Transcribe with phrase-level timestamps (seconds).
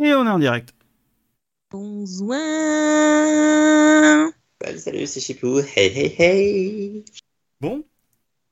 [0.00, 0.74] Et on est en direct.
[1.70, 2.38] Bonsoir.
[4.62, 5.60] Salut, salut, c'est Chipou.
[5.76, 7.04] Hey, hey, hey.
[7.60, 7.84] Bon,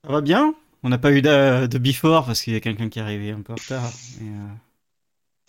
[0.04, 0.54] ça va bien?
[0.82, 3.30] On n'a pas eu de, de before parce qu'il y a quelqu'un qui est arrivé
[3.30, 3.90] un peu en retard.
[4.20, 4.48] mais, euh,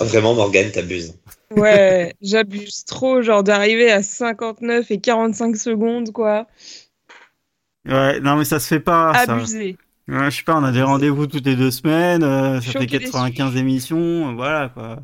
[0.02, 1.14] Oh, Vraiment, Morgane, t'abuses.
[1.56, 6.48] Ouais, j'abuse trop, genre d'arriver à 59 et 45 secondes, quoi.
[7.86, 9.14] Ouais, non mais ça se fait pas.
[9.26, 9.36] ça.
[9.36, 9.78] Abusé.
[10.08, 12.80] Ouais, je sais pas, on a des rendez-vous toutes les deux semaines, euh, ça fait
[12.80, 15.00] des 95 émissions, euh, voilà quoi.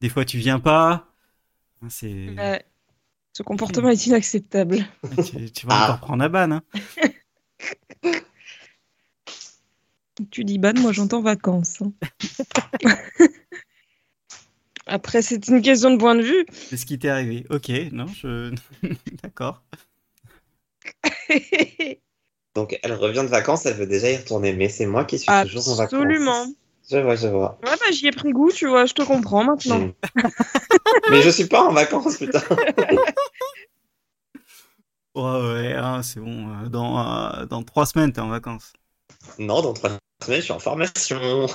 [0.00, 1.12] Des fois tu viens pas.
[1.88, 2.30] C'est...
[2.30, 2.64] Ouais.
[3.32, 4.78] Ce comportement est inacceptable.
[5.24, 5.84] Tu, tu vas Ah.
[5.84, 6.52] encore prendre la banne.
[6.52, 6.62] Hein.
[10.30, 11.82] Tu dis ban, moi j'entends vacances.
[11.82, 11.92] hein.
[14.86, 16.46] Après, c'est une question de point de vue.
[16.52, 17.44] C'est ce qui t'est arrivé.
[17.50, 18.54] Ok, non, je.
[19.22, 19.62] D'accord.
[22.54, 25.30] Donc, elle revient de vacances, elle veut déjà y retourner, mais c'est moi qui suis
[25.42, 26.00] toujours en vacances.
[26.00, 26.46] Absolument.
[26.90, 27.58] Je vois, je vois.
[27.64, 29.90] Ouais, bah, j'y ai pris goût, tu vois, je te comprends maintenant.
[31.10, 32.42] Mais je suis pas en vacances, putain.
[35.14, 36.48] Ouais, ouais, hein, c'est bon.
[36.64, 36.98] euh, Dans,
[37.40, 38.74] euh, dans trois semaines, t'es en vacances.
[39.38, 39.90] Non, dans trois
[40.22, 41.46] semaines, je suis en formation.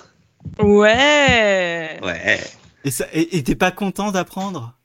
[0.59, 1.99] Ouais.
[2.01, 2.39] Ouais.
[2.83, 4.75] Et ça- et et t'es pas content d'apprendre?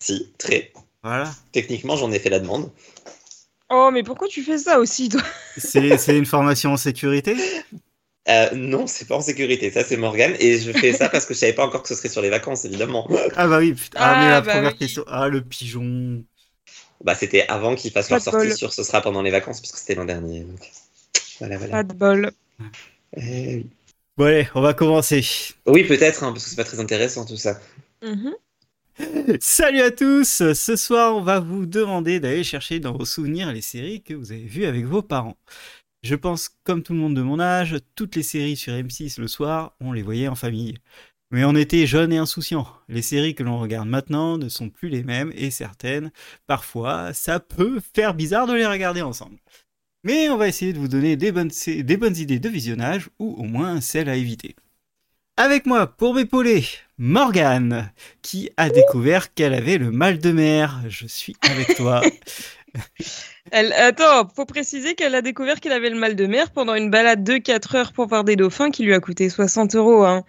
[0.00, 0.72] Si, très.
[1.02, 1.30] Voilà.
[1.52, 2.70] Techniquement, j'en ai fait la demande.
[3.70, 5.20] Oh, mais pourquoi tu fais ça aussi, toi?
[5.58, 7.36] C'est c'est une formation en sécurité?
[8.28, 10.34] Euh, non, c'est pas en sécurité, ça c'est Morgane.
[10.40, 12.30] Et je fais ça parce que je savais pas encore que ce serait sur les
[12.30, 13.06] vacances, évidemment.
[13.36, 13.98] Ah bah oui, putain.
[14.00, 14.78] Ah, mais Ah, la bah première oui.
[14.78, 15.04] question.
[15.08, 16.24] Ah, le pigeon.
[17.02, 18.56] Bah, c'était avant qu'ils fassent Pas leur sortie bol.
[18.56, 20.40] sur Ce sera pendant les vacances, parce que c'était l'an dernier.
[20.40, 20.60] donc.
[21.38, 21.72] Voilà, voilà.
[21.72, 22.30] Pas de bol.
[23.16, 23.66] Eh.
[24.16, 25.22] Bon allez, on va commencer.
[25.66, 27.60] Oui, peut-être, hein, parce que c'est pas très intéressant tout ça.
[28.02, 28.32] Mhm.
[29.40, 33.60] Salut à tous Ce soir, on va vous demander d'aller chercher dans vos souvenirs les
[33.60, 35.36] séries que vous avez vues avec vos parents.
[36.04, 39.26] Je pense, comme tout le monde de mon âge, toutes les séries sur M6 le
[39.26, 40.76] soir, on les voyait en famille.
[41.30, 42.68] Mais on était jeunes et insouciants.
[42.90, 46.12] Les séries que l'on regarde maintenant ne sont plus les mêmes et certaines,
[46.46, 49.38] parfois, ça peut faire bizarre de les regarder ensemble.
[50.04, 53.80] Mais on va essayer de vous donner des bonnes, idées de visionnage ou au moins
[53.80, 54.56] celles à éviter.
[55.38, 56.66] Avec moi, pour m'épauler,
[56.98, 60.82] Morgane, qui a découvert qu'elle avait le mal de mer.
[60.86, 62.02] Je suis avec toi.
[63.50, 63.72] Elle...
[63.72, 67.22] Attends, faut préciser qu'elle a découvert qu'elle avait le mal de mer pendant une balade
[67.24, 70.04] de 4 heures pour voir des dauphins qui lui a coûté 60 euros.
[70.04, 70.24] Hein.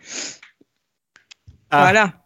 [1.71, 2.25] Ah, Voilà,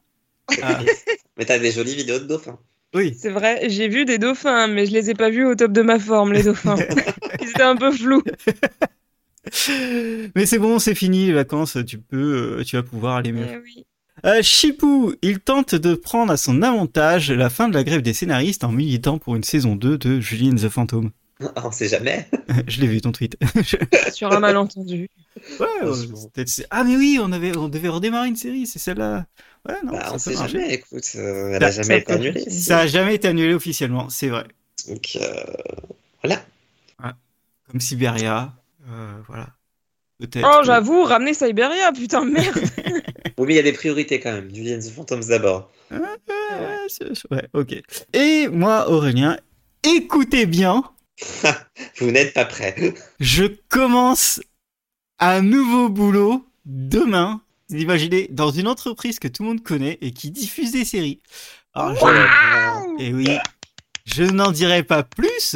[0.61, 0.79] ah,
[1.37, 2.59] Mais t'as des jolies vidéos de dauphins.
[2.93, 3.15] oui.
[3.17, 5.81] c'est vrai, j'ai vu des dauphins, mais je les ai pas vus au top de
[5.81, 6.75] ma forme, les dauphins.
[7.41, 8.23] Ils étaient un peu flous.
[10.35, 11.77] Mais c'est bon, c'est fini les vacances.
[11.87, 13.47] Tu peux, euh, tu vas pouvoir aller mieux.
[13.49, 13.85] Eh oui.
[14.25, 18.13] Euh, Chipou, il tente de prendre à son avantage la fin de la grève des
[18.13, 21.11] scénaristes en militant pour une saison 2 de Julie and the Phantom.
[21.41, 22.27] Ah, On sait jamais.
[22.67, 23.37] Je l'ai vu ton tweet.
[24.13, 25.09] Sur un malentendu.
[25.59, 25.67] Ouais,
[26.69, 29.25] ah mais oui, on avait, on devait redémarrer une série, c'est celle-là.
[29.67, 30.59] Ouais, non, Bah, on sait marcher.
[30.59, 31.03] jamais, écoute.
[31.15, 32.49] euh, elle Ça- a ça jamais été annulée.
[32.49, 34.45] Ça a jamais été annulé officiellement, c'est vrai.
[34.89, 35.43] Donc, euh,
[36.23, 36.43] voilà.
[37.71, 38.51] Comme Siberia,
[38.89, 39.47] euh, voilà.
[40.43, 42.59] Oh, j'avoue, ramener Siberia, putain, merde.
[43.39, 44.53] Oui, mais il y a des priorités quand même.
[44.53, 45.71] Julian the Phantoms d'abord.
[45.89, 47.73] Ouais, ouais, c'est- ouais, ok.
[48.13, 49.37] Et moi, Aurélien,
[49.83, 50.83] écoutez bien,
[51.99, 52.75] Vous n'êtes pas prêts.
[53.19, 54.39] je commence
[55.19, 57.41] un nouveau boulot demain.
[57.69, 61.19] Vous imaginez, dans une entreprise que tout le monde connaît et qui diffuse des séries.
[61.73, 63.37] Alors, je- Et oui,
[64.05, 65.55] je n'en dirai pas plus.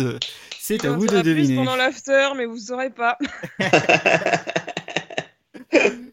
[0.60, 1.56] C'est à vous de dira plus deviner.
[1.56, 3.18] pendant l'after, mais vous saurez pas.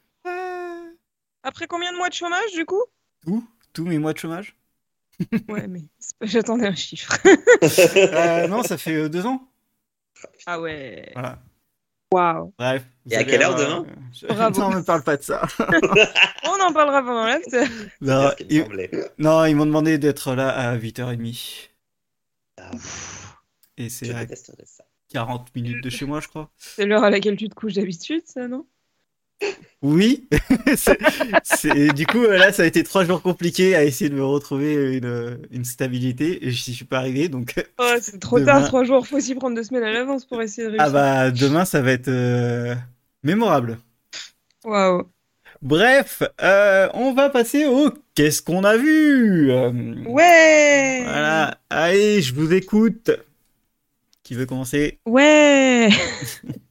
[1.43, 2.83] Après combien de mois de chômage, du coup?
[3.25, 4.57] Tout, tous mes mois de chômage.
[5.49, 7.13] Ouais, mais c'est pas- j'attendais un chiffre.
[7.63, 9.47] Euh, non, ça fait euh, deux ans.
[10.47, 11.11] Ah ouais.
[11.13, 11.39] Voilà.
[12.13, 12.53] Waouh.
[12.59, 12.85] Bref.
[13.11, 13.85] Et à quelle heure demain?
[13.89, 14.61] euh, je- Bravo.
[14.61, 15.47] Non, me parle pas de ça.
[16.45, 17.65] On en parlera pendant l'after.
[18.01, 18.91] Non, ils, semblait.
[19.19, 21.69] non, ils m'ont demandé d'être là à 8h30.
[22.59, 22.71] Ah,
[23.77, 24.85] Et c'est Je à détesterais ça.
[25.11, 26.51] 40 minutes de chez moi, je crois.
[26.57, 28.67] C'est l'heure à laquelle tu te couches d'habitude, ça, non?
[29.83, 30.29] Oui.
[31.95, 34.97] Du coup, euh, là, ça a été trois jours compliqués à essayer de me retrouver
[34.99, 36.47] une, une stabilité.
[36.47, 37.55] Et j'y suis pas arrivé, donc.
[37.79, 39.07] Oh, c'est trop Demain- tard, trois jours.
[39.07, 40.87] Faut s'y prendre deux semaines à l'avance pour essayer de réussir.
[40.87, 42.75] Ah bah, demain, ça va être euh,
[43.23, 43.79] mémorable.
[44.65, 45.05] Waouh.
[45.63, 49.71] Bref, euh, on va passer au qu'est-ce qu'on a vu Euh,
[50.07, 51.01] Ouais.
[51.05, 53.11] Voilà, allez, je vous écoute.
[54.23, 54.99] Qui veut commencer?
[55.07, 55.89] Ouais.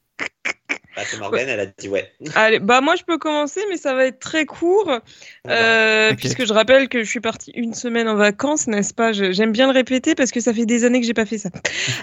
[1.32, 2.12] Bah, elle a dit ouais.
[2.36, 4.92] Allez, bah moi je peux commencer, mais ça va être très court,
[5.48, 9.12] euh, puisque je rappelle que je suis partie une semaine en vacances, n'est-ce pas?
[9.14, 11.50] J'aime bien le répéter parce que ça fait des années que j'ai pas fait ça.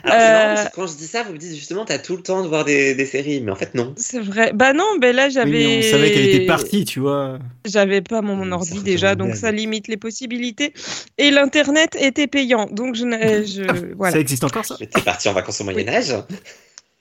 [0.04, 2.22] Alors, c'est Euh, marrant quand je dis ça, vous me dites justement, t'as tout le
[2.22, 3.94] temps de voir des, des séries, mais en fait, non.
[3.96, 4.52] C'est vrai.
[4.54, 5.50] Bah non, ben là Oui, j'avais.
[5.50, 7.38] mais on savait qu'elle était partie, tu vois.
[7.64, 10.72] J'avais pas mon, mon ordi déjà, donc ça limite les possibilités.
[11.18, 13.62] Et l'internet était payant, donc je, n'ai- je
[13.96, 14.12] voilà.
[14.12, 14.76] Ça existe encore, ça?
[14.80, 16.14] Mais T'es parti en vacances au Moyen-Âge?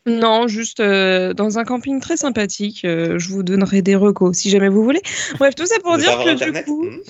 [0.08, 2.86] Non, juste euh, dans un camping très sympathique.
[2.86, 5.02] euh, je vous donnerai des recos si jamais vous voulez.
[5.40, 6.86] Bref, tout ça pour dire que du coup.
[6.86, 7.02] Hmm.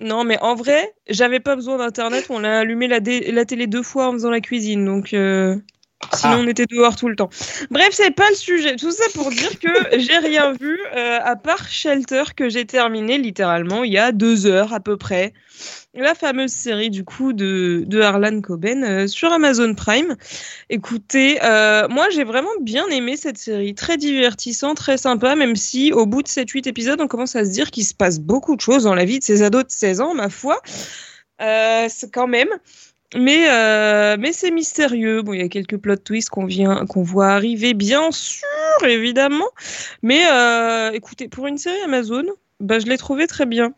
[0.00, 2.26] Non, mais en vrai, j'avais pas besoin d'internet.
[2.28, 5.56] On a allumé la, la télé deux fois en faisant la cuisine, donc euh,
[6.12, 6.40] sinon Ah.
[6.40, 7.30] on était dehors tout le temps.
[7.70, 8.76] Bref, c'est pas le sujet.
[8.76, 9.68] Tout ça pour dire que
[9.98, 14.46] j'ai rien vu euh, à part Shelter que j'ai terminé littéralement il y a deux
[14.46, 15.32] heures à peu près.
[15.94, 20.16] La fameuse série du coup de, de Harlan Coben euh, sur Amazon Prime.
[20.70, 25.92] Écoutez, euh, moi j'ai vraiment bien aimé cette série, très divertissant, très sympa, même si
[25.92, 28.60] au bout de 7-8 épisodes, on commence à se dire qu'il se passe beaucoup de
[28.60, 30.60] choses dans la vie de ces ados de 16 ans, ma foi.
[31.38, 32.48] C'est quand même.
[33.14, 35.22] Mais, euh, mais c'est mystérieux.
[35.22, 38.46] Bon, il y a quelques plot twists qu'on vient, qu'on voit arriver, bien sûr,
[38.86, 39.48] évidemment.
[40.02, 42.24] Mais euh, écoutez, pour une série Amazon,
[42.60, 43.74] bah, je l'ai trouvé très bien.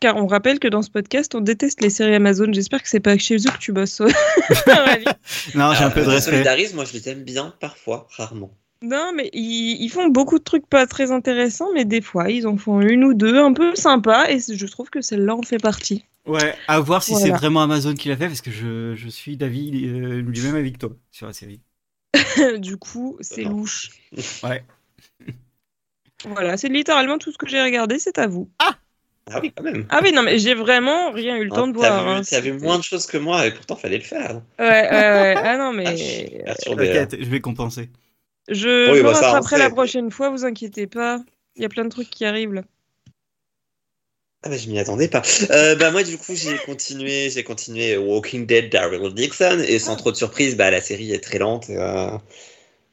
[0.00, 2.46] Car on rappelle que dans ce podcast, on déteste les séries Amazon.
[2.52, 4.00] J'espère que c'est pas chez eux que tu bosses.
[5.54, 6.32] Non, j'ai un peu de respect.
[6.32, 8.50] solidarise, moi je les aime bien, parfois, rarement.
[8.82, 12.46] Non, mais ils, ils font beaucoup de trucs pas très intéressants, mais des fois, ils
[12.46, 15.58] en font une ou deux un peu sympas, et je trouve que celle-là en fait
[15.58, 16.06] partie.
[16.30, 19.36] Ouais, à voir si c'est vraiment Amazon qui l'a fait, parce que je, je suis
[19.36, 21.62] d'avis euh, du même avec toi sur la série.
[22.58, 23.90] du coup, c'est louche.
[24.42, 24.64] Ouais.
[26.24, 28.50] Voilà, c'est littéralement tout ce que j'ai regardé, c'est à vous.
[29.30, 29.86] Ah oui, quand même.
[29.88, 32.04] Ah oui, non, mais j'ai vraiment rien eu le temps de T'as voir.
[32.04, 32.22] vu, hein.
[32.28, 34.42] t'as vu moins de choses que moi et pourtant fallait le faire.
[34.58, 35.34] Ouais, ouais, ouais.
[35.44, 36.54] Ah non, Ah, mais hein.
[36.76, 37.90] T'inquiète, je vais compenser.
[38.48, 41.22] je, Oui, je bah, rattraperai la prochaine fois, vous inquiétez pas.
[41.56, 42.62] Il y a plein de trucs qui arrivent là.
[44.42, 45.20] Ah bah je m'y attendais pas.
[45.50, 49.96] Euh, bah moi du coup j'ai continué, j'ai continué Walking Dead Daryl Dixon et sans
[49.96, 51.68] trop de surprise, bah la série est très lente.
[51.68, 52.08] Et, euh,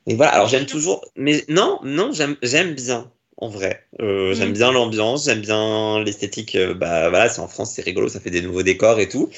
[0.08, 3.86] et voilà, alors j'aime toujours, mais non, non, j'aime, j'aime bien en vrai.
[4.02, 4.54] Euh, J'aime Mm.
[4.54, 6.56] bien l'ambiance, j'aime bien l'esthétique.
[6.56, 9.30] euh, bah voilà, c'est en France, c'est rigolo, ça fait des nouveaux décors et tout.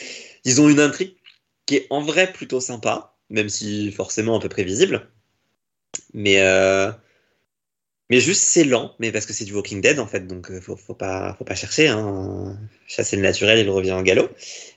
[0.45, 1.15] Ils ont une intrigue
[1.67, 5.09] qui est en vrai plutôt sympa, même si forcément un peu prévisible.
[6.13, 6.91] Mais euh,
[8.09, 10.59] mais juste c'est lent, mais parce que c'est du Walking Dead en fait, donc euh,
[10.59, 11.87] faut, faut pas faut pas chercher.
[11.87, 12.57] Hein.
[12.87, 14.29] Chasser le naturel, il revient en galop.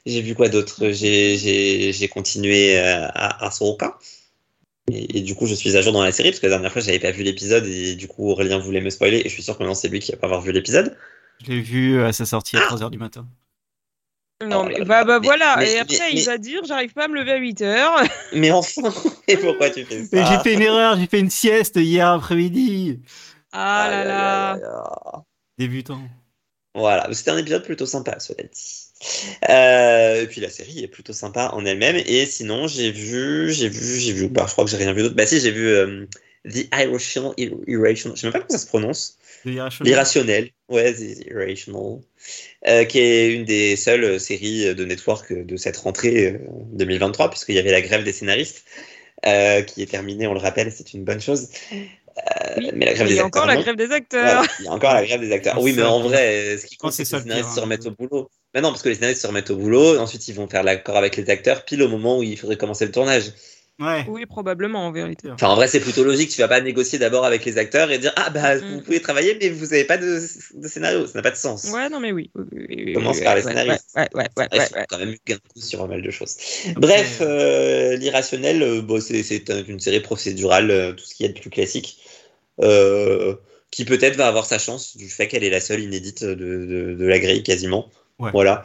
[0.05, 0.90] J'ai vu quoi d'autre?
[0.90, 3.99] J'ai continué euh, à Ahsoka.
[4.90, 6.73] Et, et du coup, je suis à jour dans la série parce que la dernière
[6.73, 9.23] fois, j'avais pas vu l'épisode et du coup, Aurélien voulait me spoiler.
[9.25, 10.96] Et je suis sûr que maintenant, c'est lui qui va pas avoir vu l'épisode.
[11.43, 13.26] Je l'ai vu à sa sortie à 3h du matin.
[14.46, 16.62] Non, Oh là bah, là, bah mais- voilà, mais- et après mais- il va dire
[16.64, 18.02] j'arrive pas à me lever à 8 heures.
[18.32, 18.82] Mais enfin,
[19.28, 23.00] et pourquoi tu fais ça j'ai fait une erreur, j'ai fait une sieste hier après-midi.
[23.52, 24.58] Ah là là.
[25.58, 26.00] Débutant.
[26.74, 28.78] Voilà, c'était un épisode plutôt sympa, cela dit.
[29.50, 31.96] Euh, et puis la série est plutôt sympa en elle-même.
[32.06, 34.28] Et sinon, j'ai vu, j'ai vu, j'ai vu.
[34.28, 35.14] Bah, je crois que j'ai rien vu d'autre.
[35.16, 36.06] Bah si, j'ai vu euh,
[36.48, 37.34] The Irrational,
[37.66, 38.16] Irrational.
[38.16, 39.18] Je sais même pas comment ça se prononce.
[39.44, 40.50] L'irrationnel.
[40.68, 42.00] Ouais, The Irrational.
[42.68, 46.38] Euh, qui est une des seules séries de network de cette rentrée euh,
[46.72, 48.64] 2023, puisqu'il y avait la grève des scénaristes.
[49.26, 51.48] euh, qui est terminée, on le rappelle, c'est une bonne chose.
[51.72, 54.42] Euh, Oui, mais la grève il y a encore acteurs, la grève des acteurs.
[54.42, 55.60] Ouais, il y a encore la grève des acteurs.
[55.60, 57.60] Oui, mais en vrai, ce qui compte, c'est que ça les le scénaristes pire, se
[57.60, 57.62] hein.
[57.62, 58.30] remettent au boulot.
[58.54, 60.96] Mais non, parce que les scénaristes se remettent au boulot, ensuite ils vont faire l'accord
[60.96, 63.32] avec les acteurs, pile au moment où il faudrait commencer le tournage.
[63.80, 64.04] Ouais.
[64.08, 65.30] Oui, probablement en vérité.
[65.30, 67.98] Enfin, en vrai, c'est plutôt logique, tu vas pas négocier d'abord avec les acteurs et
[67.98, 68.74] dire Ah, bah, Mm.
[68.74, 70.20] vous pouvez travailler, mais vous avez pas de,
[70.54, 71.64] de scénario, ça n'a pas de sens.
[71.72, 72.30] Ouais, non, mais oui.
[72.34, 73.88] oui, oui, oui, oui, Commence oui, par les ouais, scénaristes.
[73.96, 76.02] Ouais, ouais, ouais, Bref, ouais, y a quand même eu de cause sur pas mal
[76.02, 76.37] de choses.
[76.76, 81.25] Bref, euh, l'irrationnel, euh, bon, c'est c'est un- une série procédurale, euh, tout ce qui
[81.25, 81.99] est de plus classique,
[82.61, 83.35] euh,
[83.70, 86.94] qui peut-être va avoir sa chance du fait qu'elle est la seule inédite de, de,
[86.94, 87.88] de la grille quasiment.
[88.18, 88.30] Ouais.
[88.32, 88.62] Voilà.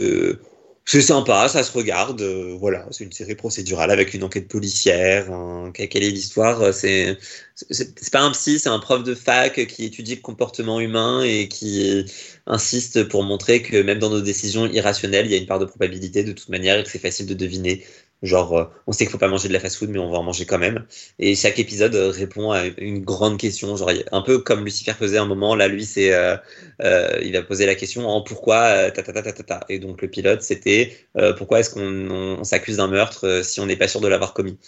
[0.00, 0.40] Euh,
[0.88, 2.20] c'est sympa, ça se regarde.
[2.22, 5.26] euh, voilà, c'est une série procédurale avec une enquête policière.
[5.74, 7.18] Quelle est l'histoire euh, C'est
[7.56, 11.22] c'est c'est pas un psy, c'est un prof de fac qui étudie le comportement humain
[11.24, 12.04] et qui
[12.46, 15.64] insiste pour montrer que même dans nos décisions irrationnelles, il y a une part de
[15.66, 17.84] probabilité de toute manière et que c'est facile de deviner.
[18.26, 20.22] Genre, euh, on sait qu'il faut pas manger de la fast-food, mais on va en
[20.22, 20.86] manger quand même.
[21.18, 24.92] Et chaque épisode euh, répond à une grande question, genre a- un peu comme Lucifer
[24.94, 25.54] faisait un moment.
[25.54, 26.36] Là, lui, c'est, euh,
[26.82, 29.60] euh, il va poser la question en pourquoi ta ta ta ta ta ta.
[29.68, 33.60] Et donc le pilote, c'était euh, pourquoi est-ce qu'on on, on s'accuse d'un meurtre si
[33.60, 34.58] on n'est pas sûr de l'avoir commis?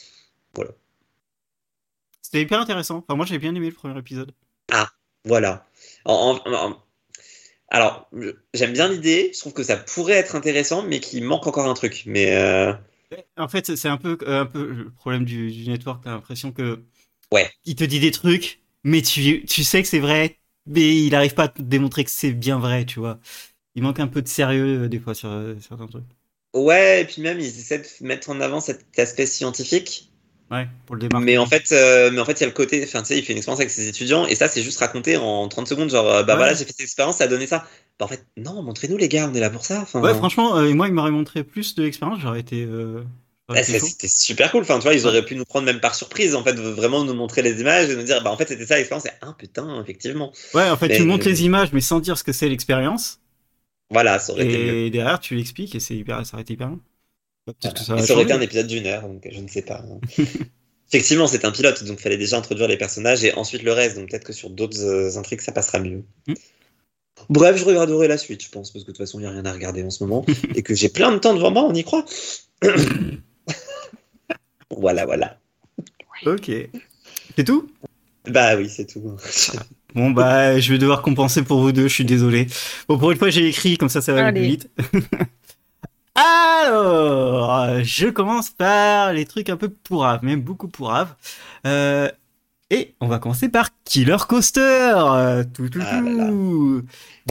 [2.23, 2.99] C'était hyper intéressant.
[2.99, 4.33] Enfin, moi, j'ai bien aimé le premier épisode.
[5.25, 5.67] Voilà.
[6.05, 6.83] En- en- en-
[7.71, 8.09] alors,
[8.55, 9.31] j'aime bien l'idée.
[9.35, 12.05] Je trouve que ça pourrait être intéressant, mais qu'il manque encore un truc.
[12.07, 12.35] Mais
[13.37, 16.05] En fait, c'est- un peu, euh, un peu le problème du, du network.
[16.05, 16.85] T'as l'impression que
[17.33, 17.51] Ouais.
[17.67, 21.35] Il te dit des trucs, mais tu, tu sais que c'est vrai, mais il arrive
[21.35, 23.21] pas à te démontrer que c'est bien vrai, tu vois.
[23.77, 26.05] Il manque un peu de sérieux euh, des fois sur euh, certains trucs.
[26.53, 30.11] Ouais, et puis même, ils essaient de mettre en avant cet aspect scientifique.
[30.51, 31.25] Ouais, pour le démarrer.
[31.25, 33.19] Mais en fait, euh, mais en fait, il y a le côté, enfin, tu sais,
[33.19, 35.91] il fait une expérience avec ses étudiants, et ça, c'est juste raconté en 30 secondes,
[35.91, 36.37] genre, bah Ouais.
[36.37, 37.67] voilà, j'ai fait cette expérience, ça a donné ça.
[37.99, 39.81] Bah en fait, non, montrez-nous les gars, on est là pour ça.
[39.83, 42.65] Enfin, Ouais, franchement, euh, moi, il m'aurait montré plus de l'expérience, j'aurais été.
[42.65, 43.03] euh,
[43.49, 43.87] bah, été chaud.
[43.87, 44.63] c'était super cool.
[44.63, 47.15] Enfin, tu vois, ils auraient pu nous prendre même par surprise, en fait, vraiment nous
[47.15, 49.07] montrer les images et nous dire, bah en fait, c'était ça l'expérience.
[49.07, 50.33] Et ah putain, effectivement.
[50.55, 53.21] Ouais, en fait, Mais- tu montres les images, mais sans dire ce que c'est l'expérience.
[53.91, 54.75] Voilà, ça aurait été mieux.
[54.75, 56.71] Et derrière, tu l'expliques et c'est hyper, ça aurait été hyper
[57.61, 59.83] que ça aurait été un épisode d'une heure, donc je ne sais pas.
[60.89, 63.97] Effectivement, c'est un pilote, donc il fallait déjà introduire les personnages et ensuite le reste.
[63.97, 66.03] Donc peut-être que sur d'autres euh, intrigues, ça passera mieux.
[66.27, 66.35] Mm.
[67.29, 69.33] Bref, je regarderai la suite, je pense, parce que de toute façon, il n'y a
[69.33, 71.75] rien à regarder en ce moment et que j'ai plein de temps devant moi, on
[71.75, 72.05] y croit.
[74.71, 75.39] voilà, voilà.
[76.27, 76.51] Ok.
[77.37, 77.71] C'est tout?
[78.27, 79.17] Bah oui, c'est tout.
[79.95, 82.47] Bon, bah, je vais devoir compenser pour vous deux, je suis désolé.
[82.89, 84.49] Bon, pour une fois, j'ai écrit, comme ça, ça va aller plus Allez.
[84.49, 84.71] vite.
[86.15, 91.15] Alors, je commence par les trucs un peu pourraves, même beaucoup pourraves.
[91.67, 92.09] Euh,
[92.71, 94.95] et on va commencer par Killer Coaster.
[95.55, 96.29] Tout, tout, Ah là là.
[96.29, 96.83] tout.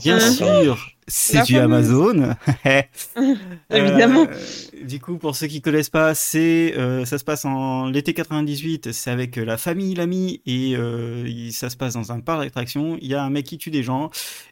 [0.01, 0.31] Bien Ah.
[0.31, 1.89] sûr, c'est du fameuse.
[1.91, 2.35] Amazon.
[3.69, 4.27] Évidemment.
[4.29, 8.13] Euh, du coup, pour ceux qui connaissent pas, c'est euh, ça se passe en l'été
[8.13, 8.91] 98.
[8.91, 12.97] C'est avec euh, la famille, l'ami, et euh, ça se passe dans un parc d'attractions.
[13.01, 14.09] Il y a un mec qui tue des gens,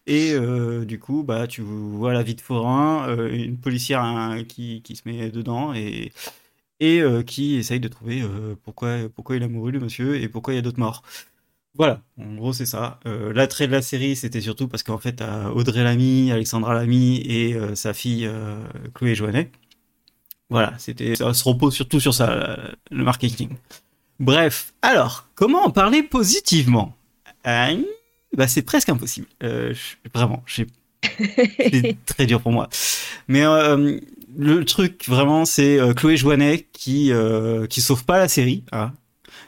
[0.07, 4.43] et euh, du coup, bah, tu vois la vie de forain, euh, une policière hein,
[4.47, 6.11] qui, qui se met dedans et
[6.79, 10.27] et euh, qui essaye de trouver euh, pourquoi pourquoi il a mouru le monsieur et
[10.29, 11.03] pourquoi il y a d'autres morts.
[11.75, 12.99] Voilà, en gros c'est ça.
[13.05, 15.21] Euh, L'attrait de la série, c'était surtout parce qu'en fait,
[15.53, 18.29] Audrey Lamy, Alexandra Lamy et sa fille
[18.93, 19.51] Chloé Joannet.
[20.49, 22.57] Voilà, c'était ça se repose surtout sur ça,
[22.91, 23.49] le marketing.
[24.19, 26.95] Bref, alors, comment en parler positivement?
[27.47, 27.81] Euh,
[28.37, 29.27] bah, C'est presque impossible.
[30.13, 30.67] Vraiment, j'ai-
[31.71, 32.69] c'est très dur pour moi.
[33.27, 33.99] Mais euh,
[34.37, 38.93] le truc, vraiment, c'est euh, Chloé Joannet qui, euh, qui sauve pas la série, hein,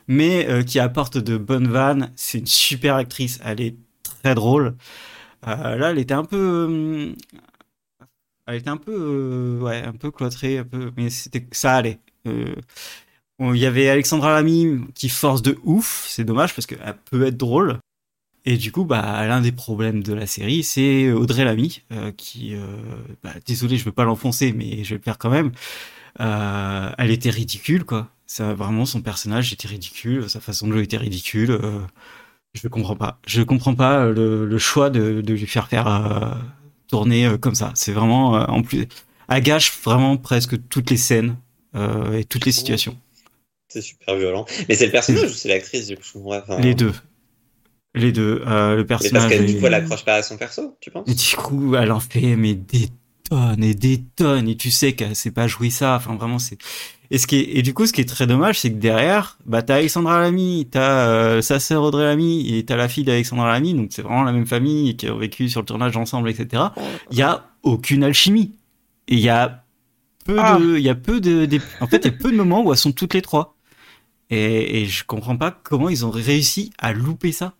[0.07, 2.11] mais euh, qui apporte de bonnes vannes.
[2.15, 4.75] C'est une super actrice, elle est très drôle.
[5.47, 7.13] Euh, là, elle était un peu,
[8.47, 11.99] elle était un peu, euh, ouais, un peu cloîtrée, un peu, mais c'était, ça allait.
[12.27, 12.55] Euh,
[13.39, 17.37] Il y avait Alexandra Lamy qui force de ouf, c'est dommage parce qu'elle peut être
[17.37, 17.79] drôle.
[18.49, 22.55] Et du coup, bah, l'un des problèmes de la série, c'est Audrey Lamy, euh, qui,
[22.55, 22.59] euh,
[23.21, 25.51] bah, désolé, je veux pas l'enfoncer, mais je vais le faire quand même.
[26.21, 28.09] Euh, elle était ridicule, quoi.
[28.25, 31.51] Ça, vraiment, son personnage était ridicule, sa façon de jouer était ridicule.
[31.51, 31.81] euh,
[32.53, 33.19] je comprends pas.
[33.27, 36.33] Je comprends pas euh, le, le choix de, de lui faire faire euh,
[36.87, 37.73] tourner euh, comme ça.
[37.75, 38.87] C'est vraiment, euh, en plus,
[39.29, 41.35] elle gâche vraiment presque toutes les scènes
[41.75, 42.97] euh, et toutes les situations.
[43.67, 44.45] C'est super violent.
[44.69, 46.93] Mais c'est le personnage ou c'est l'actrice, du coup ouais, Les deux.
[47.97, 48.41] Les deux.
[48.47, 49.29] Euh, le Mais parce personnage.
[49.29, 51.07] qu'elle, du est- coup, elle accroche pas à son perso, tu penses?
[51.09, 52.87] Et du coup, elle en fait mais des
[53.29, 55.95] tonnes et des tonnes, et tu sais qu'elle sait pas jouer ça.
[55.95, 56.57] Enfin, vraiment, c'est.
[57.09, 59.37] Et ce qui est, et du coup, ce qui est très dommage, c'est que derrière,
[59.45, 63.49] bah, t'as Alexandra Lamy, t'as euh, sa sœur Audrey Lamy, et t'as la fille d'Alexandra
[63.53, 66.63] Lamy, donc c'est vraiment la même famille qui ont vécu sur le tournage ensemble, etc.
[67.11, 68.51] Il y a aucune alchimie.
[69.07, 69.63] Et il y a
[70.25, 70.57] peu Ah.
[70.59, 72.61] de, il y a peu de, des- en fait, il y a peu de moments
[72.61, 73.55] où elles sont toutes les trois.
[74.29, 77.53] Et, et je comprends pas comment ils ont réussi à louper ça.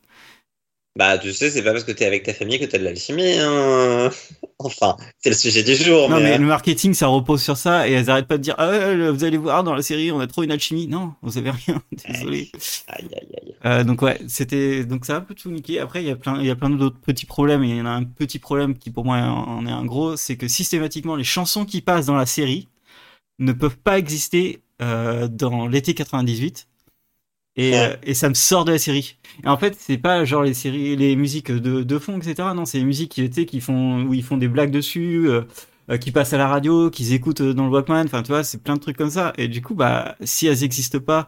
[0.97, 3.37] Bah, tu sais, c'est pas parce que t'es avec ta famille que t'as de l'alchimie.
[3.39, 4.09] Hein.
[4.59, 6.09] Enfin, c'est le sujet du jour.
[6.09, 8.41] Non, mais, mais euh, le marketing, ça repose sur ça et elles arrêtent pas de
[8.41, 10.87] dire ah, ouais, vous allez voir dans la série, on a trop une alchimie.
[10.87, 11.79] Non, vous avez rien.
[12.09, 12.49] Désolé.
[12.87, 13.55] Aïe, aïe, aïe.
[13.65, 15.79] Euh, donc ouais, c'était donc ça a un peu tout niqué.
[15.79, 17.63] Après, il y a plein, il y a plein d'autres petits problèmes.
[17.63, 20.17] Et il y en a un petit problème qui pour moi en est un gros,
[20.17, 22.67] c'est que systématiquement les chansons qui passent dans la série
[23.37, 26.66] ne peuvent pas exister euh, dans l'été 98.
[27.57, 27.77] Et, Ouais.
[27.93, 29.17] euh, et ça me sort de la série.
[29.43, 32.49] Et en fait, c'est pas genre les séries, les musiques de, de fond, etc.
[32.55, 35.41] Non, c'est les musiques qui, tu qui font, où ils font des blagues dessus, euh,
[35.89, 38.05] euh, qui passent à la radio, qu'ils écoutent euh, dans le Walkman.
[38.05, 39.33] Enfin, tu vois, c'est plein de trucs comme ça.
[39.37, 41.27] Et du coup, bah, si elles existent pas,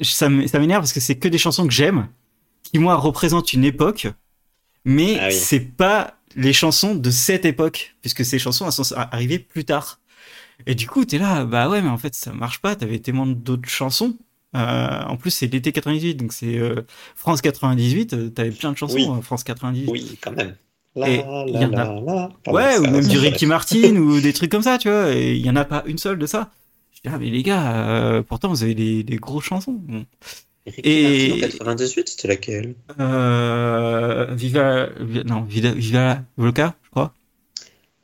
[0.00, 2.08] ça m'énerve parce que c'est que des chansons que j'aime,
[2.62, 4.08] qui moi représentent une époque,
[4.84, 5.34] mais Ah oui.
[5.34, 10.00] c'est pas les chansons de cette époque, puisque ces chansons elles sont arrivées plus tard.
[10.66, 12.76] Et du coup, t'es là, bah ouais, mais en fait, ça marche pas.
[12.76, 14.16] T'avais tellement d'autres chansons.
[14.54, 16.82] Euh, en plus, c'est l'été 98, donc c'est euh,
[17.16, 18.12] France 98.
[18.14, 19.08] euh, T'avais plein de chansons, Oui.
[19.10, 19.88] euh, France 98.
[19.90, 20.54] Oui, quand même.
[20.96, 22.30] La, Et la, il y en a- la, la.
[22.44, 25.12] Pardon, Ouais, ou même du Ricky Martin ou des trucs comme ça, tu vois.
[25.12, 26.50] Et il y en a pas une seule de ça.
[26.92, 29.72] Je dis, ah, mais les gars, euh, pourtant vous avez des, des grosses chansons.
[29.76, 30.04] Bon.
[30.66, 32.74] Ricky Et- Martin en 98, c'était laquelle?
[33.00, 37.12] Euh, Viva, Vi- non, Vida, Viva Loca, je crois.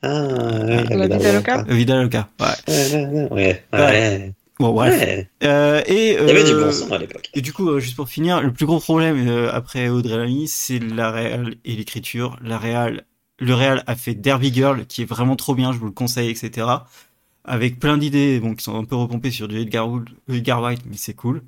[0.02, 0.25] Ah,
[0.64, 3.62] ouais, La Vida Loca Vida Loca, ouais, Ouais.
[3.73, 4.33] ouais.
[4.61, 4.95] Bon, bref.
[5.00, 5.31] Ouais.
[5.43, 7.31] Euh, et, Il y avait du euh, bon son à l'époque.
[7.35, 10.49] Et du coup, euh, juste pour finir, le plus gros problème euh, après Audrey Lamy,
[10.49, 12.38] c'est la réal et l'écriture.
[12.43, 13.05] La réal,
[13.38, 16.29] le réal a fait Derby Girl, qui est vraiment trop bien, je vous le conseille,
[16.29, 16.67] etc.
[17.45, 20.83] Avec plein d'idées, bon, qui sont un peu repompées sur du Edgar, Wood- Edgar White,
[20.87, 21.43] mais c'est cool.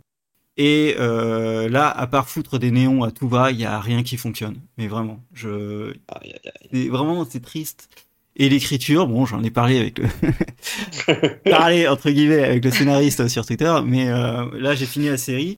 [0.56, 4.16] Et là, à part foutre des néons à tout va, il y a rien qui
[4.16, 4.56] fonctionne.
[4.78, 6.68] Mais vraiment, je, Aïe, aïe, aïe.
[6.72, 7.88] c'est vraiment c'est triste.
[8.36, 13.44] Et l'écriture, bon, j'en ai parlé avec le parlé entre guillemets avec le scénariste sur
[13.44, 15.56] Twitter, mais euh, là j'ai fini la série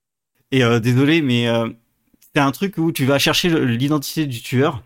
[0.51, 1.69] et euh, désolé, mais euh,
[2.35, 4.83] c'est un truc où tu vas chercher l'identité du tueur.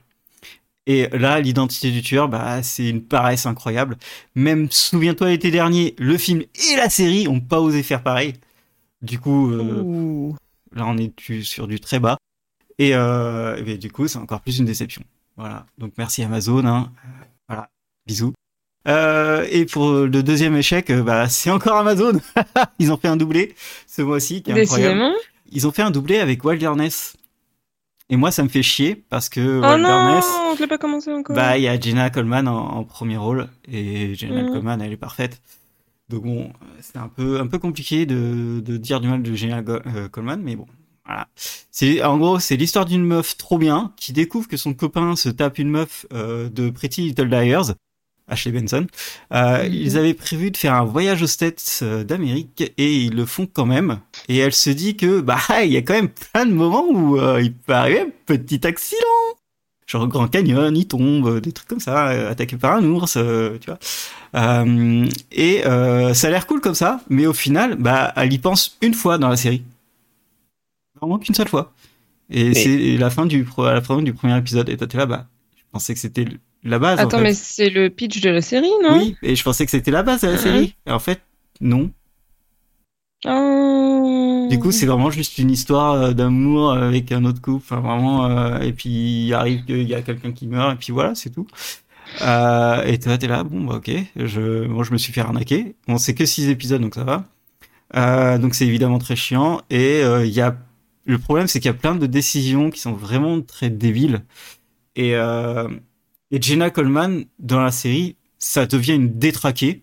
[0.87, 3.99] Et là, l'identité du tueur, bah, c'est une paresse incroyable.
[4.35, 8.33] Même, souviens-toi, l'été dernier, le film et la série ont pas osé faire pareil.
[9.03, 10.33] Du coup, euh.
[10.75, 12.17] Là, on est sur du très bas.
[12.79, 15.03] Et, euh, et du coup, c'est encore plus une déception.
[15.37, 15.67] Voilà.
[15.77, 16.65] Donc, merci Amazon.
[16.65, 16.91] hein.
[18.09, 18.33] Bisous.
[18.89, 22.13] Euh, et pour le deuxième échec, euh, bah, c'est encore Amazon.
[22.79, 23.55] Ils ont fait un doublé
[23.87, 24.95] ce mois-ci, qui est incroyable.
[24.99, 25.15] Décidément.
[25.53, 27.15] Ils ont fait un doublé avec Wilderness.
[28.11, 30.25] Et moi, ça me fait chier parce que Oh non, Wilderness,
[30.57, 31.37] je l'ai pas commencé encore.
[31.37, 33.49] bah, il y a Jenna Coleman en, en premier rôle.
[33.71, 34.53] Et Jenna Mhm.
[34.53, 35.43] Coleman, elle est parfaite.
[36.09, 36.51] Donc bon,
[36.81, 40.41] c'est un peu, un peu compliqué de, de dire du mal de Jenna euh, Coleman,
[40.43, 40.65] mais bon,
[41.05, 41.29] voilà.
[41.71, 45.29] C'est, en gros, c'est l'histoire d'une meuf trop bien qui découvre que son copain se
[45.29, 47.75] tape une meuf euh, de Pretty Little Liars,
[48.29, 48.87] Ashley Benson.
[49.33, 49.73] Euh, Mhm.
[49.75, 53.47] Ils avaient prévu de faire un voyage aux States euh, d'Amérique et ils le font
[53.53, 53.99] quand même.
[54.29, 57.19] Et elle se dit que bah il y a quand même plein de moments où
[57.19, 59.01] euh, il peut arriver un petit accident.
[59.87, 63.57] Genre Grand Canyon, il tombe, des trucs comme ça, euh, attaqué par un ours, euh,
[63.59, 63.79] tu vois.
[64.37, 68.39] Euh, et euh, ça a l'air cool comme ça, mais au final, bah, elle y
[68.39, 69.63] pense une fois dans la série.
[71.01, 71.73] Vraiment qu'une seule fois.
[72.31, 74.69] Et Mais- c'est la fin du pro- à la fin du premier épisode.
[74.69, 76.27] Et toi t'es là, bah, je pensais que c'était
[76.65, 76.99] la base.
[77.01, 77.23] en Attends, fait.
[77.25, 78.99] mais c'est le pitch de la série, non?
[78.99, 80.39] Oui, et je pensais que c'était la base de la Mhm.
[80.39, 80.75] série.
[80.87, 81.21] Et en fait,
[81.61, 81.91] non.
[83.27, 84.47] Oh.
[84.51, 87.65] Du coup, c'est vraiment juste une histoire euh, d'amour avec un autre couple.
[87.65, 88.27] Enfin, vraiment.
[88.27, 91.31] euh, et puis, il arrive qu'il y a quelqu'un qui meurt, et puis voilà, c'est
[91.31, 91.47] tout.
[92.23, 93.91] Euh, et toi, t'es là, bon, bah, ok.
[94.17, 95.75] Je, moi, je me suis fait arnaquer.
[95.87, 97.25] Bon, c'est que six épisodes, donc ça va.
[97.97, 99.61] Euh, donc, c'est évidemment très chiant.
[99.71, 100.57] Et euh, il y a.
[101.05, 104.23] Le problème, c'est qu'il y a plein de décisions qui sont vraiment très débiles.
[104.95, 105.67] Et, euh,
[106.31, 109.83] et Jenna Coleman, dans la série, ça devient une détraquée.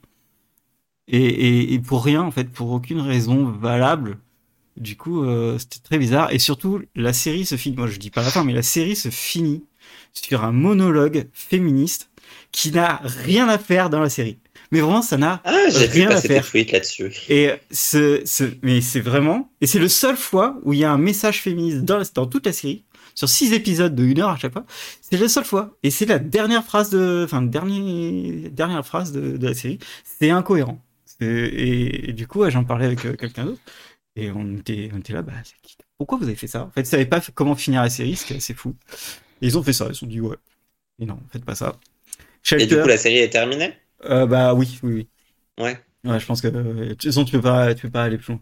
[1.07, 4.17] Et, et, et pour rien, en fait, pour aucune raison valable.
[4.77, 6.33] Du coup, euh, c'était très bizarre.
[6.33, 8.95] Et surtout, la série se finit, moi je dis pas la fin, mais la série
[8.95, 9.63] se finit
[10.13, 12.09] sur un monologue féministe
[12.51, 14.39] qui n'a rien à faire dans la série.
[14.71, 15.55] Mais vraiment, ça n'a Ah,
[15.91, 16.43] Rien à faire.
[16.73, 17.11] là-dessus.
[17.29, 20.91] et ce, ce, mais c'est vraiment, et c'est le seul fois où il y a
[20.91, 22.83] un message féministe dans, dans toute la série,
[23.15, 24.65] sur six épisodes de une heure à chaque fois.
[25.01, 25.75] C'est la seule fois.
[25.83, 29.79] Et c'est la dernière phrase de, enfin, dernier, dernière phrase de, de la série.
[30.03, 30.79] C'est incohérent.
[31.05, 33.61] C'est- Et, et du coup, j'en parlais avec euh, quelqu'un d'autre.
[34.15, 35.55] Et on était, on était là, bah, c'est
[35.97, 36.63] pourquoi vous avez fait ça?
[36.65, 38.75] En fait, ils savaient pas comment finir la série, ce qui est assez fou.
[39.41, 39.87] Et ils ont fait ça.
[39.89, 40.37] Ils se sont dit, ouais.
[40.99, 41.77] Et non, faites pas ça.
[42.57, 43.73] Et du coup, la série est terminée?
[44.05, 45.07] Euh, bah oui, oui, oui.
[45.63, 45.79] Ouais.
[46.03, 48.17] Ouais, je pense que euh, de toute façon tu peux pas, tu peux pas aller
[48.17, 48.41] plus loin.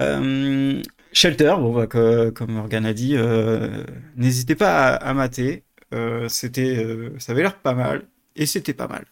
[0.00, 3.84] Euh, Shelter, bon bah, que- comme Morgan a dit, euh,
[4.16, 5.64] n'hésitez pas à, à mater.
[5.94, 9.06] Euh, c'était, euh, ça avait l'air pas mal et c'était pas mal.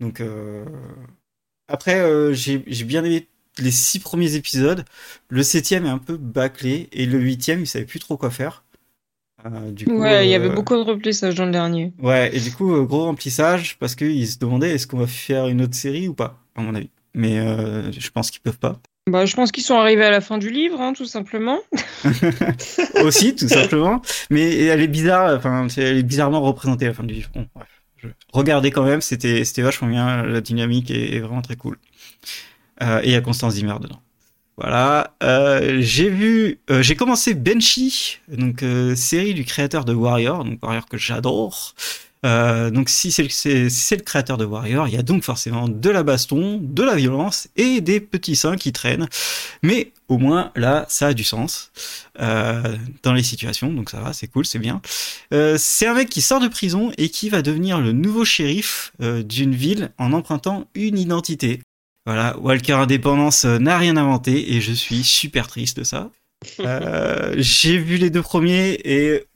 [0.00, 0.20] Donc
[1.68, 4.84] après, j'ai j'ai bien aimé les six premiers épisodes.
[5.28, 8.64] Le septième est un peu bâclé et le huitième, il savait plus trop quoi faire.
[9.72, 11.92] Du coup, Ouais, il y avait beaucoup de remplissage dans le dernier.
[11.98, 15.62] Ouais, et du coup, gros remplissage parce qu'ils se demandaient est-ce qu'on va faire une
[15.62, 16.90] autre série ou pas, à mon avis.
[17.14, 17.36] Mais
[17.92, 18.80] je pense qu'ils peuvent pas.
[19.10, 21.58] Bah, je pense qu'ils sont arrivés à la fin du livre, hein, tout simplement.
[23.02, 24.00] Aussi, tout simplement.
[24.30, 27.30] Mais elle est bizarre, enfin, elle est bizarrement représentée à la fin du livre.
[28.32, 31.78] Regardez quand même, c'était vachement bien, la dynamique est, vraiment très cool.
[32.80, 34.00] Euh, et il y a Constance Zimmer dedans.
[34.56, 35.14] Voilà.
[35.24, 40.86] Euh, j'ai vu, euh, j'ai commencé Benchy, donc série du créateur de Warrior, donc Warrior
[40.86, 41.74] que j'adore.
[42.24, 45.68] Euh, donc si c'est le, si le créateur de Warrior, il y a donc forcément
[45.68, 49.08] de la baston, de la violence et des petits seins qui traînent.
[49.62, 51.72] Mais au moins là, ça a du sens
[52.20, 54.80] euh, dans les situations, donc ça va, c'est cool, c'est bien.
[55.34, 58.92] Euh, c'est un mec qui sort de prison et qui va devenir le nouveau shérif
[59.00, 61.60] euh, d'une ville en empruntant une identité.
[62.04, 66.10] Voilà, Walker Indépendance euh, n'a rien inventé et je suis super triste de ça.
[66.58, 69.26] Euh, J'ai vu les deux premiers et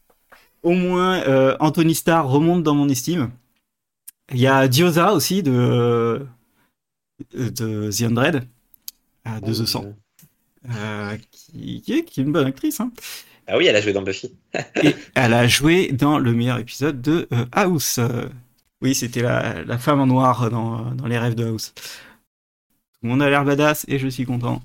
[0.66, 3.30] au moins euh, Anthony Starr remonte dans mon estime.
[4.32, 6.26] Il y a Diosa aussi de
[7.32, 8.42] de The Undread,
[9.26, 9.84] euh, de The 100,
[10.68, 12.80] euh, qui, qui est, qui est une bonne actrice.
[12.80, 12.90] Hein.
[13.46, 14.32] Ah oui, elle a joué dans Buffy.
[14.82, 17.98] Et elle a joué dans le meilleur épisode de euh, House.
[17.98, 18.26] Euh,
[18.82, 21.72] oui, c'était la, la femme en noir dans, dans les rêves de House.
[21.76, 24.60] Tout On a l'air badass et je suis content.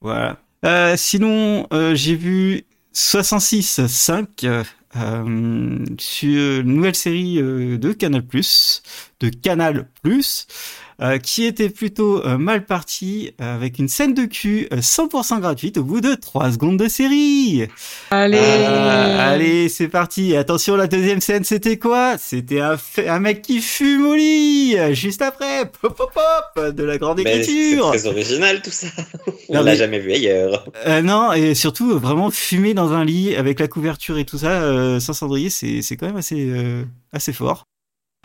[0.00, 0.38] Voilà.
[0.64, 8.22] Euh, sinon, euh, j'ai vu 66.5 euh, sur une nouvelle série euh, de Canal+,
[9.20, 9.88] de Canal+,
[11.00, 15.84] euh, qui était plutôt euh, mal parti avec une scène de cul 100% gratuite au
[15.84, 17.66] bout de 3 secondes de série.
[18.10, 18.38] Allez.
[18.40, 20.36] Euh, allez, c'est parti.
[20.36, 22.16] Attention, la deuxième scène, c'était quoi?
[22.18, 22.76] C'était un,
[23.06, 26.10] un mec qui fume au lit, euh, juste après, pop pop
[26.54, 27.88] pop, de la grande Mais c'est écriture.
[27.90, 28.86] très original tout ça.
[29.48, 30.66] On l'a mais- jamais vu ailleurs.
[30.86, 34.38] Euh, non, et surtout, euh, vraiment fumer dans un lit avec la couverture et tout
[34.38, 37.64] ça, euh, sans cendrier, c'est c'est quand même assez, euh, assez fort.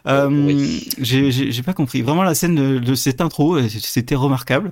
[0.07, 0.87] Euh, Oui.
[0.99, 2.01] j'ai- pas compris.
[2.01, 4.71] Vraiment, la scène de, de cette intro, euh, c'était remarquable.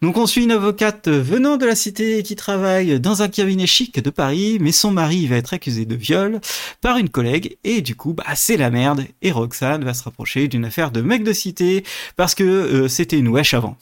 [0.00, 4.00] Donc, on suit une avocate venant de la cité qui travaille dans un cabinet chic
[4.00, 6.40] de Paris, mais son mari va être accusé de viol
[6.80, 10.46] par une collègue, et du coup, bah, c'est la merde, et Roxane va se rapprocher
[10.46, 11.82] d'une affaire de mec de cité,
[12.14, 13.76] parce que euh, c'était une wesh avant.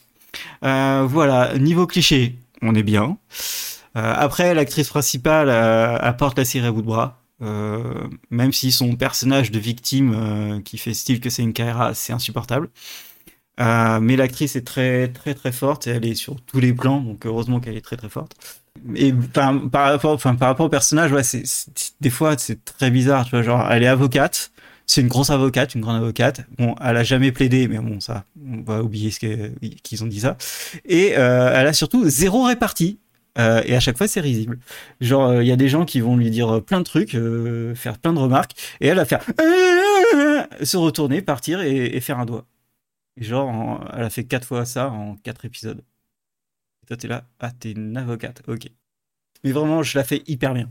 [0.63, 3.17] Euh, voilà, niveau cliché, on est bien.
[3.95, 7.21] Euh, après, l'actrice principale euh, apporte la série à bout de bras.
[7.41, 11.93] Euh, même si son personnage de victime euh, qui fait style que c'est une Kaira,
[11.93, 12.69] c'est insupportable.
[13.59, 17.01] Euh, mais l'actrice est très très très forte et elle est sur tous les plans,
[17.01, 18.35] donc heureusement qu'elle est très très forte.
[18.95, 21.43] Et enfin, par rapport, enfin, par rapport au personnage, ouais, c'est,
[21.99, 24.51] des fois c'est très bizarre, tu vois, genre elle est avocate,
[24.87, 26.41] c'est une grosse avocate, une grande avocate.
[26.57, 30.21] Bon, elle a jamais plaidé, mais bon, ça, on va oublier ce qu'ils ont dit
[30.21, 30.37] ça.
[30.85, 32.97] Et euh, elle a surtout zéro répartie.
[33.39, 34.59] Euh, et à chaque fois, c'est risible.
[35.01, 37.75] Genre, euh, il y a des gens qui vont lui dire plein de trucs, euh,
[37.75, 39.23] faire plein de remarques, et elle va faire
[40.63, 42.45] se retourner, partir et, et faire un doigt.
[43.17, 45.83] Et genre, en- elle a fait quatre fois ça en quatre épisodes.
[46.83, 48.67] Et toi, t'es là, ah, t'es une avocate, ok.
[49.43, 50.69] Mais vraiment, je la fais hyper bien.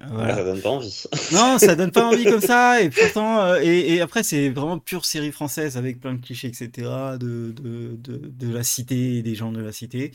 [0.00, 0.36] Euh, Voilà.
[0.36, 1.04] Ça donne pas envie.
[1.32, 2.80] Non, ça donne pas envie comme ça.
[2.82, 6.48] Et pourtant, euh, et, et après, c'est vraiment pure série française avec plein de clichés,
[6.48, 7.16] etc.
[7.18, 10.12] De, de, de, de la cité des gens de la cité.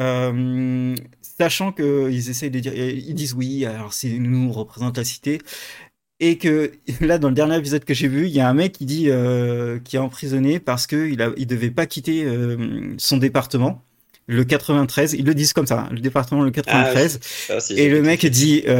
[0.00, 5.04] Euh, sachant qu'ils essayent de dire, ils disent oui, alors c'est nous, on représente la
[5.04, 5.40] cité.
[6.20, 8.72] Et que là, dans le dernier épisode que j'ai vu, il y a un mec
[8.72, 13.16] qui dit euh, qui est emprisonné parce qu'il a, il devait pas quitter euh, son
[13.18, 13.84] département,
[14.26, 15.14] le 93.
[15.14, 17.18] Ils le disent comme ça, hein, le département le 93.
[17.22, 18.62] Ça aussi, Et le mec dit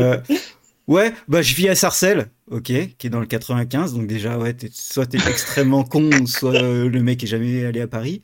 [0.88, 2.64] Ouais, bah je vis à Sarcelles, ok,
[2.98, 6.88] qui est dans le 95, donc déjà, ouais, t'es- soit t'es extrêmement con, soit euh,
[6.88, 8.20] le mec est jamais allé à Paris.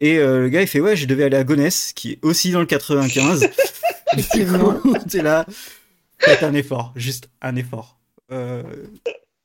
[0.00, 2.50] Et euh, le gars, il fait Ouais, je devais aller à Gonesse, qui est aussi
[2.52, 3.40] dans le 95.
[4.16, 5.44] du coup, t'es là,
[6.18, 7.98] faites un effort, juste un effort.
[8.30, 8.62] Euh,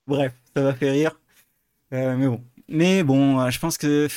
[0.08, 1.20] bref, ça m'a fait rire.
[1.94, 2.42] Euh, mais bon.
[2.70, 4.08] Mais bon, je pense que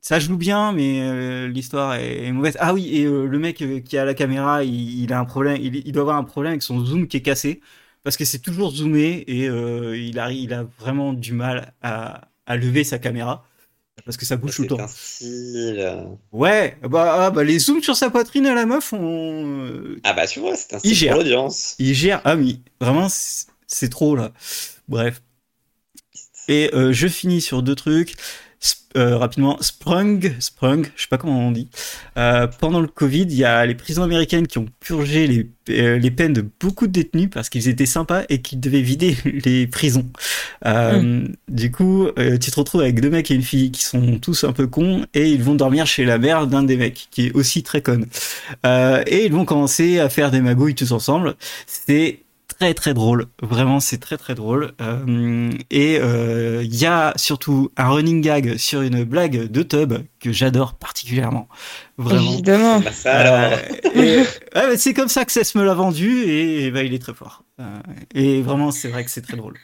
[0.00, 2.56] ça joue bien, mais l'histoire est, est mauvaise.
[2.60, 5.76] Ah oui, et le mec qui a la caméra, il, il a un problème, il,
[5.76, 7.60] il doit avoir un problème avec son zoom qui est cassé,
[8.04, 12.56] parce que c'est toujours zoomé et il, a, il a vraiment du mal à, à
[12.56, 13.44] lever sa caméra,
[14.04, 14.86] parce que ça bouge tout le temps.
[14.88, 16.06] style.
[16.32, 20.12] Ouais, bah, ah, bah les zooms sur sa poitrine à la meuf, on, euh, Ah
[20.12, 21.12] bah tu vois, c'est un Il style gère.
[21.14, 21.74] pour l'audience.
[21.78, 22.20] il gère.
[22.24, 24.32] Ah oui, vraiment, c'est c'est trop là.
[24.88, 25.20] Bref.
[26.48, 28.14] Et euh, je finis sur deux trucs.
[28.60, 31.68] Sp- euh, rapidement, Sprung, Sprung, je sais pas comment on dit.
[32.16, 35.98] Euh, pendant le Covid, il y a les prisons américaines qui ont purgé les, euh,
[35.98, 39.66] les peines de beaucoup de détenus parce qu'ils étaient sympas et qu'ils devaient vider les
[39.68, 40.06] prisons.
[40.66, 44.42] Euh, Du coup, tu te retrouves avec deux mecs et une fille qui sont tous
[44.44, 47.32] un peu cons et ils vont dormir chez la mère d'un des mecs qui est
[47.34, 48.06] aussi très conne.
[48.64, 51.36] Et ils vont commencer à faire des magouilles tous ensemble.
[51.66, 52.20] C'est
[52.58, 54.72] très très drôle, vraiment c'est très très drôle.
[54.80, 59.94] Euh, et euh, il y a surtout un running gag sur une blague de Tub
[60.20, 61.48] que j'adore particulièrement,
[61.96, 62.32] vraiment.
[62.32, 62.82] Évidemment.
[63.04, 63.58] Alors.
[63.96, 66.98] Euh, ouais, c'est comme ça que Cess me l'a vendu et, et bah, il est
[66.98, 67.44] très fort.
[67.60, 67.78] Euh,
[68.14, 69.54] et vraiment, c'est vrai que c'est très drôle.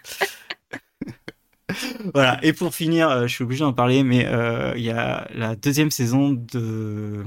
[2.15, 2.39] voilà.
[2.43, 5.57] Et pour finir, euh, je suis obligé d'en parler, mais euh, il y a la
[5.57, 7.25] deuxième saison de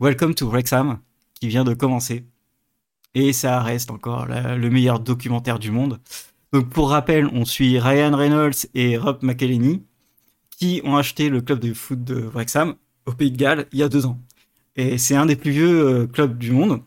[0.00, 0.98] Welcome to Wrexham
[1.34, 2.24] qui vient de commencer.
[3.18, 5.98] Et ça reste encore le meilleur documentaire du monde.
[6.52, 9.82] Donc pour rappel, on suit Ryan Reynolds et Rob McElhenney
[10.56, 12.76] qui ont acheté le club de foot de Wrexham
[13.06, 14.20] au Pays de Galles il y a deux ans.
[14.76, 16.80] Et c'est un des plus vieux euh, clubs du monde,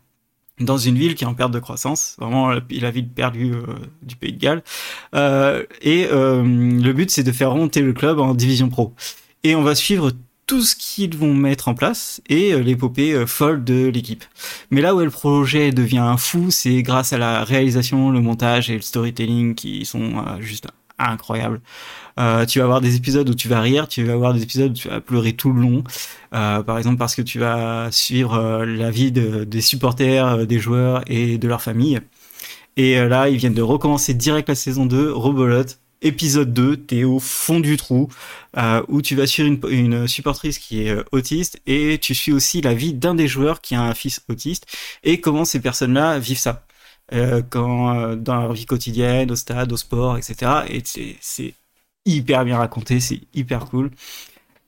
[0.61, 3.65] dans une ville qui est en perte de croissance, vraiment la, ville perdue euh,
[4.01, 4.63] du Pays de Galles.
[5.13, 8.93] Euh, et le but, c'est de faire remonter le club en division pro.
[9.43, 10.13] Et on va suivre
[10.47, 14.23] tout ce qu'ils vont mettre en place et euh, l'épopée euh, folle de l'équipe.
[14.69, 18.75] Mais là où le projet devient fou, c'est grâce à la réalisation, le montage et
[18.75, 20.67] le storytelling qui sont euh, juste
[20.99, 21.61] incroyables.
[22.47, 24.75] Tu vas avoir des épisodes où tu vas rire, tu vas avoir des épisodes où
[24.75, 25.83] tu vas pleurer tout le long.
[26.29, 31.39] Par exemple parce que tu vas suivre la vie de- des supporters, des joueurs et
[31.39, 31.99] de leur famille.
[32.77, 35.80] Et là, ils viennent de recommencer direct la saison 2, rebolote.
[36.01, 38.09] Épisode 2, t'es au fond du trou,
[38.57, 42.61] euh, où tu vas suivre une, supportrice qui est euh, autiste, et tu suis aussi
[42.61, 44.65] la vie d'un des joueurs qui a un fils autiste,
[45.03, 46.65] et comment ces personnes-là vivent ça?
[47.13, 50.63] Euh, quand, dans leur vie quotidienne, au stade, au sport, etc.
[50.69, 50.81] Et
[51.19, 51.53] c'est-
[52.05, 53.91] hyper bien raconté, c'est hyper cool.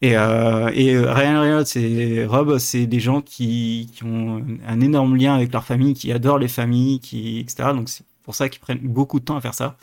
[0.02, 5.54] Et, euh, et Ryan Reynolds Rob, c'est des gens qui, ont un énorme lien avec
[5.54, 7.74] leur famille, qui adorent les familles, qui, etc.
[7.74, 9.78] Donc c'est pour ça qu'ils prennent beaucoup de temps à faire ça.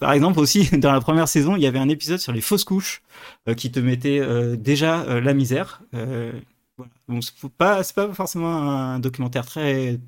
[0.00, 2.64] Par exemple aussi, dans la première saison, il y avait un épisode sur les fausses
[2.64, 3.02] couches
[3.46, 5.82] euh, qui te mettait euh, déjà euh, la misère.
[5.92, 6.90] Voilà.
[7.08, 7.84] Bon, c'est pas,
[8.14, 9.98] forcément un documentaire très,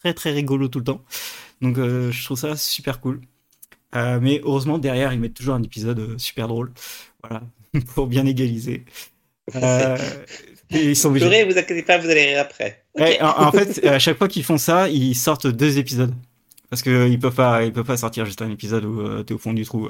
[0.00, 1.02] très, très rigolo tout le temps.
[1.60, 3.20] Donc je trouve ça super cool.
[3.92, 6.70] Mais heureusement, derrière, ils mettent toujours un épisode super drôle.
[7.22, 7.42] Voilà,
[7.94, 8.84] pour bien égaliser.
[10.70, 11.26] Ils sont obligés.
[11.26, 12.84] Pleurez, vous inquiétez pas, vous allez rire après.
[12.94, 16.14] Ouais, en, en fait, à chaque fois qu'ils font ça, ils sortent deux épisodes.
[16.70, 19.38] Parce qu'ils peuvent pas, ils peuvent pas sortir juste un épisode où euh, t'es au
[19.38, 19.88] fond du trou.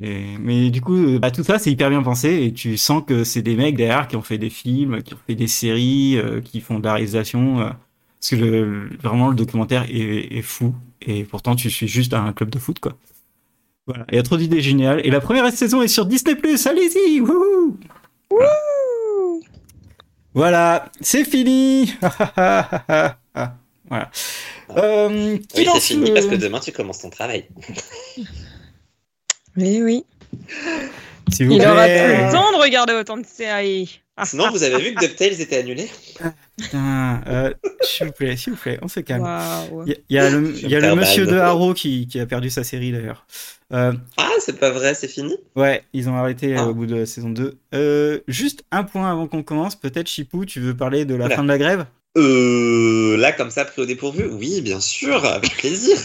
[0.00, 3.02] Et- mais du coup, euh, bah, tout ça, c'est hyper bien pensé et tu sens
[3.06, 6.16] que c'est des mecs derrière qui ont fait des films, qui ont fait des séries,
[6.16, 7.60] euh, qui font de la réalisation.
[7.60, 7.70] euh,
[8.20, 12.32] parce que le, vraiment, le documentaire est, est fou et pourtant, tu suis juste un
[12.32, 12.96] club de foot, quoi.
[13.88, 15.00] Voilà, il y a trop d'idées géniales.
[15.04, 17.76] Et la première saison est sur Disney+, allez-y wouhou
[20.34, 21.92] Voilà, c'est fini
[23.88, 24.10] Voilà.
[24.76, 27.46] Euh, Oui, c'est lance fini le- parce que demain tu commences ton travail.
[29.56, 30.04] Mais oui.
[30.32, 31.66] Vous Il plaît.
[31.66, 34.00] aura plus le temps de regarder autant de séries.
[34.16, 35.88] Ah, Sinon, vous avez vu que DuckTales était annulé
[36.60, 39.24] Putain, euh, s'il vous plaît, s'il vous plaît, on se calme.
[39.86, 41.72] Il y a, il y a le, il y a le perds monsieur de Haro
[41.74, 43.26] qui, qui a perdu sa série d'ailleurs.
[43.72, 45.34] Euh, Ah, c'est pas vrai, c'est fini?
[45.56, 46.66] Ouais, ils ont arrêté euh, Ah.
[46.68, 47.56] au bout de la saison 2.
[47.74, 51.36] Euh, juste un point avant qu'on commence, peut-être Chipou, tu veux parler de la Oula.
[51.36, 51.86] fin de la grève?
[52.16, 54.26] Euh, là, comme ça, pris au dépourvu?
[54.26, 55.96] Oui, bien sûr, avec plaisir.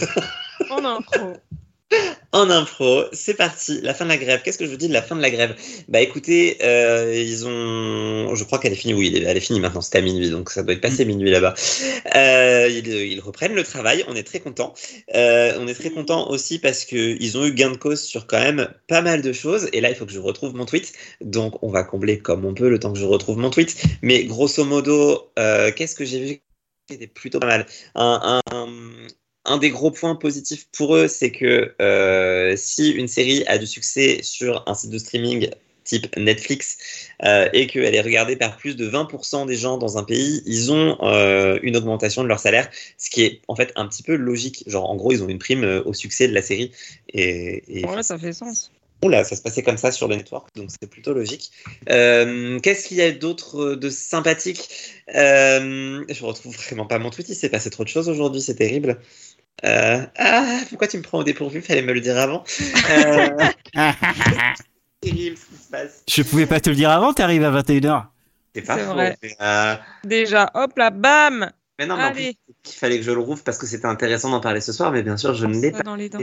[0.70, 1.00] En.
[2.32, 3.80] En impro, c'est parti.
[3.80, 4.42] La fin de la grève.
[4.44, 5.56] Qu'est-ce que je vous dis de la fin de la grève?
[5.88, 8.34] Bah écoutez, euh, ils ont.
[8.34, 8.92] Je crois qu'elle est finie.
[8.92, 9.80] Oui, elle est finie maintenant.
[9.80, 11.54] C'était à minuit, donc ça doit être passé minuit là-bas.
[12.16, 14.04] Euh, ils, ils reprennent le travail.
[14.08, 14.74] On est très content.
[15.14, 18.26] Euh, on est très content aussi parce que ils ont eu gain de cause sur
[18.26, 19.70] quand même pas mal de choses.
[19.72, 20.92] Et là, il faut que je retrouve mon tweet.
[21.22, 23.82] Donc, on va combler comme on peut le temps que je retrouve mon tweet.
[24.02, 26.40] Mais grosso modo, qu'est-ce que j'ai vu
[26.90, 27.66] C'était plutôt pas mal?
[27.94, 28.66] Un, un,
[29.44, 33.66] un des gros points positifs pour eux, c'est que euh, si une série a du
[33.66, 35.48] succès sur un site de streaming
[35.84, 36.76] type Netflix
[37.24, 40.70] euh, et qu'elle est regardée par plus de 20% des gens dans un pays, ils
[40.70, 44.14] ont euh, une augmentation de leur salaire, ce qui est en fait un petit peu
[44.14, 44.64] logique.
[44.66, 46.72] Genre en gros, ils ont une prime au succès de la série.
[47.08, 48.70] Et, et Ouais, ça fait sens.
[49.04, 51.52] Oula, ça se passait comme ça sur le network, donc c'est plutôt logique.
[51.88, 54.68] Euh, Qu'est-ce qu'il y a d'autre de sympathique?
[55.14, 58.56] Euh, Je retrouve vraiment pas mon tweet, il s'est passé trop de choses aujourd'hui, c'est
[58.56, 58.98] terrible.
[59.64, 61.60] Euh, ah, pourquoi tu me prends au dépourvu?
[61.62, 62.44] Fallait me le dire avant.
[62.90, 63.28] Euh,
[65.00, 66.02] terrible ce qui se passe.
[66.08, 68.04] Je pouvais pas te le dire avant, t'arrives à 21h.
[68.54, 68.92] C'est pas C'est faux.
[68.92, 69.16] vrai.
[69.22, 72.36] mais, euh, Déjà, hop là, bam mais non, mais en plus, Allez.
[72.66, 75.04] il fallait que je le rouvre parce que c'était intéressant d'en parler ce soir, mais
[75.04, 75.84] bien sûr, je ne l'ai pas.
[75.84, 76.18] dans les dents.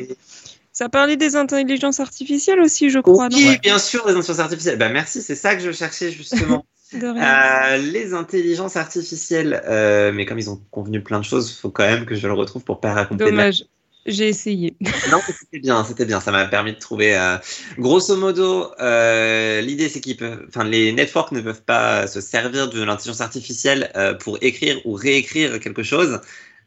[0.74, 3.38] Ça parlait des intelligences artificielles aussi, je crois, non?
[3.38, 4.78] Oui, bien sûr, les intelligences artificielles.
[4.78, 6.66] Bah, merci, c'est ça que je cherchais justement.
[6.94, 11.70] Euh, les intelligences artificielles, euh, mais comme ils ont convenu plein de choses, il faut
[11.72, 13.24] quand même que je le retrouve pour pas raconter.
[13.26, 13.66] la- Dommage.
[14.06, 14.76] J'ai essayé.
[15.12, 16.20] Non, c'était bien, c'était bien.
[16.22, 17.18] Ça m'a permis de trouver.
[17.18, 17.38] euh,
[17.80, 22.70] Grosso modo, euh, l'idée c'est qu'ils peuvent, enfin, les networks ne peuvent pas se servir
[22.70, 26.22] de l'intelligence artificielle pour écrire ou réécrire quelque chose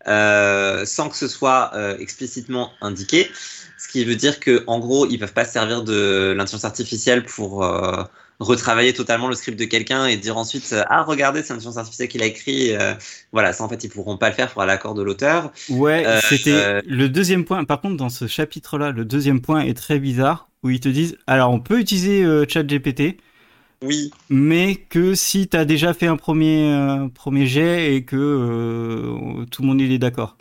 [0.04, 3.28] sans que ce soit explicitement indiqué.
[3.78, 7.24] Ce qui veut dire que, en gros, ils peuvent pas se servir de l'intelligence artificielle
[7.24, 7.64] pour
[8.40, 12.08] retravailler totalement le script de quelqu'un et dire ensuite euh, ah regardez c'est l'intelligence artificielle
[12.08, 12.74] qui l'a écrit.
[12.76, 12.94] euh,
[13.32, 15.52] voilà, ça en fait ils pourront pas le faire, faudra l'accord de l'auteur.
[15.68, 17.64] Ouais, Euh, c'était euh, le deuxième point.
[17.64, 21.18] Par contre, dans ce chapitre-là, le deuxième point est très bizarre, où ils te disent,
[21.26, 23.18] alors on peut utiliser ChatGPT,
[23.82, 29.68] Oui, mais que si t'as déjà fait un premier, premier jet et que tout le
[29.68, 30.36] monde il est d'accord.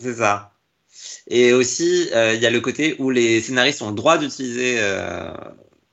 [0.00, 0.52] C'est ça.
[1.28, 4.78] Et aussi, il y a le côté où les scénaristes ont le droit d'utiliser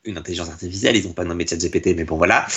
[0.08, 0.96] une intelligence artificielle.
[0.96, 2.48] Ils n'ont pas nommé ChatGPT, mais bon, voilà.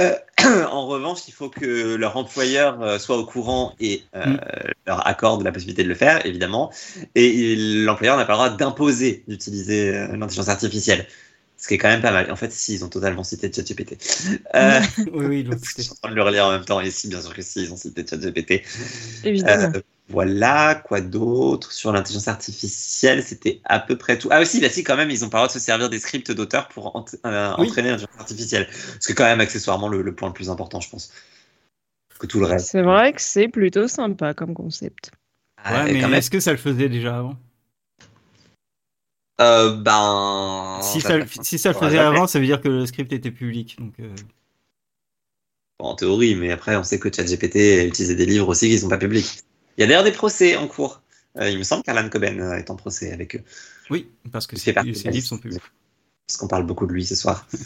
[0.00, 0.14] Euh,
[0.70, 4.38] en revanche, il faut que leur employeur euh, soit au courant et euh, Mm.
[4.86, 6.72] leur accorde la possibilité de le faire, évidemment.
[7.14, 11.06] Et l'employeur n'a pas le droit d'imposer d'utiliser l'intelligence artificielle.
[11.60, 12.32] Ce qui est quand même pas mal.
[12.32, 13.98] En fait, si, ils ont totalement cité ChatGPT.
[14.54, 14.80] Euh,
[15.12, 16.80] oui, oui, donc je suis en train de le relire en même temps.
[16.80, 18.62] Et si, bien sûr que si, ils ont cité ChatGPT.
[19.24, 19.72] Évidemment.
[20.10, 24.28] Voilà, quoi d'autre sur l'intelligence artificielle C'était à peu près tout.
[24.32, 26.00] Ah aussi, bah si, quand même, ils ont pas le droit de se servir des
[26.00, 27.68] scripts d'auteurs pour ent- euh, Oui.
[27.68, 28.68] entraîner l'intelligence artificielle.
[29.00, 31.12] Ce qui est quand même accessoirement le, le point le plus important, je pense.
[32.18, 32.66] Que tout le reste.
[32.70, 35.10] C'est vrai que c'est plutôt sympa comme concept.
[35.56, 36.18] Ah, Ouais, mais quand même.
[36.18, 37.36] est-ce que ça le faisait déjà avant?
[39.40, 40.80] Euh, ben.
[40.82, 43.76] Si ça, si ça le faisait avant, ça veut dire que le script était public.
[43.78, 44.14] Donc, euh.
[45.78, 48.80] bon, en théorie, mais après, on sait que ChatGPT utilisait des livres aussi qui ne
[48.80, 49.40] sont pas publics.
[49.76, 51.02] Il y a d'ailleurs des procès en cours.
[51.38, 53.42] Euh, il me semble qu'Alan Coben est en procès avec eux.
[53.88, 55.38] Oui, parce que ces livres sont.
[55.38, 57.46] Parce qu'on parle beaucoup de lui ce soir.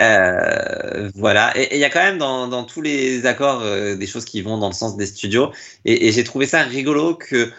[0.00, 4.06] Euh, voilà, et il y a quand même dans, dans tous les accords euh, des
[4.06, 5.50] choses qui vont dans le sens des studios,
[5.84, 7.50] et, et j'ai trouvé ça rigolo que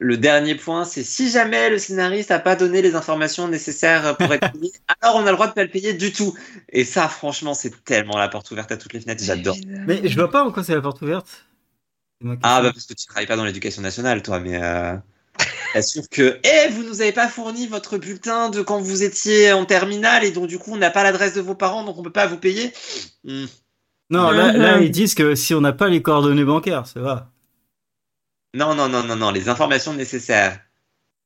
[0.00, 4.32] le dernier point, c'est si jamais le scénariste n'a pas donné les informations nécessaires pour
[4.32, 6.34] être payé, alors on a le droit de pas le payer du tout.
[6.70, 9.56] Et ça, franchement, c'est tellement la porte ouverte à toutes les fenêtres, j'adore.
[9.86, 11.44] Mais je vois pas en quoi c'est la porte ouverte.
[12.42, 14.62] Ah, bah parce que tu travailles pas dans l'éducation nationale, toi, mais.
[14.62, 14.96] Euh...
[15.82, 19.64] sûr que, eh, vous nous avez pas fourni votre bulletin de quand vous étiez en
[19.64, 22.12] terminale et donc du coup on n'a pas l'adresse de vos parents donc on peut
[22.12, 22.72] pas vous payer?
[23.24, 23.46] Hmm.
[24.10, 27.30] Non, là, là, ils disent que si on n'a pas les coordonnées bancaires, ça va.
[28.52, 30.60] Non, non, non, non, non, les informations nécessaires.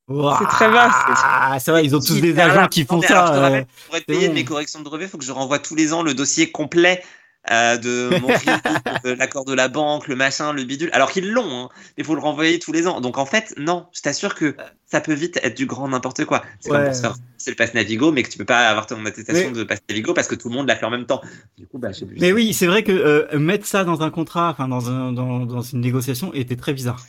[0.09, 0.95] C'est très vaste.
[1.09, 3.35] Ah, ça va, ils ont tous des agents qui font ça.
[3.35, 5.75] Euh, pour être payé de mes corrections de brevet, il faut que je renvoie tous
[5.75, 7.03] les ans le dossier complet
[7.51, 10.91] euh, de mon l'accord de la banque, le machin, le bidule.
[10.93, 13.01] Alors qu'ils l'ont, hein, il faut le renvoyer tous les ans.
[13.01, 14.57] Donc en fait, non, je t'assure que
[14.87, 16.43] ça peut vite être du grand n'importe quoi.
[16.61, 18.87] C'est comme pour se faire c'est le pass Navigo, mais que tu peux pas avoir
[18.87, 21.21] ton attestation de pass Navigo parce que tout le monde l'a fait en même temps.
[21.57, 22.19] Du coup, bah, je sais plus.
[22.21, 25.47] Mais oui, c'est vrai que euh, mettre ça dans un contrat, enfin dans, un, dans,
[25.47, 27.05] dans une négociation, était très bizarre.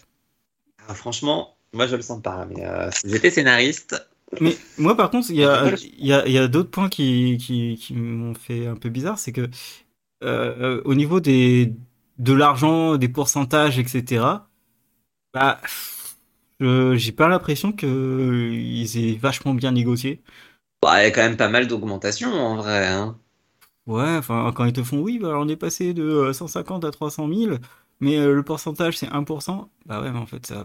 [0.88, 2.48] Ah, franchement, moi je le sens pas.
[2.50, 3.96] Mais euh, j'étais scénariste,
[4.42, 7.80] mais moi, par contre, il y a, y a, y a d'autres points qui, qui,
[7.82, 9.20] qui m'ont fait un peu bizarre.
[9.20, 9.50] C'est que
[10.24, 11.74] euh, au niveau des,
[12.18, 14.26] de l'argent, des pourcentages, etc.,
[15.34, 15.62] bah,
[16.60, 20.22] j'ai pas l'impression qu'ils aient vachement bien négocié.
[20.82, 22.88] Bah, il y a quand même pas mal d'augmentation en vrai.
[22.88, 23.20] Hein.
[23.88, 27.30] Ouais, enfin, quand ils te font oui, bah, on est passé de 150 à 300
[27.34, 27.58] 000,
[28.00, 29.70] mais euh, le pourcentage c'est 1%.
[29.86, 30.56] Bah ouais, mais en fait, ça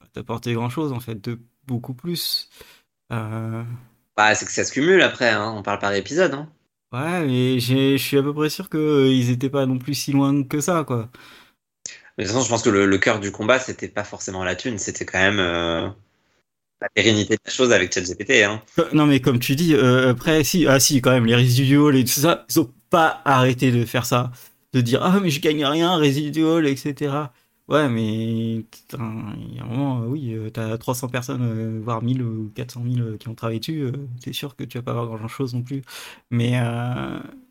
[0.00, 2.50] va t'apporter grand chose, en fait, de beaucoup plus.
[3.12, 3.62] Euh...
[4.16, 5.52] Bah, c'est que ça se cumule après, hein.
[5.56, 6.34] on parle par épisode.
[6.34, 6.48] Hein.
[6.94, 10.12] Ouais, mais je suis à peu près sûr qu'ils euh, étaient pas non plus si
[10.12, 11.10] loin que ça, quoi.
[12.16, 14.54] Mais de toute façon, je pense que le, cœur du combat, c'était pas forcément la
[14.54, 15.88] thune, c'était quand même euh,
[16.80, 18.44] la pérennité de la chose avec ChatGPT.
[18.44, 18.62] Hein.
[18.92, 22.04] Non, mais comme tu dis, euh, après, si, ah si, quand même, les residuals et
[22.04, 24.30] tout ça, ils ont pas arrêté de faire ça,
[24.72, 27.12] de dire ah mais je gagne rien, residual, etc.
[27.68, 32.02] Ouais, mais il y a un moment, euh, oui, euh, t'as 300 personnes, euh, voire
[32.02, 35.16] 1000 ou 400 000 qui ont travaillé dessus, c'est sûr que tu vas pas avoir
[35.16, 35.82] grand chose non plus.
[36.30, 36.60] Mais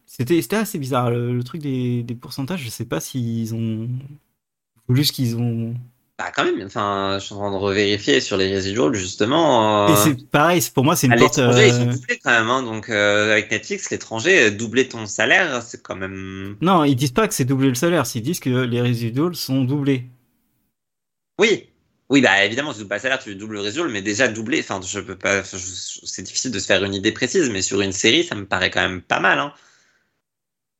[0.05, 1.09] c'était c'était assez bizarre.
[1.09, 3.89] Le, truc des, pourcentages, je sais pas s'ils ont
[4.87, 5.73] voulu ce qu'ils ont.
[6.19, 9.87] Bah, quand même, enfin, je suis en train de revérifier sur les residuals, justement.
[9.87, 11.37] Et c'est pareil, pour moi, c'est une porte.
[11.37, 15.95] Ils sont doublés quand même, hein, donc avec Netflix, l'étranger, doubler ton salaire, c'est quand
[15.95, 16.55] même.
[16.61, 19.63] Non, ils disent pas que c'est doubler le salaire, ils disent que les residuals sont
[19.63, 20.05] doublés.
[21.39, 21.69] Oui,
[22.09, 24.59] oui, bah évidemment, tu doubles pas le salaire, tu doubles le résultat, mais déjà doubler,
[24.59, 27.91] enfin, je peux pas, c'est difficile de se faire une idée précise, mais sur une
[27.91, 29.39] série, ça me paraît quand même pas mal.
[29.39, 29.51] Hein.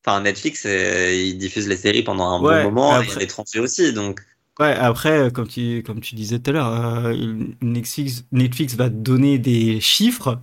[0.05, 3.15] Enfin, Netflix, euh, il diffuse les séries pendant un bon moment, après...
[3.15, 4.21] et l'étranger aussi, donc.
[4.59, 9.39] Ouais, après, comme tu, comme tu disais tout à l'heure, euh, Netflix, Netflix va donner
[9.39, 10.39] des chiffres,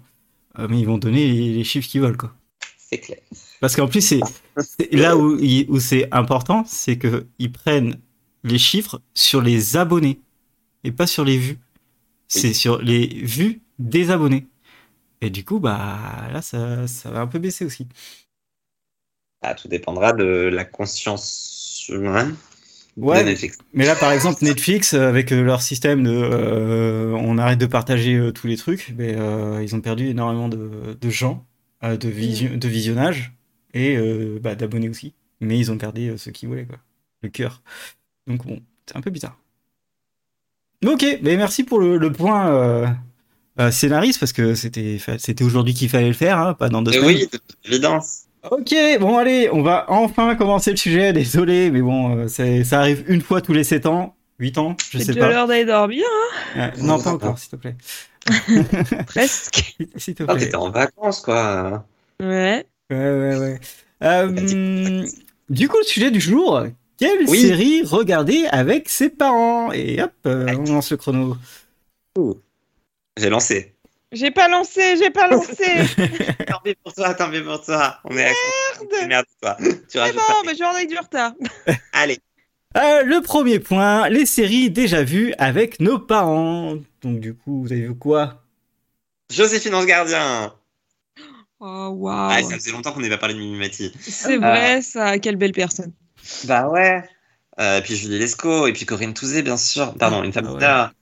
[0.59, 2.35] euh, mais ils vont donner les, chiffres qu'ils veulent, quoi.
[2.77, 3.21] C'est clair.
[3.61, 4.21] Parce qu'en plus, c'est
[4.91, 8.01] là où, où c'est important, c'est qu'ils prennent
[8.43, 10.19] les chiffres sur les abonnés
[10.83, 11.59] et pas sur les vues.
[12.27, 14.47] C'est sur les vues des abonnés.
[15.21, 15.99] Et du coup, bah
[16.33, 17.87] là, ça, ça va un peu baisser aussi.
[19.43, 22.37] Ah, tout dépendra de la conscience humaine.
[23.01, 23.59] Ouais, Netflix.
[23.73, 28.17] mais là par exemple Netflix avec euh, leur système de euh, on arrête de partager
[28.17, 29.17] euh, tous les trucs, mais
[29.63, 31.45] ils ont perdu énormément de, de gens
[31.83, 33.33] de, vision, de visionnage
[33.75, 33.97] et
[34.41, 35.15] bah, d'abonnés aussi.
[35.41, 36.79] Mais ils ont gardé ce qu'ils voulaient quoi,
[37.23, 37.63] le cœur.
[38.27, 39.41] Donc bon, c'est un peu bizarre.
[40.87, 42.87] Ok, mais merci pour le, point euh,
[43.59, 46.93] euh, scénariste parce que c'était c'était aujourd'hui qu'il fallait le faire, hein, pas dans deux
[46.93, 47.07] semaines.
[47.07, 47.29] Oui,
[47.65, 48.23] évidence.
[48.49, 51.13] Ok, bon allez, on va enfin commencer le sujet.
[51.13, 52.29] Désolé, mais bon, euh,
[52.65, 55.13] ça arrive une fois tous les 7 ans, 8 ans, je sais pas.
[55.13, 56.05] C'est l'heure d'aller dormir.
[56.57, 57.77] Hein non, pas encore, s'il te plaît.
[59.07, 59.77] Presque.
[59.97, 60.39] s'il te plaît.
[60.39, 61.85] t'étais en vacances, quoi.
[62.19, 62.67] Ouais.
[62.91, 63.61] Ouais, ouais, ouais.
[64.03, 65.07] Euh,
[65.51, 66.63] du coup, le sujet du jour,
[66.99, 69.73] quelle série regarder avec ses parents?
[69.73, 71.37] Et hop, euh, on lance le chrono.
[73.19, 73.75] J'ai lancé.
[74.13, 75.55] J'ai pas lancé, j'ai pas lancé.
[76.47, 77.99] tant pis pour toi, tant pis pour toi.
[78.05, 79.09] On est Merde.
[79.09, 79.57] Merde toi.
[79.89, 81.33] C'est bon, mais j'en ai du retard.
[81.93, 82.19] Allez.
[82.77, 86.77] Euh, le premier point, les séries déjà vues avec nos parents.
[87.03, 88.43] Donc du coup, vous avez vu quoi?
[89.31, 90.55] Joséphine Ange Gardien.
[91.61, 92.31] Oh waouh.
[92.33, 93.93] Ah, ça faisait longtemps qu'on n'avait pas parlé de Mimimati.
[94.01, 95.19] C'est vrai, euh, ça.
[95.19, 95.93] Quelle belle personne.
[96.45, 97.03] Bah ouais.
[97.61, 99.95] Euh, puis Julie Lescaut, et puis Corinne Touzé, bien sûr.
[99.95, 100.93] Pardon, une femme ah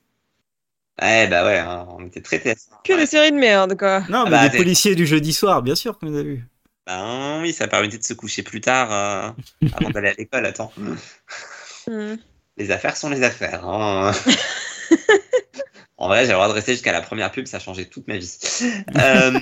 [1.01, 2.78] Ouais, bah ouais, hein, on était très TF1.
[2.89, 4.03] Que des séries de merde, quoi.
[4.09, 6.45] Non, mais bah, des policiers du jeudi soir, bien sûr qu'on les a vus.
[6.86, 10.47] Ben oui, ça permettait de se coucher plus tard euh, avant d'aller à l'école.
[10.47, 10.72] Attends,
[11.86, 12.16] Hmm.
[12.59, 13.66] les affaires sont les affaires.
[13.66, 14.12] hein.
[15.97, 18.07] en vrai, j'ai le droit de rester jusqu'à la première pub, ça a changé toute
[18.09, 18.30] ma vie.
[18.97, 19.39] Euh,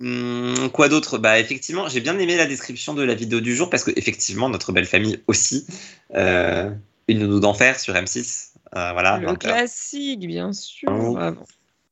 [0.00, 1.18] hum, quoi d'autre?
[1.18, 4.48] Bah effectivement, j'ai bien aimé la description de la vidéo du jour parce que effectivement,
[4.48, 5.66] notre belle famille aussi,
[6.14, 6.70] euh,
[7.08, 8.52] une nounou d'enfer sur M6.
[8.76, 9.38] euh, voilà, Le 20 heures.
[9.56, 10.88] classique, bien sûr.
[10.90, 11.18] Oh.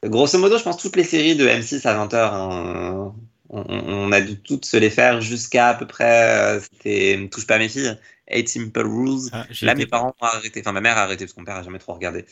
[0.03, 0.09] Ah.
[0.09, 3.15] Grosso modo, je pense toutes les séries de M6 à 20h, on,
[3.51, 7.47] on- on a dû toutes se les faire jusqu'à à peu près, euh, c'était Touche
[7.47, 9.29] pas à mes filles, Eight Simple Rules.
[9.33, 11.41] Ah, j'ai Là, été- mes parents ont arrêté, enfin ma mère a arrêté parce que
[11.41, 12.27] mon père a jamais trop regardé.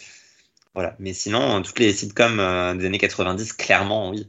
[0.74, 4.28] Voilà, mais sinon, toutes les sitcoms euh, des années 90, clairement, oui.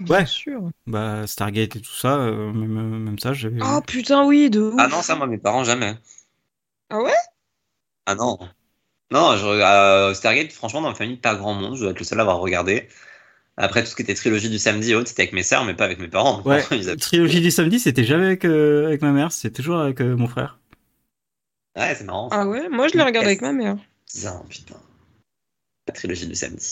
[0.00, 0.26] Bien Ouais.
[0.26, 0.70] sûr.
[0.86, 3.60] Bah, Stargate et tout ça, euh, même, même ça, j'avais.
[3.62, 4.74] Oh putain, oui, de ouf.
[4.78, 5.94] Ah non, ça, moi, mes parents, jamais.
[6.90, 7.12] Ah ouais?
[8.06, 8.38] Ah non.
[9.12, 12.04] Non, je, euh, Stargate, franchement, dans ma famille, pas grand monde, je dois être le
[12.04, 12.88] seul à avoir regardé.
[13.58, 15.74] Après, tout ce qui était trilogie du samedi et autres, c'était avec mes sœurs, mais
[15.74, 16.40] pas avec mes parents.
[16.42, 20.00] Ouais, avaient- trilogie du samedi, c'était jamais avec, euh, avec ma mère, c'était toujours avec
[20.00, 20.58] euh, mon frère.
[21.76, 22.28] Ouais, c'est marrant.
[22.32, 22.68] Ah ouais?
[22.70, 23.76] Moi, je l'ai regardé avec ma mère.
[24.12, 24.76] Bizarre, putain.
[25.88, 26.64] La trilogie du samedi.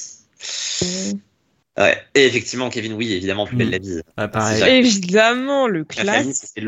[1.78, 1.96] Ouais.
[2.14, 3.72] Et effectivement, Kevin, oui, évidemment, plus belle Mm.
[3.72, 4.00] la vie.
[4.16, 4.60] Ah, pareil.
[4.60, 6.52] C'est Évidemment, le Ma famille classe.
[6.54, 6.60] s'est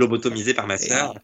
[0.54, 1.14] par ma sœur.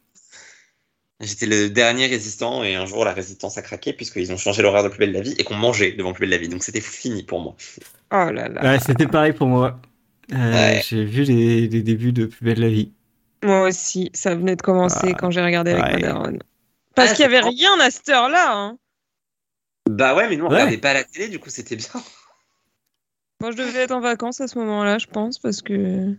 [1.21, 4.85] J'étais le dernier résistant et un jour la résistance a craqué puisqu'ils ont changé l'horaire
[4.85, 6.49] de Plus belle la vie et qu'on mangeait devant Plus belle la vie.
[6.49, 7.57] Donc c'était fini pour moi.
[8.13, 8.63] Oh là là.
[8.63, 9.81] Ouais, c'était pareil pour moi.
[10.33, 10.83] Euh, Ouais.
[10.87, 12.93] J'ai vu les, les débuts de Plus belle la vie.
[13.43, 15.93] Moi aussi, ça venait de commencer Ah, quand j'ai regardé avec ouais.
[15.95, 16.39] ma daronne.
[16.95, 18.53] Parce Ah, qu'il y avait rien à cette heure-là.
[18.53, 18.79] Hein.
[19.91, 20.57] Bah ouais, mais nous on Ouais.
[20.57, 21.89] regardait pas la télé, du coup c'était bien.
[23.41, 26.15] Moi, je devais être en vacances à ce moment-là, je pense, parce que.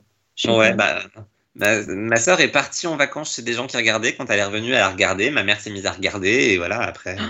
[0.47, 1.01] Ouais, pas.
[1.15, 1.25] bah.
[1.60, 4.16] Ma, ma sœur est partie en vacances chez des gens qui regardaient.
[4.16, 5.30] Quand elle est revenue, elle a regardé.
[5.30, 7.18] Ma mère s'est mise à regarder et voilà, après.
[7.20, 7.24] euh,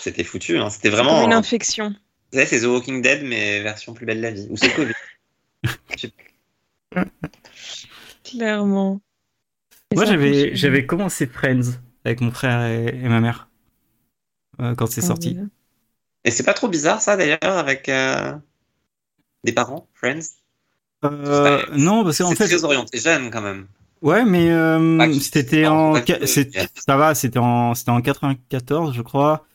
[0.00, 0.58] C'était foutu.
[0.58, 0.70] hein.
[0.70, 1.24] C'était vraiment.
[1.24, 1.90] une infection.
[2.30, 4.46] Vous savez, c'est The Walking Dead, mais version plus belle la vie.
[4.50, 4.92] Ou c'est Covid.
[8.24, 9.00] Clairement.
[9.94, 13.48] Moi, j'avais j'avais commencé Friends avec mon frère et, et ma mère
[14.60, 15.38] euh, quand c'est Ah sorti.
[16.24, 18.34] Et c'est pas trop bizarre ça d'ailleurs avec euh,
[19.44, 20.20] des parents, Friends?
[21.04, 23.66] Euh, non, parce qu'en C'est fait, très orienté jeune quand même.
[24.02, 25.94] ouais, mais euh, Ah, qui- c'était en,
[26.74, 29.46] ça va, c'était en, c'était en 94, je crois.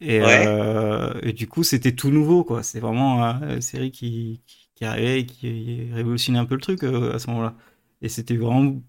[0.00, 0.46] Et, Ouais.
[0.46, 2.62] euh, et du coup, c'était tout nouveau, quoi.
[2.62, 6.82] C'est vraiment une série qui, qui, qui arrivait et qui révolutionnait un peu le truc
[6.84, 7.54] à ce moment-là.
[8.02, 8.80] Et c'était vraiment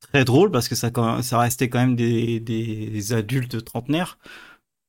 [0.00, 0.90] très drôle parce que ça,
[1.38, 4.18] restait quand même des, des adultes trentenaires.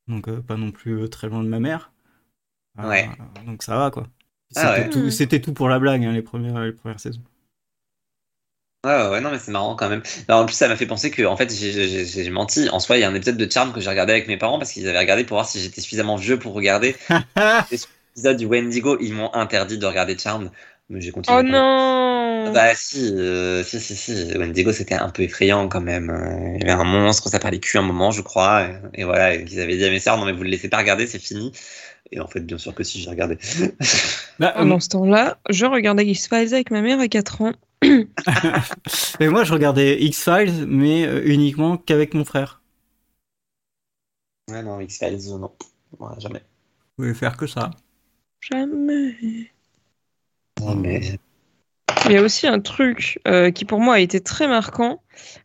[0.08, 1.94] Donc, pas non plus très loin de ma mère.
[2.78, 3.10] Ouais.
[3.46, 4.08] donc, ça va, quoi.
[4.56, 4.90] Ah C'était ouais.
[4.90, 7.22] tout, c'était tout pour la blague, hein, les, premières, les premières saisons.
[8.86, 10.02] Ouais, ouais, non, mais c'est marrant quand même.
[10.30, 12.70] Alors, en plus, ça m'a fait penser que, en fait, j'ai- menti.
[12.70, 14.58] En soi, il y a un épisode de Charm que j'ai regardé avec mes parents
[14.58, 16.96] parce qu'ils avaient regardé pour voir si j'étais suffisamment vieux pour regarder.
[17.72, 20.50] L'épisode du Wendigo, ils m'ont interdit de regarder Charm,
[20.90, 21.38] mais j'ai continué.
[21.40, 26.10] Oh non Bah si, euh, si, si, si, Wendigo c'était un peu effrayant quand même.
[26.10, 29.04] Euh, Il y avait un monstre, ça parlait cul un moment, je crois, et, et
[29.04, 31.06] voilà, et qu'ils avaient dit à mes sœurs, non mais vous le laissez pas regarder,
[31.06, 31.52] c'est fini.
[32.12, 33.38] Et en fait, bien sûr que si, j'ai regardé.
[34.40, 37.52] Bah, Pendant ce temps-là, je regardais X-Files avec ma mère à 4 ans.
[39.20, 42.62] Et moi, je regardais X-Files, mais euh, uniquement qu'avec mon frère.
[44.50, 45.52] ouais, non, X-Files, euh, non.
[46.00, 46.40] Ouais, jamais.
[46.98, 47.72] Vous pouvez faire que ça.
[48.40, 49.52] Jamais.
[50.60, 51.20] Non, mais...
[52.06, 55.02] Il y a aussi un truc euh, qui pour moi a été très marquant,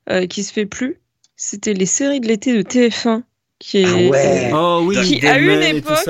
[0.08, 1.00] euh, qui se fait plus.
[1.36, 3.22] C'était les séries de l'été de TF1.
[3.58, 3.86] Qui est...
[3.86, 4.50] Ah ouais.
[4.54, 6.08] Oh oui, Qui, à une époque,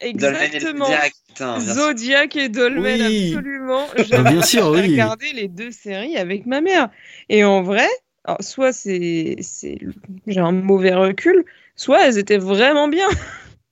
[0.00, 0.12] ça.
[0.12, 0.88] Dolmen et le Exactement.
[1.28, 1.74] Putain, sûr.
[1.74, 3.32] Zodiac et Dolmen, Oui.
[3.34, 3.86] absolument.
[3.96, 4.80] Bah, J'avais bien sûr, oui.
[4.82, 6.88] regardé les deux séries avec ma mère.
[7.28, 7.88] Et en vrai,
[8.24, 9.78] alors, soit c'est, c'est,
[10.26, 11.44] j'ai un mauvais recul,
[11.76, 13.06] soit elles étaient vraiment bien.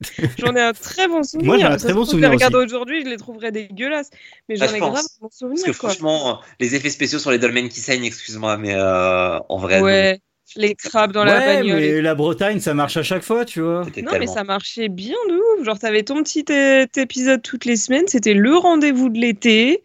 [0.38, 1.46] J'en ai un très bon souvenir.
[1.46, 4.10] Moi, j'ai un très bon souvenir Je les regarde aujourd'hui, je les trouverais dégueulasses.
[4.48, 4.92] Mais Ah, j'en je ai pense.
[4.92, 5.62] grave bon souvenir.
[5.64, 5.88] Parce que quoi.
[5.90, 10.18] franchement, les effets spéciaux sur les dolmens qui saignent, excuse-moi, mais euh, en vrai, non.
[10.56, 11.80] Les crabes dans la ouais, bagnole.
[11.80, 13.84] mais la Bretagne, ça marche à chaque fois, tu vois.
[14.02, 15.64] Non, mais ça marchait bien de ouf.
[15.64, 18.06] Genre, t'avais ton petit é- épisode toutes les semaines.
[18.06, 19.82] C'était le rendez-vous de l'été.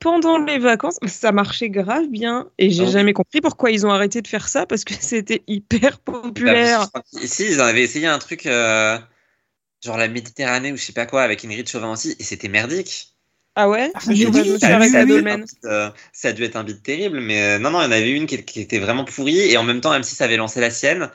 [0.00, 2.48] Pendant les vacances, ça marchait grave bien.
[2.58, 5.98] Et j'ai jamais compris pourquoi ils ont arrêté de faire ça parce que c'était hyper
[6.00, 6.88] populaire.
[6.92, 8.98] Bah, Ici, ils en avaient essayé un truc euh,
[9.84, 13.11] genre la Méditerranée ou je sais pas quoi avec Ingrid Chauvin aussi, et c'était merdique.
[13.54, 13.90] Ah ouais?
[13.94, 15.18] Ah, mais pas, oui, je me suis ça a arrêtée vu, à a dû être
[15.18, 15.32] Dolmen.
[15.32, 17.84] un bit, euh, ça a dû être un bit terrible, mais euh, non, non, il
[17.84, 20.38] y en avait une qui, qui était vraiment pourrie, et en même temps, M6 avait
[20.38, 21.10] lancé la sienne.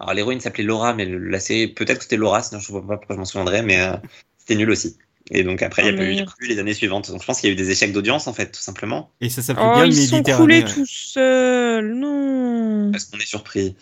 [0.00, 2.86] Alors, l'héroïne s'appelait Laura, mais le- la série, peut-être que c'était Laura, sinon je vois
[2.86, 3.94] pas pourquoi je m'en souviendrais, mais euh,
[4.38, 4.98] c'était nul aussi.
[5.30, 6.36] Et donc après, il n'y a Oh, pas eu, il y a merde.
[6.38, 7.10] plus les années suivantes.
[7.10, 9.10] Donc je pense qu'il y a eu des échecs d'audience, en fait, tout simplement.
[9.20, 11.94] Et ça s'appelait Oh, bien ils sont coulés tout seuls.
[11.94, 12.92] Non.
[12.92, 13.76] Parce qu'on est surpris.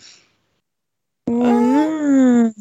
[1.27, 2.53] Oh non.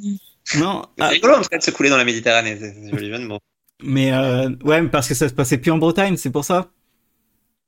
[0.57, 0.83] Non.
[0.99, 3.39] C'est ah, rigolo en tout cas de se couler dans la Méditerranée, c'est joli mots.
[3.83, 6.71] Mais euh, ouais, parce que ça se passait plus en Bretagne, c'est pour ça.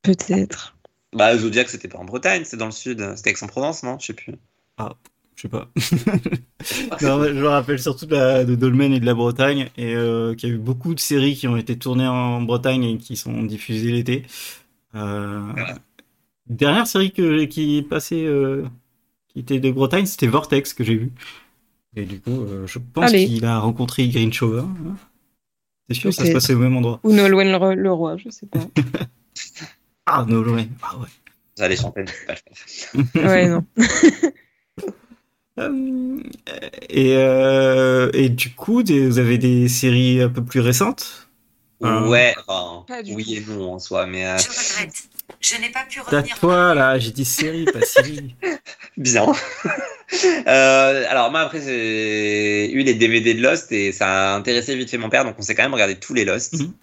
[0.02, 0.76] Peut-être.
[1.12, 3.14] Bah, Zodiac, c'était pas en Bretagne, c'est dans le sud.
[3.16, 3.98] C'était Aix-en-Provence, non?
[3.98, 4.34] Je sais plus.
[5.36, 5.68] Je sais pas.
[7.02, 10.34] non, je me rappelle surtout de, la, de Dolmen et de la Bretagne, et euh,
[10.34, 13.16] qu'il y a eu beaucoup de séries qui ont été tournées en Bretagne et qui
[13.16, 14.22] sont diffusées l'été.
[14.94, 15.74] Euh, Ouais.
[16.48, 18.64] Dernière série que, qui est passée, euh,
[19.28, 21.12] qui était de Bretagne, c'était Vortex que j'ai vu.
[21.96, 24.60] Et du coup, euh, je pense qu'il a rencontré Green Shower.
[24.62, 24.96] hein.
[25.88, 27.00] C'est sûr, ça se passait au même endroit.
[27.04, 28.60] Ou Nolwenn le, le roi, je sais pas.
[30.06, 30.68] Ah, no, ouais.
[30.82, 31.06] Ah, ouais.
[31.56, 33.30] Vous allez chanter, je peux pas le faire.
[33.30, 33.64] ouais, non.
[35.58, 36.18] Euh,
[36.88, 41.28] et, euh, et du coup, des- vous avez des séries un peu plus récentes?
[41.80, 45.08] Ouais, enfin, Pas du oui et non en soi, mais euh, Je regrette.
[45.40, 46.38] Je n'ai pas pu T'as revenir.
[46.38, 48.34] toi là, j'ai dit série, pas série.
[48.96, 49.26] bien.
[50.46, 54.90] Euh, alors moi après j'ai eu les DVD de Lost et ça a intéressé vite
[54.90, 56.52] fait mon père, donc on s'est quand même regardé tous les Lost.
[56.60, 56.74] Mhm.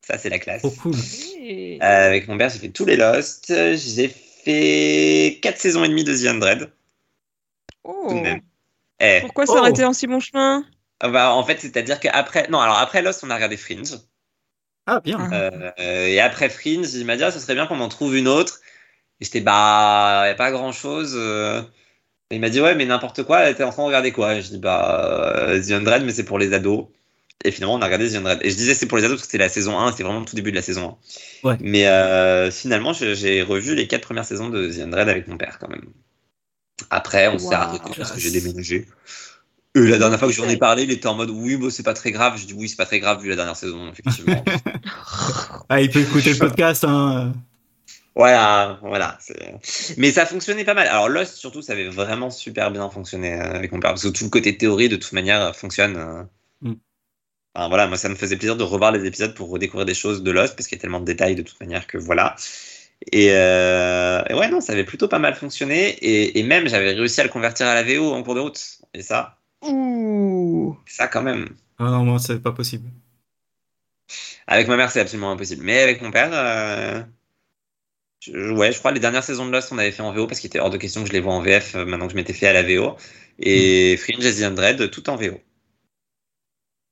[0.00, 0.62] Ça c'est la classe.
[0.62, 0.94] Trop cool.
[0.94, 3.52] Euh, avec mon père j'ai fait tous les Lost.
[3.76, 6.72] J'ai fait 4 saisons et demie de The Undread.
[7.84, 8.06] Oh.
[8.08, 8.40] tout de même.
[9.00, 9.54] Eh, Pourquoi Oh.
[9.54, 10.64] s'arrêter en si bon chemin?
[11.02, 13.98] Bah, en fait c'est-à-dire qu'après, non alors après Lost on a regardé Fringe.
[14.86, 15.18] Ah, bien.
[15.20, 15.34] Ah.
[15.78, 18.28] Euh, et après Fringe, il m'a dit, ah, ce serait bien qu'on en trouve une
[18.28, 18.60] autre.
[19.20, 21.16] Et j'étais, bah, y a pas grand chose.
[22.32, 24.36] Et il m'a dit, ouais, mais n'importe quoi, t'es en train de regarder quoi?
[24.36, 26.86] Et je dis, bah, euh, The Undread, mais c'est pour les ados.
[27.44, 28.38] Et finalement, on a regardé The Undread.
[28.40, 30.20] Et je disais, c'est pour les ados parce que c'était la saison 1, c'était vraiment
[30.20, 30.96] le tout début de la saison
[31.44, 31.48] 1.
[31.48, 31.56] Ouais.
[31.60, 35.58] Mais euh, finalement, j'ai revu les quatre premières saisons de The Undread avec mon père
[35.58, 35.84] quand même.
[36.88, 38.86] Après, on s'est arrêté parce que j'ai déménagé.
[39.74, 41.82] Et la dernière fois que j'en ai parlé, il était en mode oui, bah, c'est
[41.82, 42.36] pas très grave.
[42.38, 44.44] Je dis oui, c'est pas très grave vu la dernière saison, effectivement.
[45.68, 46.84] Ah, il peut écouter le podcast.
[46.84, 47.32] Hein.
[48.14, 49.16] Voilà, voilà.
[49.20, 50.86] c'est- Mais ça fonctionnait pas mal.
[50.88, 53.92] Alors Lost, surtout, ça avait vraiment super bien fonctionné euh, avec mon père.
[53.92, 55.96] Parce que tout le côté théorie, de toute manière, euh, fonctionne.
[55.96, 56.22] euh.
[56.60, 56.74] Mm.
[57.54, 60.22] Enfin, voilà, moi, ça me faisait plaisir de revoir les épisodes pour redécouvrir des choses
[60.22, 62.36] de Lost, parce qu'il y a tellement de détails de toute manière que voilà.
[63.12, 65.88] Et, euh, et ouais, non, ça avait plutôt pas mal fonctionné.
[66.02, 68.60] Et, et même, j'avais réussi à le convertir à la VO en cours de route.
[68.94, 70.76] Et ça, Ouh.
[70.86, 71.48] ça quand même.
[71.78, 72.88] Ah non, moi, c'est pas possible.
[74.46, 75.62] Avec ma mère, c'est absolument impossible.
[75.64, 77.02] Mais avec mon père, euh,
[78.20, 80.40] je- ouais, je crois les dernières saisons de Lost, on avait fait en VO parce
[80.40, 82.16] qu'il était hors de question que je les vois en VF euh, maintenant que je
[82.16, 82.96] m'étais fait à la VO.
[83.38, 85.40] Et Fringe et The Undread, tout en VO.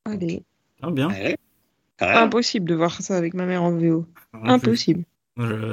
[0.05, 0.43] Allez.
[0.83, 1.09] Ah, bien.
[1.09, 1.37] Ouais,
[1.99, 2.17] quand même.
[2.17, 4.07] Impossible de voir ça avec ma mère en VO.
[4.33, 4.41] Plus.
[4.51, 5.05] Impossible.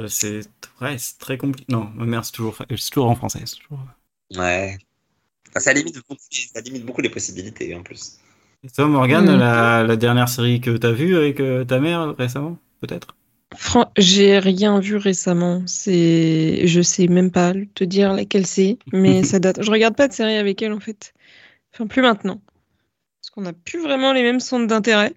[0.08, 0.40] C'est
[0.80, 1.66] ouais, c'est très compliqué.
[1.72, 3.40] Non, ma mère, c'est toujours, c'est toujours en français.
[3.44, 3.80] toujours-
[4.36, 4.78] Ouais.
[5.50, 8.18] Enfin, ça, limite beaucoup, ça limite beaucoup les possibilités en plus.
[8.64, 9.38] Et toi, Morgane, Mm.
[9.38, 13.16] la, la dernière série que t'as vue avec euh, ta mère récemment, peut-être?
[13.56, 15.62] Fran- j'ai rien vu récemment.
[15.66, 19.62] C'est, je sais même pas te dire laquelle c'est, mais ça date.
[19.62, 21.14] Je regarde pas de série avec elle en fait.
[21.74, 22.40] Enfin, plus maintenant,
[23.20, 25.14] parce qu'on n'a plus vraiment les mêmes centres d'intérêt.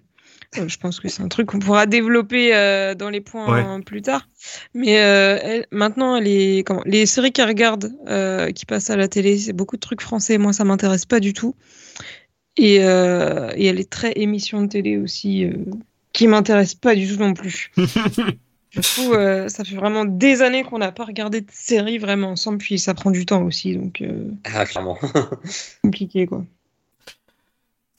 [0.58, 4.02] Euh, Je pense que c'est un truc qu'on pourra développer euh, dans les points plus
[4.02, 4.28] tard.
[4.74, 8.96] Mais euh, elle- maintenant, elle est, comment, les séries qu'elle regarde, euh, qui passent à
[8.96, 10.38] la télé, c'est beaucoup de trucs français.
[10.38, 11.54] Moi, ça m'intéresse pas du tout.
[12.58, 15.52] Et, euh, et elle est très émission de télé aussi, euh,
[16.12, 17.70] qui m'intéresse pas du tout non plus.
[18.74, 22.28] Du coup, euh, ça fait vraiment des années qu'on n'a pas regardé de série vraiment
[22.30, 24.98] ensemble, puis ça prend du temps aussi, donc euh, Ah, clairement.
[25.82, 26.42] compliqué quoi.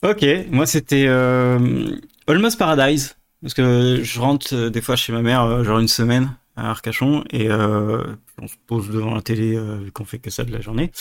[0.03, 1.95] Ok, moi c'était euh,
[2.27, 3.15] Almost Paradise.
[3.41, 6.69] Parce que je rentre euh, des fois chez ma mère, euh, genre une semaine à
[6.71, 10.61] Arcachon, et on se pose devant la télé, vu qu'on fait que ça de la
[10.61, 10.91] journée.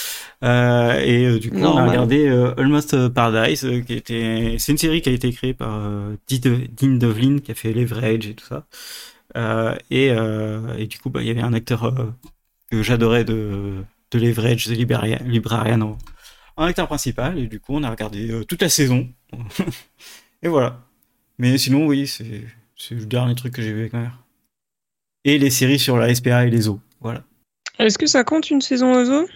[0.43, 2.27] Et du coup, on a regardé
[2.57, 4.57] Almost Paradise, qui était.
[4.59, 5.79] C'est une série qui a été créée par
[6.31, 8.65] Dean Devlin, qui a fait Leverage et tout ça.
[9.91, 11.95] Et, et du coup, bah, il y avait un acteur
[12.71, 13.75] que j'adorais de,
[14.11, 15.99] de Leverage, The Librarian,
[16.57, 19.09] En acteur principal, et du coup, on a regardé euh, toute la saison.
[20.43, 20.81] et voilà.
[21.39, 22.45] Mais sinon, oui, c'est
[22.91, 24.19] le dernier truc que j'ai vu avec ma mère.
[25.25, 26.81] Et les séries sur la SPA et les eaux.
[27.01, 27.23] Voilà.
[27.79, 29.29] Est-ce que ça compte une saison aux eaux?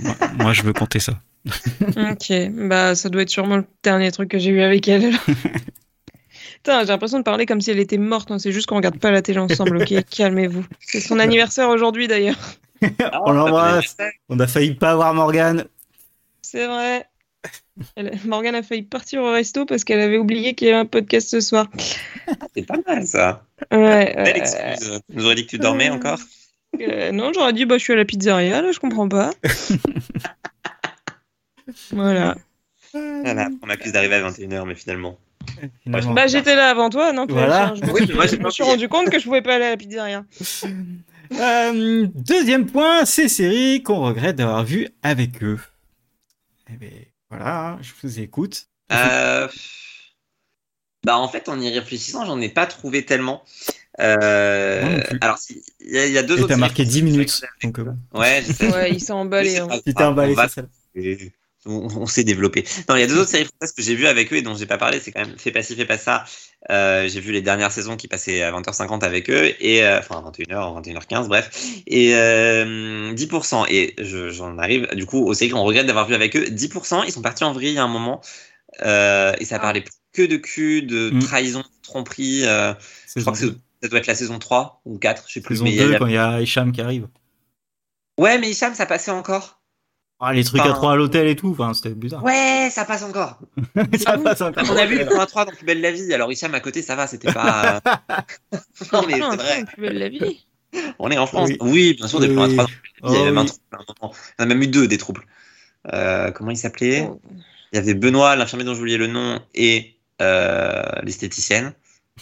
[0.00, 1.20] Moi, moi, je veux compter ça.
[1.96, 2.32] Ok,
[2.68, 5.12] bah ça doit être sûrement le dernier truc que j'ai eu avec elle.
[6.56, 8.98] Putain, j'ai l'impression de parler comme si elle était morte, non, c'est juste qu'on regarde
[8.98, 9.94] pas la télé ensemble, ok?
[10.10, 10.64] Calmez-vous.
[10.80, 12.36] C'est son anniversaire aujourd'hui d'ailleurs.
[13.24, 13.96] On l'embrasse.
[14.28, 15.64] On a failli pas avoir Morgane.
[16.50, 17.04] C'est vrai.
[17.94, 20.86] Elle- Morgane a failli partir au resto parce qu'elle avait oublié qu'il y avait un
[20.86, 21.66] podcast ce soir.
[22.56, 23.44] C'est pas mal ça.
[23.70, 24.14] Ouais.
[24.16, 25.00] Belle euh, excuse.
[25.10, 26.18] Tu nous aurais dit que tu dormais encore
[26.80, 29.30] Euh, non, j'aurais dit, bah, je suis à la pizzeria, là, je comprends pas.
[31.90, 32.34] voilà.
[32.94, 35.18] Voilà, on m'accuse d'arriver à 21h, mais finalement.
[35.82, 36.14] Finalement.
[36.14, 37.74] Bah, j'étais là avant toi, non Voilà.
[37.74, 39.56] Je me, Oui, moi, j'ai je me pas suis rendu compte que je pouvais pas
[39.56, 40.24] aller à la pizzeria.
[41.38, 45.58] Euh, deuxième point, ces séries qu'on regrette d'avoir vues avec eux.
[46.72, 46.90] Eh ben,
[47.30, 48.68] Voilà, je vous écoute.
[48.92, 49.48] Euh,
[51.04, 53.44] Bah, en fait, en y réfléchissant, j'en ai pas trouvé tellement.
[54.00, 56.48] Euh, alors, si- il y, a- il y a deux Et autres.
[56.48, 57.40] t'as marqué séries 10 minutes.
[57.62, 58.42] Donc, euh, Ouais.
[58.60, 59.58] Ouais, il s'est emballé.
[59.58, 59.68] hein.
[59.86, 60.66] si t'es emballé, On va- c'est ça.
[61.66, 62.64] Et on, on s'est développé.
[62.88, 64.54] Non, il y a deux autres séries françaises que j'ai vues avec eux et dont
[64.54, 65.00] j'ai pas parlé.
[65.00, 66.24] C'est quand même Fais pas ci, fais pas ça.
[66.70, 70.22] Euh, j'ai vu les dernières saisons qui passaient à 20h50 avec eux et euh, enfin
[70.22, 71.50] 21h, 21h15, bref.
[71.86, 73.66] Et euh, 10%.
[73.68, 76.46] Et je- j'en arrive du coup aux séries qu'on regrette d'avoir vu avec eux.
[76.50, 77.02] 10%.
[77.04, 78.20] Ils sont partis en vrille à un moment
[78.82, 81.18] euh, et ça parlait que de cul, de Mm.
[81.20, 82.42] trahison, de tromperie.
[82.44, 82.72] euh,
[83.16, 83.38] je crois que
[83.82, 85.56] ça doit être la saison 3 ou 4, je sais plus.
[85.56, 86.80] Saison mais il y a- 2, il y a- quand il y a Hicham qui
[86.80, 87.08] arrive.
[88.18, 89.57] Ouais, mais Hicham, ça passait encore.
[90.20, 92.24] Ah, les trucs Enfin- à 3 à l'hôtel et tout, enfin, c'était bizarre.
[92.24, 93.38] Ouais, ça passe encore.
[94.00, 94.64] ça passe encore.
[94.68, 96.60] On a vu le 1 à 3 dans Plus belle la vie, alors Hicham à
[96.60, 97.80] côté, ça va, c'était pas.
[98.92, 100.46] non, mais Ah, c'est vrai, plus belle la vie.
[100.98, 101.50] on est en France.
[101.50, 101.56] Oui.
[101.60, 102.56] Oui, bien sûr, des Oui, Plus 1 à 3 oui.
[102.56, 103.46] dans Plus belle la vie, il y Oh, avait même un oui.
[103.48, 104.14] trouble à un moment.
[104.38, 105.24] Il y en a même eu deux des troubles.
[105.92, 107.06] Euh, comment il s'appelait?
[107.08, 107.20] Oh.
[107.72, 111.74] Il y avait Benoît, l'infirmier dont oublié le nom, et euh, l'esthéticienne,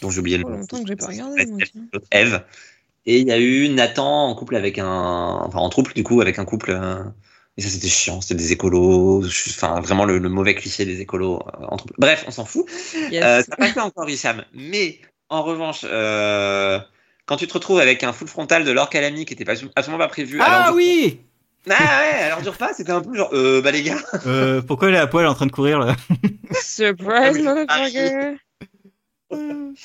[0.03, 0.57] dont j'ai oublié le Oh, nom.
[0.59, 1.47] longtemps que j'ai pas regardé,
[2.13, 2.43] Eve.
[3.07, 4.87] Et il y a eu Nathan en couple avec un.
[5.45, 6.73] Enfin, en trouble, du coup, avec un couple.
[6.73, 7.03] euh,
[7.59, 8.21] Et ça, c'était chiant.
[8.21, 9.25] C'était des écolos.
[9.25, 11.77] Enfin, vraiment le, le mauvais cliché des écolos euh.
[11.99, 12.67] Bref, on s'en fout.
[13.11, 13.25] Yes.
[13.25, 14.45] Euh, ça passe pas encore, Hicham.
[14.53, 15.01] Mais
[15.31, 16.79] en revanche, euh,
[17.25, 19.99] quand tu te retrouves avec un full frontal de Laure Calamy qui était pas, absolument
[19.99, 20.39] pas prévu.
[20.41, 21.21] Ah alors, oui
[21.71, 23.99] Ah ouais, alors dure pas, c'était un peu genre, euh, bah les gars.
[24.27, 25.97] euh, Pourquoi elle est à poil en train de courir là?
[26.63, 28.37] Surprise, Ah, motherfucker.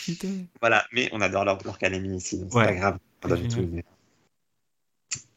[0.05, 0.27] Putain.
[0.59, 2.97] Voilà, mais on adore Laure, Laure Calamy ici, donc c'est pas grave.
[3.21, 3.83] Pas du tout, mais...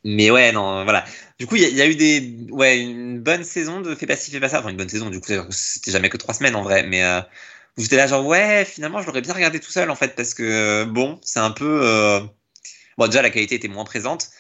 [0.05, 1.05] mais ouais, non, voilà.
[1.39, 3.95] Du coup, il y, a- il y a eu des, ouais, une bonne saison de
[3.95, 4.61] Fais pas ci, fais pas ça.
[4.61, 7.21] Enfin, une bonne saison, du coup, c'était jamais que trois semaines en vrai, mais euh,
[7.79, 10.43] j'étais là genre, ouais, finalement, je l'aurais bien regardé tout seul en fait, parce que
[10.43, 11.81] euh, bon, c'est un peu.
[11.85, 12.21] euh,
[12.99, 14.31] Bon, déjà, la qualité était moins présente,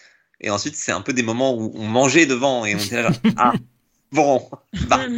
[0.41, 3.03] et ensuite, c'est un peu des moments où on mangeait devant et on était là
[3.05, 3.61] genre, ah,
[4.13, 4.51] bon,
[4.89, 5.09] bah,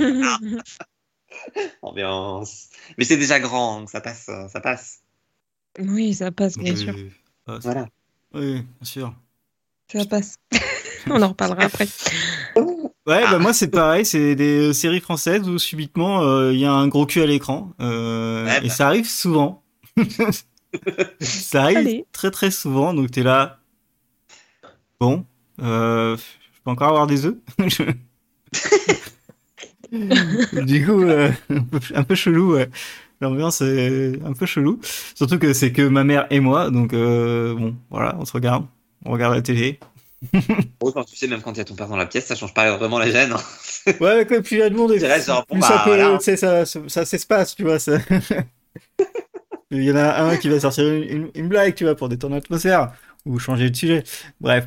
[1.82, 2.70] ambiance.
[2.98, 5.02] Mais c'est déjà grand, donc ça passe, euh, ça passe.
[5.78, 6.76] oui, ça passe, bien Oui.
[6.76, 6.94] sûr.
[7.46, 7.88] Ah, Voilà.
[8.34, 9.14] Oui, bien sûr.
[9.92, 10.36] Ça passe.
[11.08, 11.86] On en reparlera après.
[13.06, 16.72] Ouais, bah moi c'est pareil, c'est des séries françaises où subitement euh, il y a
[16.72, 17.72] un gros cul à l'écran.
[17.80, 18.74] euh, Ouais, Et bah.
[18.74, 19.62] ça arrive souvent.
[21.20, 22.04] ça arrive Allez.
[22.12, 23.60] très très souvent, donc t'es là.
[25.00, 25.24] Bon,
[25.62, 27.36] euh, je peux encore avoir des œufs?
[29.92, 32.68] Du coup, euh, un, peu, un peu chelou, ouais.
[33.20, 34.80] L'ambiance est un peu chelou.
[35.14, 38.66] Surtout que c'est que ma mère et moi, donc euh, bon, voilà, on se regarde.
[39.06, 39.78] On regarde la télé.
[40.80, 42.34] Bon, enfin, tu sais, même quand il y a ton père dans la pièce, ça
[42.34, 43.32] change pas vraiment la gêne.
[43.32, 43.92] hein.
[44.00, 45.78] Ouais, quoi, puis il y a le monde et Tu restes genre, bon, bah, ça
[45.84, 46.18] peut, voilà.
[46.18, 47.78] tu sais, ça, ça, ça s'espace, tu vois.
[47.78, 47.98] Ça...
[49.70, 52.08] il y en a un qui va sortir une, une- une blague, tu vois, pour
[52.08, 52.92] détendre l'atmosphère
[53.24, 54.04] ou changer de sujet.
[54.40, 54.66] Bref,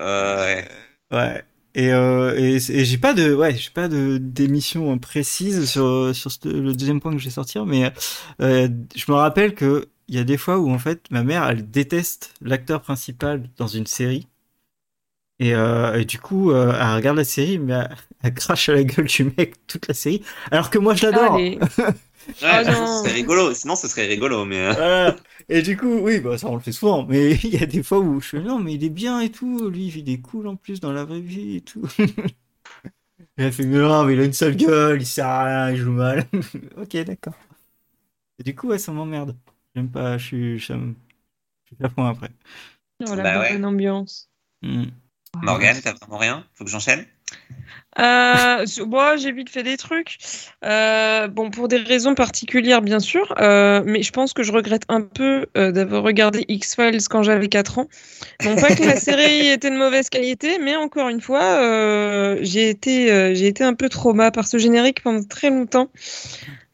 [0.00, 0.68] Euh, ouais.
[1.12, 1.44] ouais.
[1.76, 6.30] Et, euh, et, et j'ai pas de, ouais, j'ai pas de d'émission précise sur sur
[6.30, 7.92] ce- le deuxième point que je vais sortir, mais
[8.40, 11.44] euh, je me rappelle que il y a des fois où en fait ma mère
[11.48, 14.28] elle déteste l'acteur principal dans une série.
[15.40, 18.72] Et, euh, et du coup, euh, elle regarde la série, mais elle, elle crache à
[18.74, 20.22] la gueule du mec toute la série.
[20.50, 21.52] Alors que moi, je l'adore.
[22.42, 22.86] Ouais, Ah sinon, non.
[22.86, 23.54] ce serait rigolo.
[23.54, 24.58] Sinon, ce serait rigolo, mais.
[24.60, 25.12] euh.
[25.48, 27.04] Et du coup, oui, bah, ça on le fait souvent.
[27.06, 29.30] Mais il y a des fois où je fais non, mais il est bien et
[29.30, 29.68] tout.
[29.68, 31.82] Lui, il est cool en plus dans la vraie vie et tout.
[33.38, 35.70] Et elle fait mais non, mais il a une sale gueule, il sert à rien,
[35.70, 36.26] il joue mal.
[36.76, 37.34] ok, d'accord.
[38.38, 39.36] Et du coup, ouais, ça m'emmerde.
[39.74, 40.74] J'aime pas, je suis, je suis
[41.82, 42.30] à fond après.
[43.00, 43.52] Voilà, Bah ouais.
[43.52, 44.30] bonne ambiance.
[44.62, 44.84] Hmm.
[45.42, 46.46] Morgane, t'as vraiment rien?
[46.54, 47.06] Faut que j'enchaîne?
[47.98, 50.18] Euh, moi, j'ai vite fait des trucs.
[50.64, 53.32] Euh, bon, pour des raisons particulières, bien sûr.
[53.40, 57.48] euh, mais je pense que je regrette un peu euh, d'avoir regardé X-Files quand j'avais
[57.48, 57.88] 4 ans.
[58.44, 62.68] Non pas que la série était de mauvaise qualité, mais encore une fois, euh, j'ai
[62.70, 65.90] été, euh, j'ai été un peu trauma par ce générique pendant très longtemps.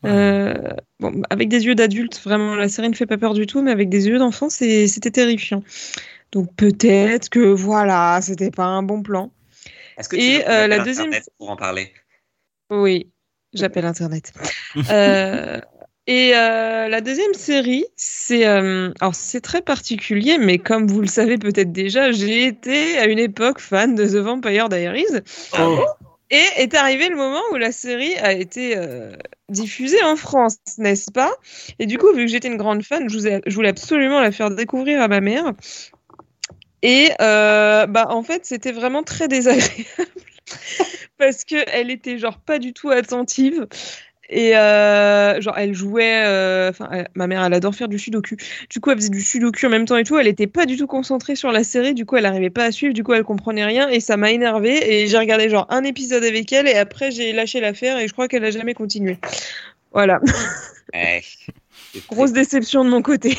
[0.04, 0.54] Euh,
[0.98, 3.70] bon, avec des yeux d'adulte, vraiment, la série ne fait pas peur du tout, mais
[3.70, 5.62] avec des yeux d'enfant, c'était terrifiant.
[6.32, 9.30] Donc peut-être que voilà, c'était pas un bon plan.
[9.98, 11.92] Est-ce que tu Et, veux euh, la deuxième- Internet pour en parler?
[12.70, 13.10] Oui,
[13.52, 14.32] j'appelle Internet.
[14.90, 15.60] Euh,
[16.06, 21.06] et euh, la deuxième série, c'est euh, alors c'est très particulier, mais comme vous le
[21.08, 25.04] savez peut-être déjà, j'ai été à une époque fan de The Vampire Diaries.
[25.58, 25.84] Oh.
[26.30, 29.16] Et est arrivé le moment où la série a été euh,
[29.48, 31.32] diffusée en France, n'est-ce pas?
[31.80, 35.02] Et du coup, vu que j'étais une grande fan, je, voulais absolument la faire découvrir
[35.02, 35.52] à ma mère.
[36.82, 39.84] Et euh, bah en fait, c'était vraiment très désagréable
[41.18, 43.66] parce que elle était genre pas du tout attentive.
[44.32, 46.22] Et euh, genre, elle jouait.
[46.24, 48.36] euh, Enfin, ma mère, elle adore faire du sudoku.
[48.70, 50.16] Du coup, elle faisait du sudoku en même temps et tout.
[50.18, 51.94] Elle était pas du tout concentrée sur la série.
[51.94, 52.94] Du coup, elle arrivait pas à suivre.
[52.94, 53.88] Du coup, elle comprenait rien.
[53.88, 54.78] Et ça m'a énervée.
[55.02, 56.68] Et j'ai regardé genre un épisode avec elle.
[56.68, 57.98] Et après, j'ai lâché l'affaire.
[57.98, 59.18] Et je crois qu'elle a jamais continué.
[59.92, 60.20] Voilà.
[60.92, 61.22] Ouais.
[62.08, 63.36] Grosse déception de mon côté.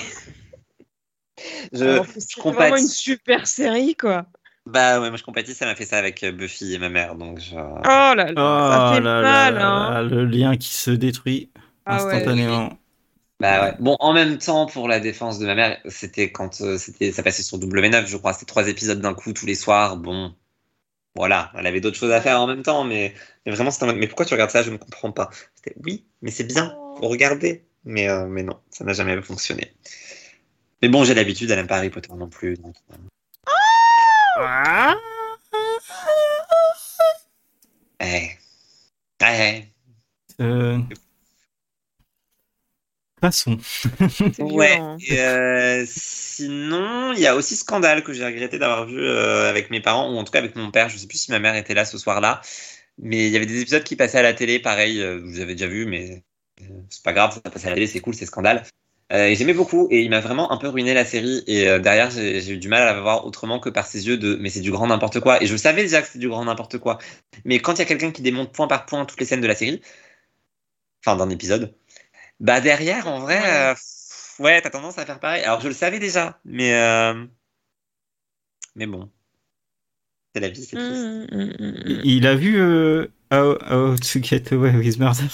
[1.74, 4.26] Je, Alors je vraiment une super série, quoi.
[4.66, 7.16] Bah ouais, moi je compatis, ça m'a fait ça avec euh, Buffy et ma mère,
[7.16, 7.56] donc je...
[7.56, 9.90] Oh là là, ça Oh fait là mal, là hein.
[9.94, 11.52] là, le lien qui se détruit
[11.86, 12.16] Ah ouais.
[12.16, 12.78] instantanément.
[13.40, 13.76] Bah ouais.
[13.80, 17.24] Bon, en même temps, pour la défense de ma mère, c'était quand euh, c'était, ça
[17.24, 19.98] passait sur W9, je crois, c'était trois épisodes d'un coup tous les soirs.
[19.98, 20.36] Bon,
[21.16, 23.88] voilà, elle avait d'autres choses à faire en même temps, mais, mais vraiment, c'était en
[23.88, 24.64] mode, mais pourquoi tu regardes ça?
[24.64, 25.30] Je ne comprends pas.
[25.56, 27.66] C'était, oui, mais c'est bien, faut regarder.
[27.86, 29.74] Mais, euh, mais non, ça n'a jamais fonctionné.
[30.82, 32.56] Mais bon, j'ai l'habitude, elle n'aime pas Harry Potter non plus.
[32.58, 32.96] Donc, euh,
[34.38, 34.96] Ah
[38.02, 38.38] ouais.
[39.22, 39.72] Ouais.
[40.40, 40.80] Euh,
[43.20, 43.58] Passons.
[44.40, 44.78] Ouais.
[44.78, 44.98] hein.
[45.08, 49.70] Et, euh, sinon, il y a aussi Scandale que j'ai regretté d'avoir vu euh, avec
[49.70, 50.90] mes parents, ou en tout cas avec mon père.
[50.90, 52.42] Je sais plus si ma mère était là ce soir-là.
[52.98, 55.54] Mais il y avait des épisodes qui passaient à la télé, pareil, euh, vous avez
[55.56, 56.24] déjà vu, mais
[56.62, 58.64] euh, c'est pas grave, ça passe à la télé, c'est cool, c'est Scandale.
[59.12, 61.44] Euh, et j'aimais beaucoup, et il m'a vraiment un peu ruiné la série.
[61.48, 64.18] Et euh, derrière, j'ai eu du mal à la voir autrement que par ses yeux
[64.18, 65.42] de mais c'est du grand n'importe quoi.
[65.44, 66.98] Et je savais déjà que c'était du grand n'importe quoi.
[67.46, 69.48] Mais quand il y a quelqu'un qui démonte point par point toutes les scènes de
[69.48, 69.82] la série,
[71.06, 71.76] enfin d'un épisode,
[72.40, 73.50] bah derrière, en vrai, Ouais.
[73.50, 73.76] euh,
[74.40, 75.44] ouais, t'as tendance à faire pareil.
[75.44, 77.26] Alors je le savais déjà, mais euh,
[78.76, 79.12] mais bon,
[80.34, 81.04] c'est la vie, c'est triste.
[81.04, 82.02] Hum, hum, hum.
[82.04, 85.28] Il a vu euh, How, How to Get Away with Murder?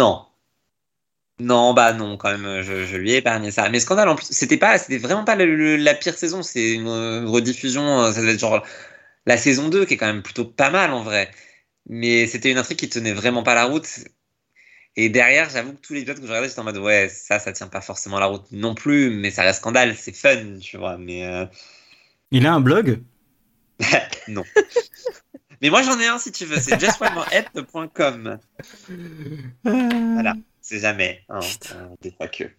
[0.00, 0.26] Non.
[1.40, 3.68] Non, bah non, quand même, je, je lui ai épargné ça.
[3.68, 6.42] Mais Scandale, en plus, c'était pas, c'était vraiment pas le- le- la pire saison.
[6.42, 8.64] C'est une euh, rediffusion, euh, ça devait être genre
[9.26, 11.30] la saison 2, qui est quand même plutôt pas mal en vrai.
[11.88, 13.88] Mais c'était une intrigue qui tenait vraiment pas la route.
[14.96, 17.38] Et derrière, j'avoue que tous les épisodes que je regardais, j'étais en mode, ouais, ça,
[17.40, 20.76] ça tient pas forcément la route non plus, mais ça reste Scandale, c'est fun, tu
[20.76, 20.98] vois.
[20.98, 21.46] Mais euh,
[22.30, 23.02] Il a un blog?
[24.28, 24.44] Non.
[25.60, 28.38] mais moi, j'en ai un si tu veux, c'est justonemorehead.com.
[29.64, 30.36] Voilà.
[30.64, 32.50] C'est jamais, hein, euh, que.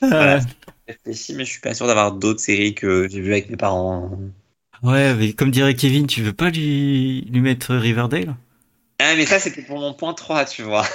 [0.00, 0.40] Voilà.
[0.40, 3.56] Je réfléchis, mais je suis pas sûr d'avoir d'autres séries que j'ai vues avec mes
[3.56, 4.10] parents.
[4.82, 8.36] Ouais, mais comme dirait Kevin, tu veux pas lui, lui mettre Riverdale?
[8.98, 10.86] Ah, mais ça, c'était pour mon point 3, tu vois.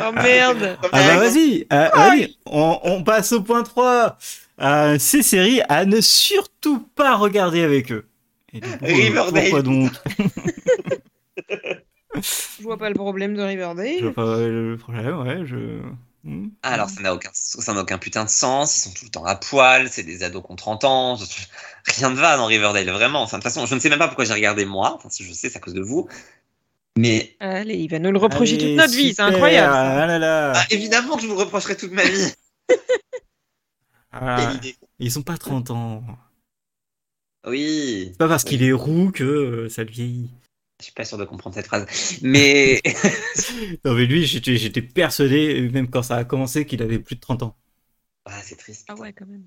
[0.00, 4.16] Oh merde Ah bah vas-y, euh, vas-y, on, on passe au point 3.
[4.60, 8.06] Euh, ces séries à ne surtout pas regarder avec eux.
[8.52, 9.32] Et du coup, Riverdale.
[9.32, 9.92] Pourquoi donc?
[12.58, 14.00] Je vois pas le problème de Je Riverdale.
[14.02, 15.80] vois pas le problème, ouais, je...
[16.24, 16.50] Hmm.
[16.62, 18.76] Alors, ça n'a aucun, ça n'a aucun putain de sens.
[18.76, 19.88] Ils sont tout le temps à poil.
[19.90, 21.16] C'est des ados qui ont 30 ans.
[21.16, 21.24] Je-
[21.96, 23.22] Rien ne va dans Riverdale, vraiment.
[23.22, 24.94] Enfin, de toute façon, je ne sais même pas pourquoi j'ai regardé moi.
[24.94, 26.08] Enfin, si je sais, c'est à cause de vous.
[26.96, 29.72] Mais Allez, il va nous le reprocher Allez, toute notre vie, c'est incroyable.
[29.74, 30.52] Ah là là.
[30.54, 32.32] ah, évidemment que je vous le reprocherai toute ma vie.
[34.12, 34.52] Ah,
[34.98, 36.04] ils ont pas 30 ans.
[37.46, 38.08] Oui.
[38.12, 40.30] C'est pas parce qu'il est roux que euh, ça le vieillit.
[40.82, 41.86] Je suis pas sûr de comprendre cette phrase.
[42.22, 42.80] Mais
[43.84, 47.20] Non mais lui, j'étais j'étais persuadé, même quand ça a commencé, qu'il avait plus de
[47.20, 47.56] 30 ans.
[48.24, 48.84] ah, c'est triste.
[48.88, 49.46] Ah ouais, quand même.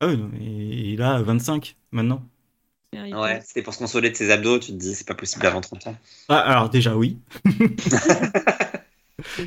[0.00, 2.22] Ah oui, non, mais il a 25 maintenant.
[2.92, 4.58] Ouais, c'était pour se consoler de ses abdos.
[4.58, 5.96] Tu te dis, c'est pas possible avant 30 ans.
[6.28, 7.18] Ah, alors déjà oui.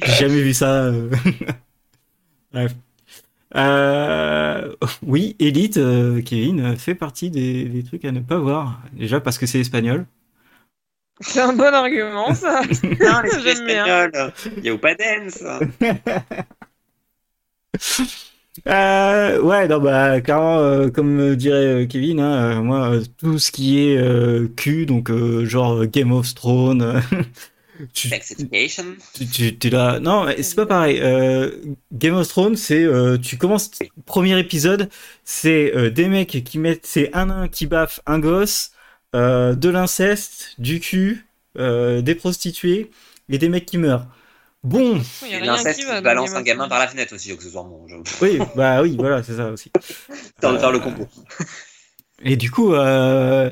[0.04, 0.86] J'ai jamais vu ça.
[0.86, 1.10] euh.
[2.52, 2.76] Bref.
[3.56, 8.82] Euh, oui, Elite, euh, Kevin, fait partie des, des trucs à ne pas voir.
[8.94, 10.06] Déjà parce que c'est espagnol.
[11.22, 12.62] C'est un bon argument, ça.
[12.84, 13.86] Non, les J'aime bien.
[13.86, 14.34] espagnols.
[14.58, 15.44] Il y a pas dance.
[18.68, 23.40] Euh, ouais, non, bah, clairement, euh, comme dirait euh, Kevin, hein, euh, moi, euh, tout
[23.40, 27.02] ce qui est euh, cul, donc euh, genre Game of Thrones,
[27.94, 28.84] tu, Sex Education.
[29.32, 30.00] tu, tu- là.
[30.02, 31.00] Non, mais c'est pas pareil.
[31.02, 31.52] Euh,
[31.94, 33.72] Game of Thrones, c'est euh, tu commences
[34.06, 34.90] premier épisode,
[35.24, 38.72] c'est euh, des mecs qui mettent, c'est un nain qui baffe un gosse,
[39.16, 42.92] euh, de l'inceste, du cul, euh, des prostituées
[43.30, 44.08] et des mecs qui meurent.
[44.64, 47.32] Bon, Il y a Et rien l'inceste dans balance un gamin par la fenêtre aussi,
[47.32, 47.88] accessoirement.
[47.88, 47.96] Je...
[48.22, 49.72] oui, bah oui, voilà, c'est ça aussi.
[50.42, 51.08] De faire le Euh, combo.
[52.22, 53.50] Et du coup, euh,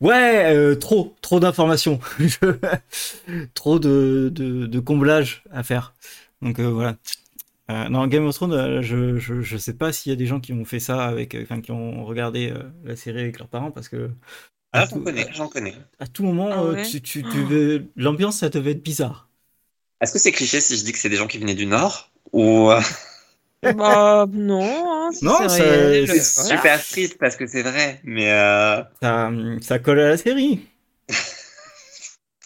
[0.00, 2.00] ouais, euh, trop, trop d'informations,
[3.54, 5.94] trop de, de, de comblage à faire.
[6.42, 6.96] Donc euh, voilà.
[7.70, 10.26] Euh, non, Game of Thrones, euh, je, je, je sais pas s'il y a des
[10.26, 13.38] gens qui ont fait ça avec, euh, enfin, qui ont regardé euh, la série avec
[13.38, 14.10] leurs parents parce que
[14.74, 15.74] Ah, j'en connais, j'en connais.
[16.00, 19.28] à tout moment, Ah ouais tu, tu, tu veux- l'ambiance, ça devait être bizarre.
[20.00, 22.10] Est-ce que c'est cliché si je dis que c'est des gens qui venaient du Nord
[22.32, 22.80] Ou euh,
[23.62, 24.60] Bah, non,
[24.92, 29.30] hein, si Non, c'est super triste parce que c'est vrai, mais euh, Ça,
[29.62, 30.60] ça colle à la série.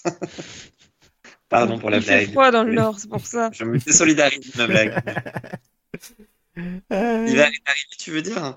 [1.48, 2.30] Pardon pour la Il fait blague.
[2.30, 3.50] froid dans le Nord, c'est pour ça.
[3.52, 4.92] Je me désolidarise de ma blague.
[6.92, 8.56] Euh, Il va arriver, tu veux dire?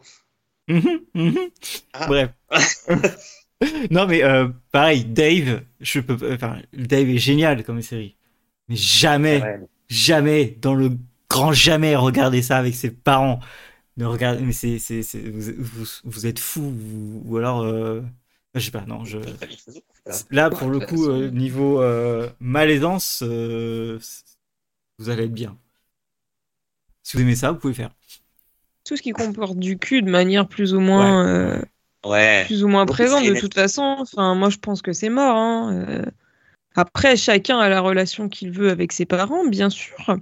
[0.67, 1.51] Mhm, mhm.
[1.93, 2.07] Ah.
[2.07, 2.29] Bref.
[3.91, 8.15] non, mais euh, pareil, Dave, je peux, enfin, Dave est génial comme série.
[8.69, 9.59] Mais jamais, Ouais.
[9.89, 10.91] jamais, dans le
[11.29, 13.39] grand jamais, regarder ça avec ses parents.
[13.97, 18.01] Ne regardez, mais c'est, c'est, c'est- vous, vous, vous êtes vous- ou alors, euh,
[18.55, 19.19] je sais pas, non, je.
[20.31, 23.99] Là, pour le coup, euh, niveau euh, malaisance, euh,
[24.97, 25.57] vous allez être bien.
[27.03, 27.91] Si vous aimez ça, vous pouvez faire.
[28.83, 31.61] Tout ce qui comporte du cul de manière plus ou moins, euh,
[32.05, 32.43] Ouais.
[32.45, 33.95] plus ou moins Donc, présente de toute façon.
[33.99, 35.35] Enfin, moi, je pense que c'est mort.
[35.35, 36.05] hein, euh.
[36.75, 40.17] Après, chacun a la relation qu'il veut avec ses parents, bien sûr.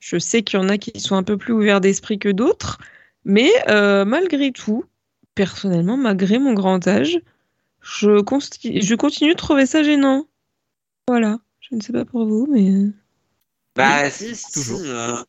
[0.00, 2.78] Je sais qu'il y en a qui sont un peu plus ouverts d'esprit que d'autres,
[3.24, 4.84] mais euh, malgré tout,
[5.34, 7.20] personnellement, malgré mon grand âge,
[7.82, 10.26] je, consti- je continue de trouver ça gênant.
[11.06, 11.38] Voilà.
[11.60, 12.68] Je ne sais pas pour vous, mais.
[12.70, 12.92] euh,
[13.76, 14.78] Bah, si, si, toujours.
[14.80, 15.22] si, euh,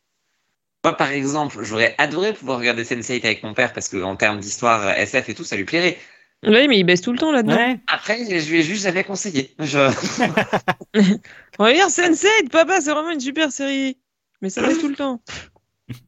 [0.83, 4.39] Moi, par exemple, j'aurais adoré pouvoir regarder Sense8 avec mon père parce que en termes
[4.39, 5.97] d'histoire euh, SF et tout, ça lui plairait.
[6.43, 7.55] Oui, mais il baisse tout le temps là-dedans.
[7.55, 7.77] Ouais.
[7.85, 9.53] Après, je lui ai juste jamais conseillé.
[9.59, 9.77] Je...
[11.59, 13.97] Regarde Sense8, papa, c'est vraiment une super série.
[14.41, 15.21] Mais ça baisse tout le temps.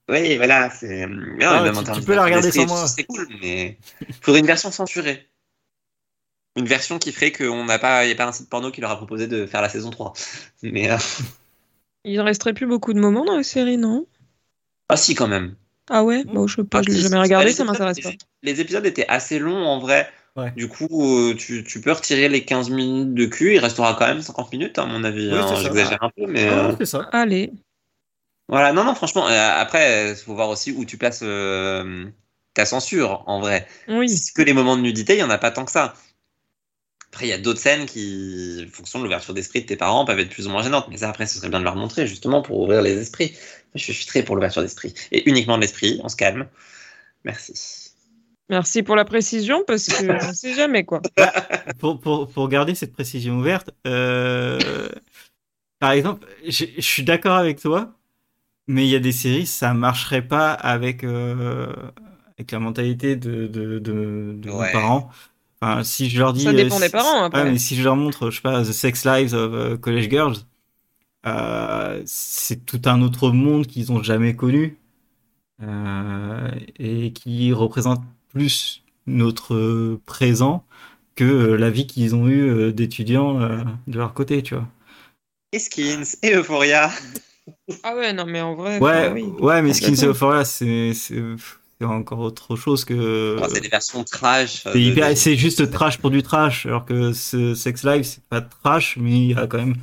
[0.10, 1.06] Oui, voilà, c'est.
[1.06, 2.88] Non, Ah, même tu- en termes tu peux la regarder sans moi.
[2.88, 3.78] C'est cool, mais
[4.22, 5.30] faudrait une version censurée.
[6.56, 8.82] Une version qui ferait qu'on n'a pas, il n'y a pas un site porno qui
[8.82, 10.14] leur a proposé de faire la saison 3.
[10.64, 10.98] Mais euh,
[12.06, 14.06] Il ne resterait plus beaucoup de moments dans la série, non?
[14.90, 15.56] Ah si quand même.
[15.90, 16.24] Ah ouais?
[16.24, 18.10] Bon, je sais pas, Ah, je l'ai jamais regardé, ça m'intéresse pas.
[18.10, 20.10] Les, les épisodes étaient assez longs en vrai.
[20.36, 20.52] Ouais.
[20.56, 23.54] Du coup, euh, tu, tu peux retirer les 15 minutes de cul.
[23.54, 25.30] Il restera quand même 50 minutes, à mon avis.
[25.32, 25.62] Oui, hein, c'est ça.
[25.62, 26.48] J'exagère un peu, mais.
[26.48, 27.08] Ah, euh, c'est ça.
[27.12, 27.52] Allez.
[28.48, 32.06] Voilà, non, non, franchement, euh, après, il faut voir aussi où tu places euh,
[32.54, 33.68] ta censure, en vrai.
[33.88, 34.08] Oui.
[34.36, 35.94] Que les moments de nudité, il n'y en a pas tant que ça.
[37.10, 40.04] Après, il y a d'autres scènes qui, en fonction de l'ouverture d'esprit de tes parents,
[40.04, 40.88] peuvent être plus ou moins gênantes.
[40.90, 43.34] Mais ça, après, ce serait bien de leur montrer, justement, pour ouvrir les esprits.
[43.76, 44.94] Je suis très pour l'ouverture d'esprit.
[45.12, 46.48] Et uniquement de l'esprit, on se calme.
[47.24, 47.92] Merci.
[48.50, 51.02] Merci pour la précision, parce que on ne sait jamais, quoi.
[51.80, 54.90] Pour, pour, pour garder cette précision ouverte, euh,
[55.80, 57.94] par exemple, je suis d'accord avec toi,
[58.68, 61.74] mais il y a des séries, ça marcherait pas avec, euh,
[62.38, 64.68] avec la mentalité de, de, de, de Ouais.
[64.68, 65.10] nos parents.
[65.62, 66.44] Enfin, si je leur dis.
[66.44, 67.44] Ça dépend euh, des parents, après.
[67.44, 70.36] Ouais, mais si je leur montre, je sais pas, The Sex Lives of College Girls,
[71.26, 74.78] euh, c'est tout un autre monde qu'ils ont jamais connu
[75.62, 76.50] euh,
[76.80, 80.66] et qui représente plus notre présent
[81.16, 84.68] que la vie qu'ils ont eue euh, d'étudiants euh, de leur côté, tu vois.
[85.52, 86.90] Et Skins, et Euphoria?
[87.84, 88.80] Ah ouais, non, mais en vrai.
[88.80, 89.24] Ouais, oui.
[89.40, 90.06] ouais, mais Skins et.
[90.06, 90.94] Euphoria, c'est
[91.82, 93.38] encore autre chose que.
[93.42, 94.64] Oh, c'est des versions trash.
[94.64, 98.06] C'est de- hyper- de- c'est juste trash pour du trash, alors que ce Sex Life,
[98.06, 99.76] c'est pas trash, mais il y a quand même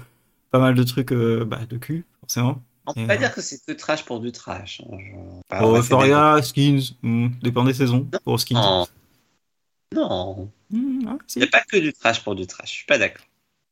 [0.51, 2.63] pas mal de trucs euh, bah, de cul, forcément.
[2.87, 4.81] On peut Et, pas euh, dire que c'est que trash pour du trash.
[4.91, 5.15] je-
[5.49, 8.09] Bah, Pour c'est Euphoria, Skins, hmm, dépend des saisons.
[8.25, 8.55] Pour des- Skins.
[8.57, 8.87] Non.
[9.95, 10.51] Non.
[10.71, 11.39] Hmm, ah, si.
[11.39, 12.69] Il n'y a pas que du trash pour du trash.
[12.71, 13.25] Je suis pas d'accord.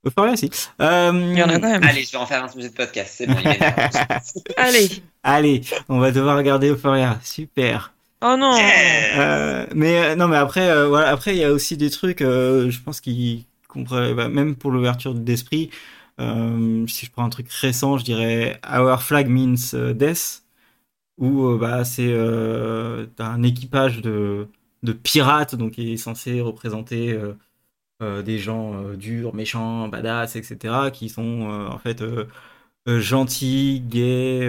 [0.06, 0.50] Euphoria, si.
[0.80, 1.82] Euh, Il y en a quand même.
[1.84, 3.14] Allez, je vais en faire un sujet de podcast.
[3.16, 3.58] C'est bon, il est
[4.56, 4.88] Allez.
[5.22, 7.18] Allez, on va devoir regarder Euphoria.
[7.22, 7.92] Super.
[8.20, 8.56] Oh non.
[8.56, 9.20] Yeah.
[9.20, 12.68] Euh, mais non, mais après, euh, voilà, après il y a aussi des trucs, euh,
[12.70, 15.70] je pense qui pourrait- bah, même pour l'ouverture d'esprit.
[16.20, 20.44] Euh, si je prends un truc récent, je dirais Our Flag Means euh, Death,
[21.18, 22.14] où euh, bah c'est
[23.22, 24.48] un équipage de
[24.84, 27.18] de pirates, donc qui est censé représenter
[28.00, 32.02] des gens durs, méchants, badass, etc., qui sont en fait
[32.86, 34.48] gentils, gays.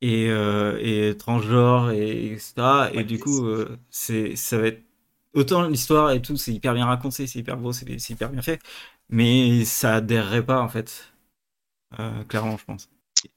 [0.00, 2.90] et, euh, et transgenre et etc.
[2.92, 4.82] Et du coup, euh, c'est ça va être
[5.34, 8.60] autant l'histoire et tout, c'est hyper bien raconté, c'est hyper beau, c'est hyper bien fait,
[9.10, 11.12] mais ça adhérerait pas en fait,
[12.00, 12.90] Euh, clairement, je pense.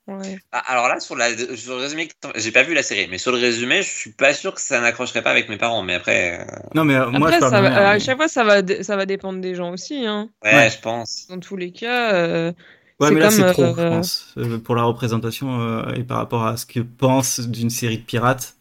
[0.08, 0.38] Ouais.
[0.52, 3.32] Ah, Alors là, sur, la, sur le résumé, j'ai pas vu la série, mais sur
[3.32, 5.84] le résumé, je suis pas sûr que ça n'accrocherait pas avec mes parents.
[5.84, 8.44] Mais après, euh, Non, mais euh, moi, Après, je ça va- à chaque fois, ça
[8.44, 10.06] va, ça va dépendre des gens aussi.
[10.06, 10.30] Hein.
[10.44, 10.70] ouais, Ouais.
[10.70, 11.28] je pense.
[11.30, 12.52] Dans tous les cas, euh,
[13.00, 16.46] Ouais, c'est mais là, c'est trop, je pense, pour la représentation euh, et par rapport
[16.46, 18.55] à ce que pense d'une série de pirates.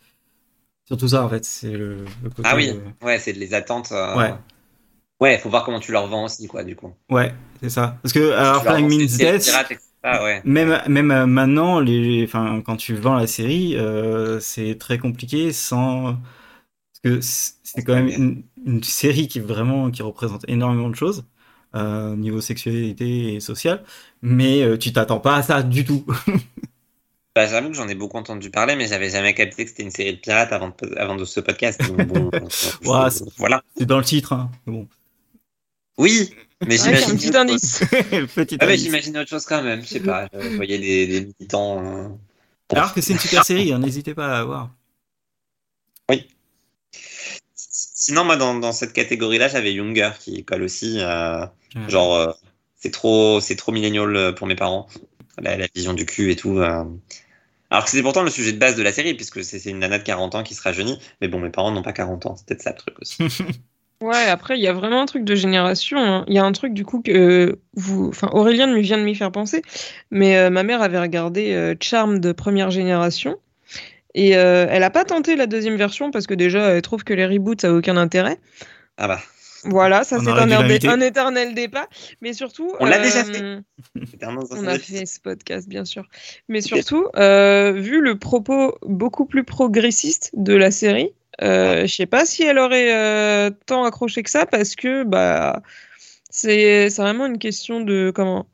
[0.87, 2.43] Surtout ça, en fait, c'est le, le côté.
[2.45, 2.73] Ah oui,
[3.03, 3.93] ouais, c'est les attentes.
[3.93, 4.35] euh, Ouais.
[5.21, 6.93] Ouais, faut voir comment tu leur vends aussi, quoi, du coup.
[7.09, 7.33] Ouais,
[7.63, 7.99] c'est ça.
[8.03, 9.51] Parce que alors, Flying Means Death.
[10.05, 10.43] ouais.
[10.45, 15.53] Même, même euh, maintenant, les, enfin, quand tu vends la série, euh, c'est très compliqué
[15.53, 16.17] sans.
[17.03, 21.25] Parce que c'est quand même une, une série qui, vraiment, qui représente énormément de choses,
[21.75, 23.85] euh, niveau sexualité et social,
[24.23, 26.05] mais euh, tu t'attends pas à ça du tout.
[27.35, 29.91] Bah, j'avoue que j'en ai beaucoup entendu parler, mais j'avais jamais capté que c'était une
[29.91, 31.81] série de pirates avant de, avant de ce podcast.
[31.83, 32.31] Donc bon,
[32.83, 33.63] je- Ouais, c'est- voilà.
[33.77, 34.51] c'est dans le titre, hein.
[34.67, 34.87] Bon.
[35.99, 36.31] Oui,
[36.61, 37.83] Mais Ouais, j'imagine petit indice.
[38.61, 38.83] Ah, indice.
[38.83, 39.83] j'imagine autre chose quand même.
[39.83, 40.29] Je sais pas.
[40.33, 41.85] Je voyais des, des militants.
[41.85, 42.09] euh,
[42.71, 44.71] Alors que c'est une super série, hein, n'hésitez pas à voir.
[47.57, 50.99] Sinon, moi, dans, dans cette catégorie-là, j'avais Younger qui colle aussi.
[51.01, 51.89] euh, Ouais.
[51.89, 52.33] genre, euh,
[52.77, 54.87] c'est trop, c'est trop millénial euh, pour mes parents.
[55.39, 56.59] La, la vision du cul et tout.
[56.59, 56.85] euh.
[57.71, 59.99] Alors que c'est pourtant le sujet de base de la série, puisque c'est une nana
[59.99, 60.99] de 40 ans qui se rajeunit.
[61.21, 62.37] Mais bon, mes parents n'ont pas 40 ans.
[62.37, 63.19] C'est peut-être ça le truc aussi.
[64.01, 65.99] Ouais, après, il y a vraiment un truc de génération.
[65.99, 66.25] hein.
[66.29, 68.09] Il y a un truc, du coup, que vous.
[68.09, 69.63] Enfin, Aurélien me vient de m'y faire penser.
[70.11, 73.37] Mais euh, ma mère avait regardé euh, Charm de première génération.
[74.15, 77.15] Et euh, elle a pas tenté la deuxième version parce que déjà, elle trouve que
[77.15, 78.39] les reboots, ça n'a aucun intérêt.
[78.97, 79.21] Ah bah,
[79.65, 81.89] Voilà, ça c'est un, éternel débat.
[82.21, 82.73] Mais surtout.
[82.81, 83.59] On l'a euh, déjà fait.
[84.51, 86.07] On a fait ce podcast, bien sûr.
[86.49, 91.13] Mais surtout, euh, vu le propos beaucoup plus progressiste de la série,
[91.43, 95.63] euh, je sais pas si elle aurait euh, tant accroché que ça parce que bah
[96.31, 98.47] c'est c'est vraiment une question de comment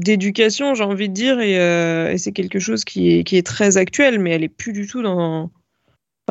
[0.00, 3.46] d'éducation, j'ai envie de dire, et, euh, et c'est quelque chose qui est, qui est
[3.46, 5.50] très actuel, mais elle est plus du tout dans.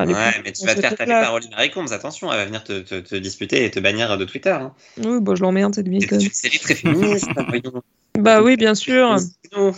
[0.03, 1.91] Enfin, Ouais, mais tu vas te faire taper Oliver Combs.
[1.91, 4.51] Attention, elle va venir te, te, te disputer et te bannir de Twitter.
[4.51, 4.73] Hein.
[4.97, 7.29] Oui, bah, je l'emmerde cette vieille C'est une série très féministe.
[7.35, 7.81] hein, voyons.
[8.17, 9.15] Bah oui, bien sûr.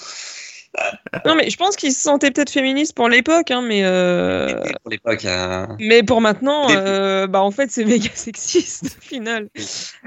[1.26, 1.36] Non.
[1.36, 3.84] Mais je pense qu'ils se sentaient peut-être féministes pour l'époque, hein, mais.
[3.84, 4.54] euh,
[4.84, 5.26] Pour l'époque.
[5.26, 9.50] euh, Mais pour maintenant, euh, bah en fait c'est méga sexiste au final.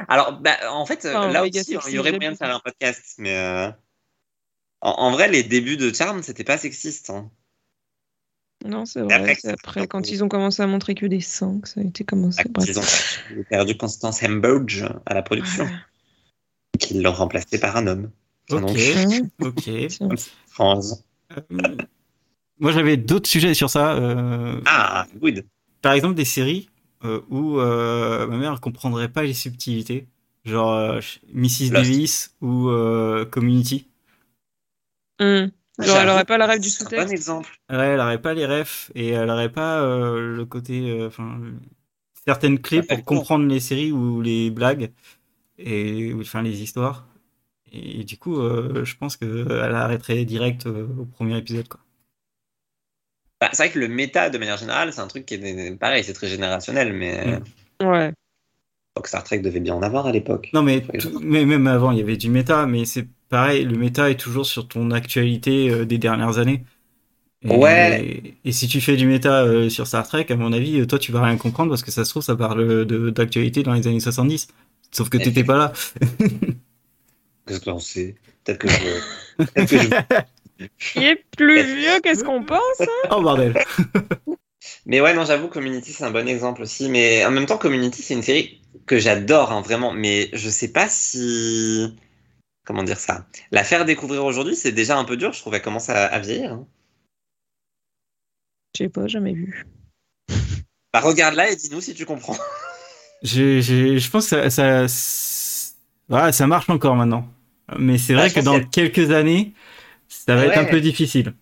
[0.08, 2.60] Alors, bah, en fait, Enfin, là aussi, hein, il y aurait moyen de faire un
[2.60, 3.68] podcast, mais euh,
[4.82, 7.10] en, en vrai, les débuts de Charm, c'était pas sexiste.
[7.10, 7.28] hein.
[8.64, 9.36] Non, c'est vrai.
[9.48, 12.42] après, quand ils ont commencé à montrer que des seins, que ça a été commencé.
[12.66, 12.82] Ils ont
[13.48, 15.68] perdu Constance Hemburge à la production,
[16.78, 18.10] qu'ils l'ont remplacé par un homme.
[18.50, 18.68] Ah non.
[18.68, 19.70] Ok, Hein, ok.
[20.48, 21.04] France.
[21.36, 21.76] Euh,
[22.58, 23.94] Moi j'avais d'autres sujets sur ça.
[23.96, 25.44] euh, Ah, good.
[25.80, 26.68] par exemple des séries
[27.04, 30.06] euh, où euh, ma mère comprendrait pas les subtilités,
[30.44, 31.00] genre euh,
[31.32, 31.70] Mrs.
[31.70, 31.72] Lost.
[31.72, 33.88] Davis ou euh, Community.
[35.20, 35.50] Hum.
[35.78, 37.06] Genre, elle aurait pas la rêve du C'est un sous-texte.
[37.08, 37.50] Bon exemple.
[37.70, 41.40] Ouais, elle aurait pas les refs et elle aurait pas euh, le côté, euh, enfin,
[42.26, 44.92] certaines clés pour comprendre les séries ou les blagues
[45.58, 47.06] et ou, enfin les histoires.
[47.72, 51.80] Et du coup, euh, je pense que elle arrêterait direct euh, au premier épisode, quoi.
[53.40, 56.04] Bah, c'est vrai que le méta, de manière générale, c'est un truc qui est pareil,
[56.04, 57.38] c'est très générationnel, mais
[57.80, 57.86] Mm.
[57.86, 58.12] Ouais.
[58.94, 60.50] donc Star Trek devait bien en avoir à l'époque.
[60.52, 63.76] Non, mais, tout- mais même avant, il y avait du méta, mais c'est pareil, le
[63.76, 66.64] méta est toujours sur ton actualité euh, des dernières années.
[67.42, 68.36] Et, Ouais.
[68.44, 70.98] Et, si tu fais du méta euh, sur Star Trek, à mon avis, euh, toi,
[70.98, 73.86] tu vas rien comprendre parce que ça se trouve, ça parle de- d'actualité dans les
[73.88, 74.48] années 70.
[74.92, 75.72] Sauf que t'étais pas là.
[77.46, 78.14] Qu'est-ce que sais
[78.44, 79.44] Peut-être que je.
[79.54, 79.88] Peut-être que je-
[80.92, 83.08] Qui est plus vieux qu'est-ce qu'on pense hein?
[83.10, 83.54] Oh bordel.
[84.86, 86.88] Mais ouais, non, j'avoue, Community, c'est un bon exemple aussi.
[86.88, 89.92] Mais en même temps, Community, c'est une série que j'adore, hein, vraiment.
[89.92, 91.94] Mais je sais pas si.
[92.64, 95.32] Comment dire ça La faire découvrir aujourd'hui, c'est déjà un peu dur.
[95.32, 96.52] Je trouve qu'elle commence à, à vieillir.
[96.52, 96.66] hein.
[98.76, 99.66] Je sais pas, jamais vu.
[100.92, 102.36] Bah, regarde-la et dis-nous si tu comprends.
[103.22, 105.74] Je pense que ça, ça, c'est-
[106.08, 107.26] voilà, ça marche encore maintenant.
[107.78, 109.52] Mais c'est vrai je que dans quelques années,
[110.08, 111.32] ça va être un peu difficile.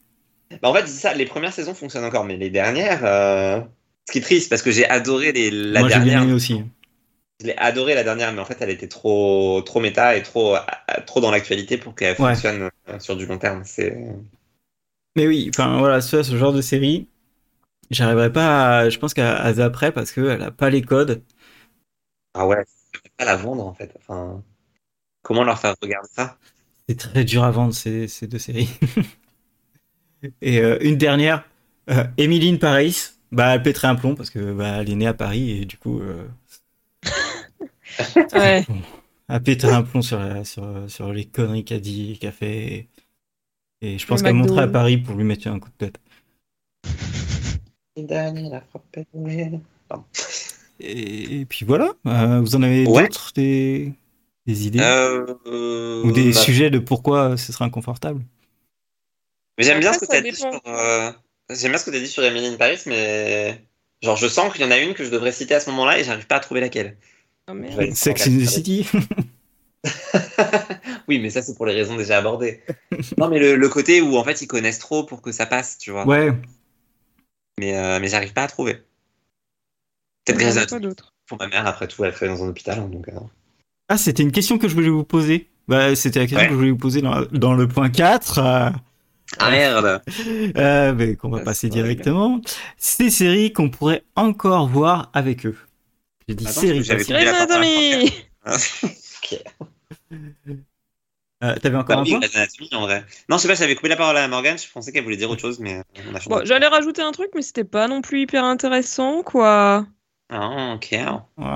[0.63, 3.05] Bah, en fait, ça, les premières saisons fonctionnent encore, mais les dernières.
[3.05, 3.61] euh,
[4.07, 5.51] Ce qui est triste, parce que j'ai adoré les...
[5.51, 6.23] la Moi, j'ai bien dernière.
[6.25, 6.63] aimé aussi.
[7.41, 10.57] Je l'ai adoré la dernière, mais en fait, elle était trop, trop méta et trop,
[11.07, 12.37] trop dans l'actualité pour qu'elle Ouais.
[12.37, 13.65] fonctionne euh, sur du long terme.
[13.65, 13.97] C'est.
[15.17, 17.09] Mais oui, enfin voilà, ce, ce genre de série,
[17.91, 21.25] j'arriverai pas, à- je pense qu'à après parce qu'elle a pas les codes.
[22.35, 22.65] Ah ouais,
[23.17, 23.93] pas la vendre en fait.
[23.99, 24.45] Enfin,
[25.23, 26.39] comment leur faire regarder ça?
[26.89, 28.69] C'est très dur à vendre ces, ces deux séries.
[30.43, 31.45] et euh, une dernière,
[31.91, 35.07] euh, Emily in Paris, bah elle pèterait un plomb parce que bah, elle est née
[35.07, 36.27] à Paris et du coup euh,
[38.35, 38.65] Ouais.
[39.29, 42.89] elle pèterait un plomb sur, la- sur, sur les conneries qu'a dit, qu'a fait.
[43.83, 45.99] Et je pense Le qu'elle monterait à Paris pour lui mettre un coup de tête.
[50.81, 53.03] Et, et puis voilà, euh, vous en avez Ouais.
[53.03, 53.93] d'autres, des,
[54.47, 54.81] des idées?
[54.81, 58.23] Euh, euh, ou des bah, sujets de pourquoi ce serait inconfortable?
[59.59, 60.53] Mais j'aime bien ce que tu ça as dit dépend.
[60.53, 60.61] sur.
[60.67, 61.13] euh,
[61.51, 63.63] J'aime bien ce que tu as dit sur Emily in Paris, mais
[64.03, 65.99] genre je sens qu'il y en a une que je devrais citer à ce moment-là
[65.99, 66.97] et j'arrive pas à trouver laquelle.
[67.55, 67.91] Ouais.
[67.95, 68.87] Sex in the City
[71.09, 72.61] oui, mais ça c'est pour les raisons déjà abordées.
[73.19, 75.79] non, mais le, le côté où en fait ils connaissent trop pour que ça passe,
[75.79, 76.07] tu vois.
[76.07, 76.33] Ouais,
[77.59, 78.83] Mais, euh, mais j'arrive pas à trouver.
[80.27, 81.15] Peut-être pas d'autres.
[81.27, 82.79] pour ma mère, après tout, elle travaille dans un hôpital.
[82.79, 83.13] hein, Donc, euh,
[83.89, 85.49] Ah, c'était une question que je voulais vous poser.
[85.67, 86.47] Bah, c'était la question Ouais.
[86.47, 88.39] que je voulais vous poser dans, dans le point 4.
[88.39, 88.71] euh,
[89.39, 90.03] Ah merde
[90.57, 92.41] euh, mais qu'on va Ça, passer c'est directement.
[92.77, 95.57] Ces séries qu'on pourrait encore voir avec eux.
[96.31, 98.13] J'ai dit Attends, parce que pas j'avais.
[101.43, 102.21] Euh, T'avais encore Bah un oui, point?
[102.79, 103.05] en vrai.
[103.29, 105.29] Non, je sais pas, j'avais coupé la parole à Morgane, je pensais qu'elle voulait dire
[105.29, 106.29] autre chose, mais euh, on a changé.
[106.29, 109.87] Bon, j'allais rajouter un truc, mais c'était pas non plus hyper intéressant, quoi.
[110.29, 110.97] Ah, ok.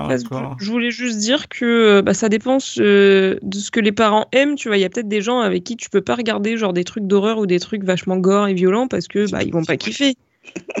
[0.09, 0.57] D'accord.
[0.59, 4.55] je voulais juste dire que bah, ça dépend euh, de ce que les parents aiment.
[4.55, 6.73] Tu vois, il y a peut-être des gens avec qui tu peux pas regarder genre
[6.73, 9.63] des trucs d'horreur ou des trucs vachement gore et violents parce que bah ils vont
[9.63, 10.15] pas kiffer.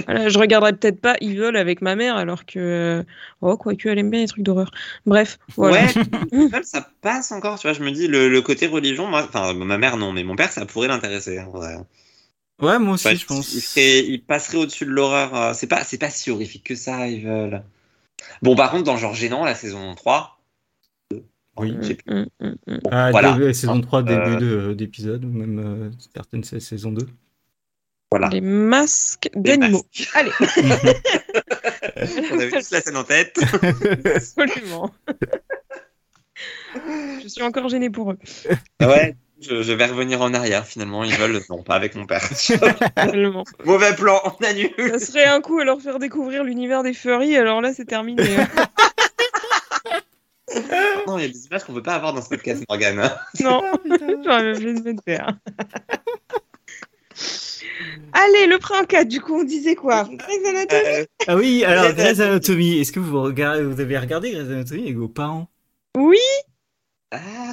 [0.05, 3.03] Voilà, je regarderais peut-être pas Evil avec ma mère alors que
[3.41, 4.71] oh quoique elle aime bien les trucs d'horreur.
[5.05, 5.85] Bref, voilà.
[6.31, 7.73] Ouais, ça passe encore, tu vois.
[7.73, 10.51] Je me dis, le, le côté religion, moi, enfin, ma mère non, mais mon père,
[10.51, 11.39] ça pourrait l'intéresser.
[11.39, 11.75] en vrai.
[12.61, 13.53] Ouais, moi aussi, Ouais, je pense.
[13.53, 15.35] Il, serait- il passerait au-dessus de l'horreur.
[15.35, 17.63] euh, C'est pas, c'est pas si horrifique que ça, veulent.
[18.41, 20.39] Bon, par contre, dans le genre gênant, la saison 3.
[21.57, 21.73] Oui.
[21.81, 22.25] je sais plus.
[22.39, 23.33] Bon, Ah, voilà.
[23.33, 27.07] début- saison 3, début Euh, de- d'épisode, ou même euh, certaines sa- saison 2.
[28.11, 28.29] Voilà.
[28.29, 29.85] Les masques Les d'animaux.
[30.13, 30.31] Allez,
[32.31, 33.37] On avait tous la scène en tête.
[34.15, 34.91] absolument.
[37.21, 38.17] je suis encore gênée pour eux.
[38.81, 41.03] Ouais, je, je vais revenir en arrière finalement.
[41.03, 42.23] Ils veulent, non, pas avec mon père.
[43.65, 44.71] Mauvais plan, on annule.
[44.77, 48.23] Ça serait un coup à leur faire découvrir l'univers des furries, alors là c'est terminé.
[51.07, 53.11] Non, il y a des images qu'on peut pas avoir dans ce podcast, Morgane.
[53.41, 53.63] non,
[54.23, 55.33] j'aurais même plus de me faire.
[58.13, 61.63] Allez, le pré en 4, du coup on disait quoi Grey's Anatomy Euh, Ah oui,
[61.63, 65.49] alors Grey's Anatomy, est-ce que vous, regardez, vous avez regardé Grey's Anatomy avec vos parents?
[65.97, 66.17] Oui,
[67.11, 67.51] ah,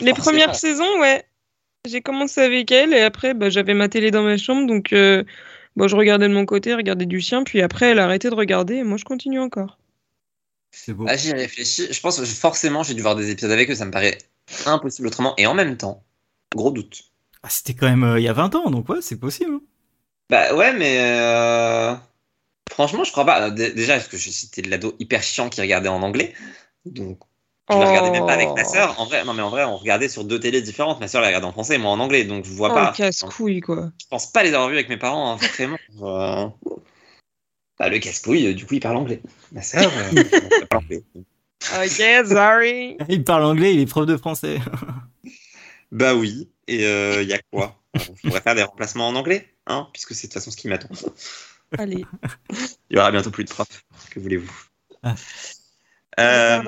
[0.00, 1.24] les premières saisons, ouais.
[1.88, 5.24] J'ai commencé avec elle et après bah, j'avais ma télé dans ma chambre donc euh,
[5.76, 8.34] bon, je regardais de mon côté, regardais du sien, puis après elle a arrêté de
[8.34, 9.78] regarder et moi je continue encore.
[10.72, 11.06] C'est beau.
[11.08, 11.92] Ah, j'y réfléchis.
[11.92, 14.18] Je pense que forcément j'ai dû voir des épisodes avec eux, ça me paraît
[14.66, 15.34] impossible autrement.
[15.38, 16.04] Et en même temps,
[16.54, 17.02] gros doute.
[17.42, 19.60] Ah, C'était quand même euh, il y a 20 ans, donc ouais, c'est possible.
[20.30, 21.94] Bah ouais, mais euh,
[22.70, 23.50] franchement, je crois pas.
[23.50, 26.34] Dé- Déjà, parce que j'étais de l'ado hyper chiant qui regardait en anglais.
[26.86, 27.18] Donc,
[27.68, 28.98] je la regardais même pas avec ma sœur.
[29.00, 31.00] En vrai, non, mais en vrai, on regardait sur deux télés différentes.
[31.00, 32.24] Ma sœur la regardait en français et moi en anglais.
[32.24, 32.90] Donc, je vois Oh, pas.
[32.92, 33.90] le casse-couille quoi.
[34.00, 35.78] Je pense pas les avoir vus avec mes parents, hein, vraiment.
[36.02, 36.46] Euh,
[37.78, 39.20] Bah, le casse-couille, euh, du coup, il parle anglais.
[39.52, 40.10] Ma sœur, euh,
[40.60, 41.02] elle parle anglais.
[41.14, 42.96] Ok, sorry.
[43.08, 44.58] Il parle anglais, il est prof de français.
[45.92, 46.48] Bah oui.
[46.70, 46.82] Et
[47.22, 50.32] il y a quoi Je pourrais faire des remplacements en anglais, hein, puisque c'est de
[50.32, 50.88] toute façon ce qui m'attend.
[51.78, 52.04] Allez,
[52.90, 53.84] Il y aura bientôt plus de profs.
[54.10, 54.50] Que voulez-vous
[55.02, 55.14] Ah.
[56.18, 56.60] Euh,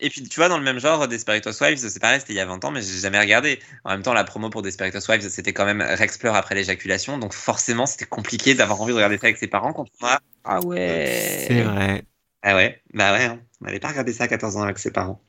[0.00, 2.40] et puis tu vois dans le même genre Desperate Housewives c'est pareil c'était il y
[2.40, 5.28] a 20 ans mais j'ai jamais regardé en même temps la promo pour Desperate Housewives
[5.28, 9.18] c'était quand même Rex pleure après l'éjaculation donc forcément c'était compliqué d'avoir envie de regarder
[9.18, 11.44] ça avec ses parents quand on a Ah ouais.
[11.46, 12.02] C'est vrai.
[12.42, 13.38] ah ouais bah ouais hein.
[13.60, 15.20] on n'avait pas regardé ça à 14 ans avec ses parents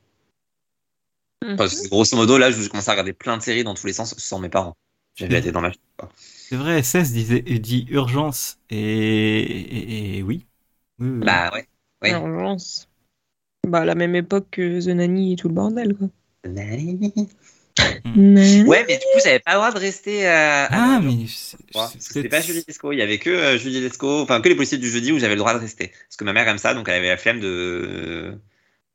[1.42, 1.54] Mhm.
[1.54, 4.14] Enfin, grosso modo là je commençais à regarder plein de séries dans tous les sens
[4.18, 4.74] sans mes parents
[5.16, 6.10] j'avais été dans ma quoi.
[6.16, 8.58] C'est vrai, 16 disait, dit urgence.
[8.70, 10.46] Et, et, et oui.
[10.98, 11.20] Oui, oui.
[11.20, 12.10] bah ouais.
[12.10, 12.88] Urgence.
[13.66, 16.08] Bah, à la même époque que The Nanny et tout le bordel, quoi.
[18.04, 18.66] Mm.
[18.68, 21.26] ouais mais du coup j'avais pas le droit de rester euh, à Ah, mais.
[21.98, 24.78] C'était pas Julie Lescaut, il y avait que euh, Julie Lescaut, enfin que les policiers
[24.78, 25.88] du jeudi où j'avais le droit de rester.
[25.88, 28.34] Parce que ma mère aime ça, donc elle avait la flemme de.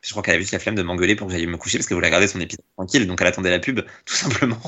[0.02, 1.88] Je crois qu'elle avait juste la flemme de m'engueuler pour que j'aille me coucher parce
[1.88, 4.62] qu'elle voulait regarder son épisode tranquille, donc elle attendait la pub, tout simplement.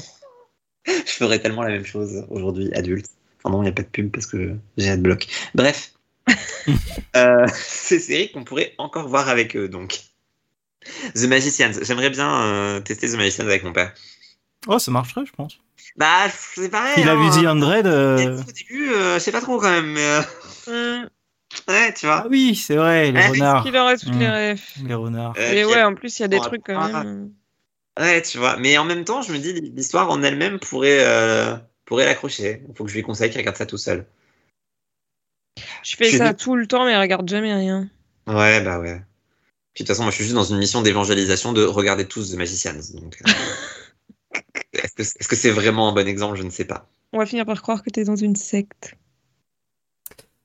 [0.86, 3.08] Je ferais tellement la même chose aujourd'hui, adulte.
[3.38, 5.28] Enfin non, il n'y a pas de pub parce que j'ai adblock.
[5.54, 5.94] Bref.
[7.16, 10.00] euh, c'est série qu'on pourrait encore voir avec eux, donc.
[11.16, 11.74] The Magicians.
[11.82, 13.94] J'aimerais bien euh, tester The Magicians avec mon père.
[14.68, 15.60] Oh, ça marcherait, je pense.
[15.96, 16.96] Bah, c'est pareil.
[16.98, 17.30] Il a hein.
[17.30, 17.88] vu The Hundred.
[17.88, 20.20] euh, Au début, euh, je sais pas trop quand même, mais
[20.68, 21.06] euh,
[21.68, 22.24] ouais, tu vois.
[22.26, 23.64] Ah oui, c'est vrai, les renards.
[23.64, 24.32] qu'il aurait toutes les Mm.
[24.32, 24.64] rêves.
[24.86, 25.34] Les renards.
[25.38, 27.32] Euh, Et puis- ouais, en plus, il y a des trucs quand même.
[28.00, 28.58] Ouais, tu vois.
[28.58, 31.56] Mais en même temps, je me dis, l'histoire en elle-même pourrait, euh,
[31.86, 32.64] pourrait l'accrocher.
[32.70, 34.06] Il faut que je lui conseille qu'il regarde ça tout seul.
[35.84, 37.90] Je fais Je ça tout le temps, mais elle regarde jamais rien.
[38.28, 39.02] Ouais, bah ouais.
[39.74, 42.32] Puis de toute façon, moi, je suis juste dans une mission d'évangélisation de regarder tous
[42.32, 42.80] The Magicians.
[42.94, 43.32] Donc, euh,
[44.74, 46.38] est-ce que est-ce que c'est vraiment un bon exemple?
[46.38, 46.88] Je ne sais pas.
[47.12, 48.96] On va finir par croire que t'es dans une secte.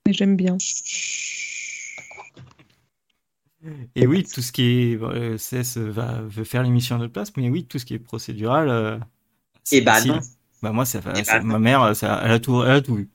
[0.06, 0.56] Mais j'aime bien.
[3.94, 4.62] Et oui, tout ce qui
[4.92, 5.02] est.
[5.02, 7.98] euh, CS va, veut faire l'émission à notre place, mais oui, tout ce qui est
[7.98, 8.68] procédural.
[8.68, 8.98] euh,
[9.64, 10.08] c'est Eh bah facile.
[10.08, 10.20] non.
[10.62, 12.96] Bah moi, ça, Eh ça- bah ma mère, ça, elle, a tout, elle a tout
[12.96, 13.10] vu.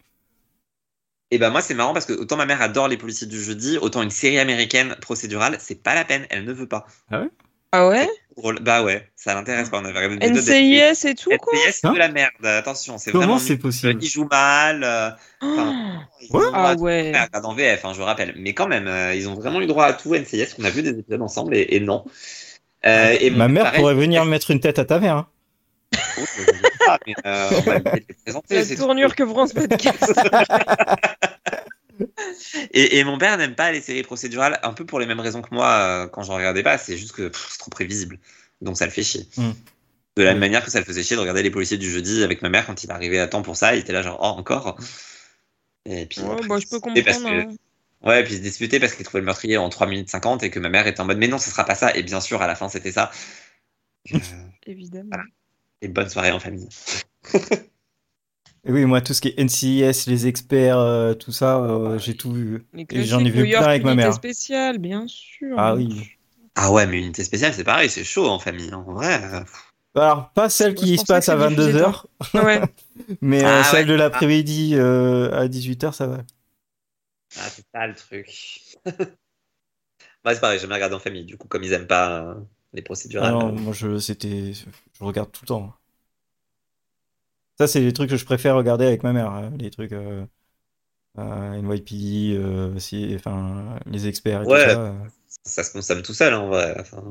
[1.31, 3.77] Et bah moi, c'est marrant parce que autant ma mère adore les policiers du jeudi,
[3.80, 6.27] autant une série américaine procédurale, c'est pas la peine.
[6.30, 6.85] Elle ne veut pas.
[7.72, 8.09] Ah ouais?
[8.40, 8.60] Drôle.
[8.61, 9.80] Bah ouais, ça l'intéresse pas.
[9.80, 12.32] On avait regardé des vidéos NCIS et tout, quoi NCIS, c'est Hein de la merde.
[12.44, 14.84] Attention, c'est Comment vraiment c'est possible Il joue mal.
[14.84, 15.10] euh,
[16.22, 16.44] ils Ouais.
[16.53, 17.07] Ah ouais.
[17.11, 18.34] regarde en VF, hein, je rappelle.
[18.38, 20.14] Mais quand même, euh, ils ont vraiment eu droit à tout.
[20.16, 22.06] NCIS, on a vu des épisodes ensemble et, et non.
[22.86, 25.16] Euh, et Ma mère pareil, pourrait venir mettre une tête à ta mère.
[25.18, 25.28] hein.
[25.95, 26.52] Oh, je sais
[26.86, 30.14] pas, mais, euh, on va peut-être les présenter, La tournure que prend ce podcast.
[32.71, 35.41] Et, et mon père n'aime pas les séries procédurales, un peu pour les mêmes raisons
[35.41, 36.77] que moi euh, quand j'en regardais pas.
[36.77, 38.19] C'est juste que c'est trop prévisible.
[38.61, 39.27] Donc ça le fait chier.
[39.38, 39.51] Mm.
[40.17, 42.23] De la même manière que ça le faisait chier de regarder les policiers du jeudi
[42.23, 44.39] avec ma mère quand il arrivait à temps pour ça, il était là genre, oh,
[44.39, 44.77] encore
[45.85, 46.21] Et puis.
[46.21, 47.43] Ouais, après, bah, il je peux se disputait parce comprendre.
[47.45, 47.55] que- hein.
[48.01, 50.41] Ouais, et puis il se disputait parce qu'il trouvait le meurtrier en 3 minutes 50
[50.43, 51.93] et que ma mère était en mode, mais non, ce sera pas ça.
[51.95, 53.11] Et bien sûr, à la fin, c'était ça.
[54.13, 54.17] Euh,
[54.65, 55.09] Évidemment.
[55.11, 55.26] Voilà.
[55.81, 56.69] et bonne soirée en famille.
[58.69, 62.15] Et oui, moi, tout ce qui est NCIS, les experts, euh, tout ça, euh, j'ai
[62.15, 62.67] tout vu.
[62.91, 64.13] Et j'en ai vu York, plein avec ma unité mère.
[64.13, 65.57] spéciale, bien sûr.
[65.57, 66.11] Ah oui.
[66.55, 68.71] Ah ouais, mais unité spéciale, c'est pareil, c'est chaud en famille.
[68.73, 69.19] En vrai.
[69.95, 72.05] Alors, pas celle qui se passe à c'est diffusé 22h,
[72.35, 72.61] Ouais.
[73.21, 73.85] mais euh, Ah celle ouais.
[73.85, 76.19] de l'après-midi euh, à 18h, ça va.
[77.37, 78.27] Ah, c'est ça le truc.
[80.25, 81.25] Moi, c'est pareil, j'aime bien regarder en famille.
[81.25, 82.35] Du coup, comme ils aiment pas euh,
[82.73, 83.33] les Ah procédurales.
[83.33, 84.65] non, moi, je, c'était, je
[85.03, 85.73] regarde tout le temps.
[87.60, 89.31] Ça, c'est les trucs que je préfère regarder avec ma mère.
[89.31, 90.26] hein, Les trucs euh,
[91.19, 94.65] euh, NYPD, euh, si, enfin, les experts et Ouais.
[94.65, 94.81] tout ça.
[94.81, 94.94] euh.
[95.45, 96.76] ça se consomme tout seul, en vrai.
[96.80, 97.03] Enfin,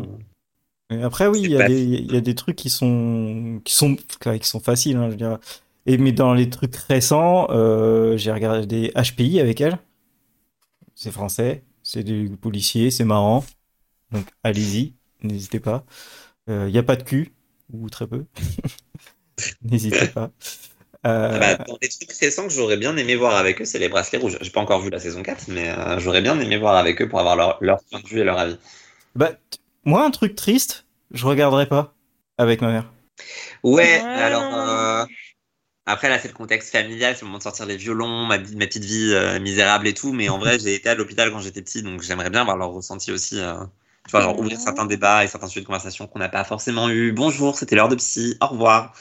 [1.02, 3.74] après, oui, il y, a pas- des, il y a des trucs qui sont, qui
[3.74, 5.38] sont, qui sont faciles, hein, je veux dire.
[5.86, 9.78] Et, mais dans les trucs récents, euh, j'ai regardé HPI avec elle.
[10.94, 13.44] C'est français, c'est des policiers, c'est marrant.
[14.12, 15.84] Donc allez-y, n'hésitez pas.
[16.48, 17.32] Il n'y a pas de cul,
[17.72, 18.26] ou très peu.
[19.62, 20.30] n'hésitez pas.
[21.06, 23.78] Euh, Ah bah, dans les trucs récents que j'aurais bien aimé voir avec eux, c'est
[23.78, 24.38] les bracelets rouges.
[24.40, 27.08] J'ai pas encore vu la saison 4, mais euh, j'aurais bien aimé voir avec eux
[27.08, 28.58] pour avoir leur, leur point de vue et leur avis.
[29.14, 29.32] bah,
[29.84, 31.94] moi, un truc triste, je regarderai pas
[32.38, 32.92] avec ma mère.
[33.62, 34.10] Ouais, Ouais.
[34.14, 34.52] alors.
[34.54, 35.04] euh,
[35.86, 38.66] Après, là, c'est le contexte familial, c'est le moment de sortir les violons, ma, ma
[38.68, 41.62] petite vie euh, misérable et tout, mais en vrai, j'ai été à l'hôpital quand j'étais
[41.62, 43.40] petit, donc j'aimerais bien avoir leur ressenti aussi.
[43.40, 43.54] euh,
[44.06, 46.88] tu vois, genre ouvrir certains débats et certains sujets de conversation qu'on n'a pas forcément
[46.90, 47.12] eu.
[47.12, 48.94] Bonjour, c'était l'heure de psy, au revoir.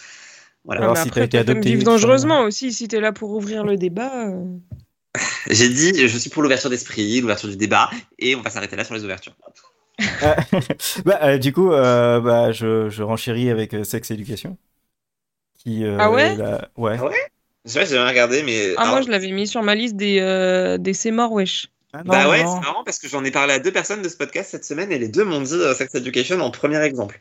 [0.65, 0.81] Voilà.
[0.81, 3.63] Alors, si après, t'as été adopté, vivre tu dangereusement aussi, si t'es là pour ouvrir
[3.63, 4.27] le débat.
[4.27, 4.43] euh.
[5.49, 7.89] J'ai dit, je suis pour l'ouverture d'esprit, l'ouverture du débat,
[8.19, 9.33] et on va s'arrêter là sur les ouvertures.
[10.21, 10.35] Ah,
[11.05, 14.57] bah, euh, du coup, euh, bah, je, je renchéris avec euh, Sex Education.
[15.57, 16.97] Qui, euh, Ah ouais la- ouais.
[16.99, 17.15] Ah ouais?
[17.65, 18.73] Je sais pas, j'ai jamais regardé, mais.
[18.77, 21.67] Ah, moi, je l'avais mis sur ma liste des, euh, des c'est mort, wesh.
[21.93, 24.09] Ah, non, Bah ouais, c'est marrant parce que j'en ai parlé à deux personnes de
[24.09, 27.19] ce podcast cette semaine et les deux m'ont dit Sex Education en premier exemple.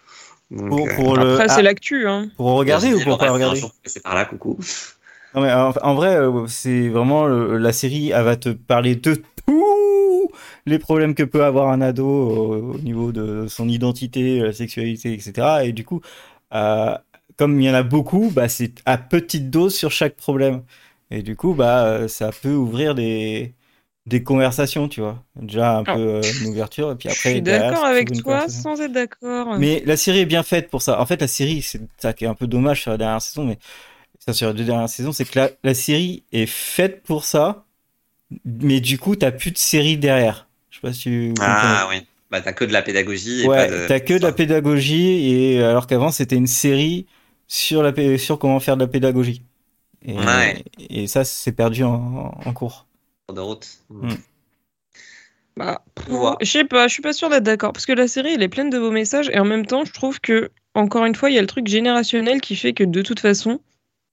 [0.50, 2.28] Donc, Pour, euh, pour le, Après, ah, c'est l'actu, hein.
[2.36, 4.58] pour regarder ou pour pas regarder passez par là, coucou.
[5.34, 8.94] Non, mais en, en vrai, euh, c'est vraiment le- la série, elle va te parler
[8.94, 10.30] de tous
[10.66, 15.12] les problèmes que peut avoir un ado au, au niveau de son identité, la sexualité,
[15.12, 15.64] etc.
[15.64, 16.00] Et du coup,
[16.54, 16.96] euh,
[17.36, 20.62] comme il y en a beaucoup, bah, c'est à petite dose sur chaque problème.
[21.10, 23.52] Et du coup, bah, euh, ça peut ouvrir des,
[24.06, 25.22] des conversations, tu vois.
[25.34, 25.96] Déjà un peu Ah.
[25.98, 29.56] euh, une ouverture, et puis Je après, suis derrière, d'accord avec toi sans être d'accord.
[29.58, 31.00] Mais la série est bien faite pour ça.
[31.00, 33.44] En fait, la série, c'est ça qui est un peu dommage sur la dernière saison,
[33.44, 33.58] mais
[34.18, 37.64] ça sur les deux dernières saisons, c'est que la, la série est faite pour ça,
[38.44, 40.48] mais du coup, t'as plus de série derrière.
[40.70, 42.06] Je sais pas si tu Ah oui.
[42.30, 43.86] Bah t'as que de la pédagogie et Ouais, pas de.
[43.86, 47.06] t'as que de la pédagogie, et alors qu'avant, c'était une série
[47.46, 49.42] sur la sur comment faire de la pédagogie.
[50.04, 50.64] Et, Ouais.
[50.90, 52.85] et ça, c'est perdu en, en cours.
[53.32, 53.66] De route.
[53.90, 54.14] Mm.
[55.56, 56.36] Bah, voit.
[56.42, 57.72] je sais pas, je suis pas sûre d'être d'accord.
[57.72, 59.30] Parce que la série, elle est pleine de beaux messages.
[59.30, 61.66] Et en même temps, je trouve que, encore une fois, il y a le truc
[61.66, 63.60] générationnel qui fait que de toute façon,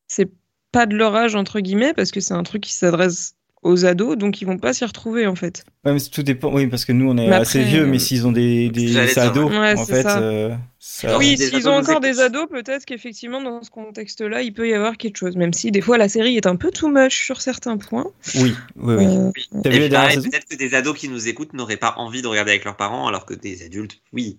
[0.07, 0.31] c'est
[0.71, 4.17] pas de leur âge, entre guillemets, parce que c'est un truc qui s'adresse aux ados,
[4.17, 5.63] donc ils vont pas s'y retrouver, en fait.
[5.85, 6.53] Ouais, mais tout dépend.
[6.53, 8.69] Oui, parce que nous, on est Mais assez après, vieux, euh, mais s'ils ont des,
[8.69, 9.75] des ados, ouais.
[9.77, 10.19] En fait, ça.
[10.19, 14.67] euh, ça- oui, s'ils ont encore des ados, peut-être qu'effectivement, dans ce contexte-là, il peut
[14.67, 15.35] y avoir quelque chose.
[15.35, 18.07] Même si, des fois, la série est un peu too much sur certains points.
[18.35, 19.05] oui, oui, oui.
[19.05, 19.61] Euh, Oui.
[19.63, 23.07] Peut-être que des ados qui nous écoutent n'auraient pas envie de regarder avec leurs parents,
[23.07, 24.37] alors que des adultes, oui.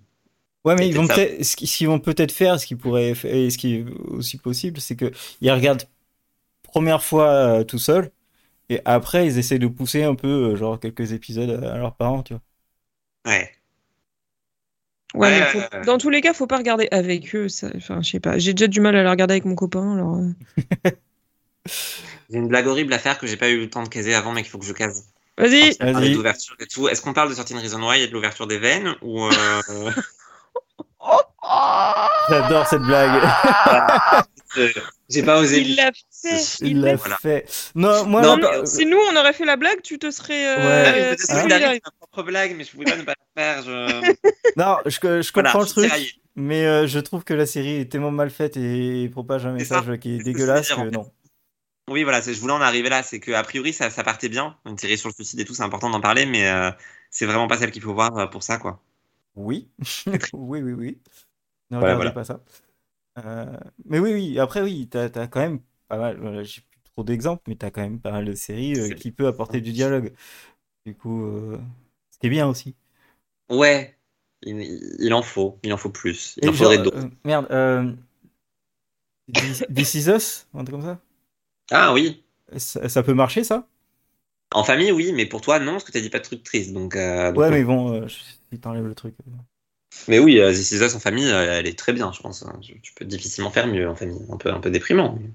[0.63, 3.57] Ouais, mais ils vont peut-être, ce qu'ils vont peut-être faire, ce qui pourrait, et ce
[3.57, 5.11] qui est aussi possible, c'est que
[5.41, 5.83] ils regardent
[6.63, 8.11] première fois euh, tout seul,
[8.69, 12.23] et après ils essaient de pousser un peu, euh, genre quelques épisodes à, leurs parents,
[12.23, 12.41] tu vois.
[13.25, 13.51] Ouais.
[15.13, 15.85] Ouais, Ouais, mais faut- ouais, ouais.
[15.85, 17.47] dans tous les cas, faut pas regarder avec eux.
[17.47, 18.37] ça- Enfin, je sais pas.
[18.37, 19.93] J'ai déjà du mal à la regarder avec mon copain.
[19.95, 20.29] Alors, euh.
[22.29, 24.31] J'ai une blague horrible à faire que j'ai pas eu le temps de caser avant,
[24.33, 25.05] mais qu'il faut que je case.
[25.37, 25.77] vas-y.
[26.13, 26.87] D'ouverture et tout.
[26.87, 29.31] Est-ce qu'on parle de Sorting Reason Why et de l'ouverture des veines ou euh,
[32.29, 33.23] J'adore cette blague.
[34.57, 34.69] euh,
[35.09, 35.61] J'ai pas osé.
[35.61, 36.57] Il l'a fait.
[36.61, 37.17] Il l'a Voilà.
[37.17, 37.71] fait.
[37.75, 40.47] Non, moi, Non, mais par- Si nous, on aurait fait la blague, tu te serais.
[40.47, 41.15] euh, Ouais.
[41.29, 43.63] Ah, Hein ma propre blague, mais je pouvais pas ne pas la faire.
[43.63, 44.13] Je...
[44.57, 45.91] non, je, comprends le truc,
[46.35, 49.81] mais euh, je trouve que la série est tellement mal faite et propage un ça.
[49.81, 51.11] message qui est dégueulasse voulais que dire, en non.
[51.87, 53.03] Oui, voilà, je voulais en arriver là.
[53.03, 54.57] C'est que a priori, ça, ça partait bien.
[54.65, 56.71] Une série sur le suicide et tout, c'est important d'en parler, mais euh,
[57.11, 58.81] c'est vraiment pas celle qu'il faut voir euh, pour ça, quoi.
[59.35, 59.69] Oui,
[60.33, 61.01] oui, oui, oui.
[61.71, 62.11] Ne Voilà, regardez voilà.
[62.11, 62.43] pas ça.
[63.19, 67.03] Euh, mais oui, oui, après, oui, t'as as quand même pas mal, j'ai plus trop
[67.03, 70.13] d'exemples, mais t'as quand même pas mal de séries euh, qui peut apporter du dialogue.
[70.85, 71.59] Du coup, euh,
[72.23, 72.75] est bien aussi.
[73.49, 73.97] Ouais.
[74.43, 74.61] Il,
[74.99, 76.35] il en faut, il en faut plus.
[76.37, 76.97] Il Et en faudrait d'autres.
[76.97, 77.93] euh, merde, euh,
[79.69, 80.99] This Is Us, un truc comme ça
[81.71, 82.25] Ah oui,
[82.57, 83.67] ça Ça peut marcher, ça?
[84.51, 86.73] En famille, oui, mais pour toi, non, parce que t'as dit pas de trucs tristes.
[86.73, 86.95] Donc,
[87.31, 88.15] donc, Ouais, mais bon, je-
[88.55, 89.15] si t'enlèves le truc.
[90.07, 92.43] mais oui, euh, This Is Us en famille, euh, elle est très bien, je pense.
[92.43, 92.57] hein.
[92.61, 94.19] Tu, peux difficilement faire mieux en famille.
[94.31, 95.29] Un peu, un peu déprimant, mais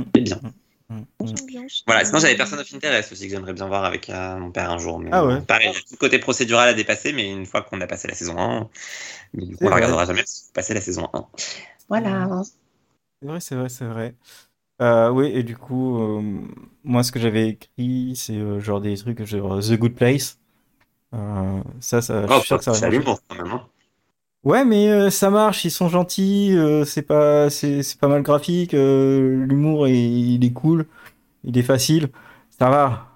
[0.00, 0.02] Mm.
[0.14, 0.40] c'est bien.
[0.88, 1.34] Mm, mm.
[1.40, 1.84] Ambiance.
[1.86, 4.70] Voilà, sinon j'avais Person of Interest aussi que j'aimerais bien voir avec euh, mon père
[4.70, 4.98] un jour.
[4.98, 5.40] Mais, Ah ouais.
[5.42, 8.36] Pareil, tout le côté procédural à dépasser, mais une fois qu'on a passé la saison
[8.38, 8.68] 1,
[9.34, 9.84] mais du coup C'est on la vrai.
[9.84, 11.26] regardera jamais passé la saison 1.
[11.88, 12.42] Voilà.
[13.22, 14.14] C'est vrai, c'est vrai, c'est vrai.
[14.82, 16.22] Euh, oui, et du coup, euh,
[16.82, 20.38] moi, ce que j'avais écrit, c'est euh, genre des trucs genre The Good Place.
[21.14, 22.98] Euh, ça, ça, je Oh, suis sûr que ça va marcher.
[22.98, 23.52] l'humour quand même.
[23.52, 23.66] hein.
[24.44, 28.22] Ouais, mais euh, ça marche, ils sont gentils, euh, c'est pas, c'est, c'est pas mal
[28.22, 30.86] graphique, euh, l'humour, est- il est cool,
[31.44, 32.10] il est facile,
[32.50, 33.08] ça va.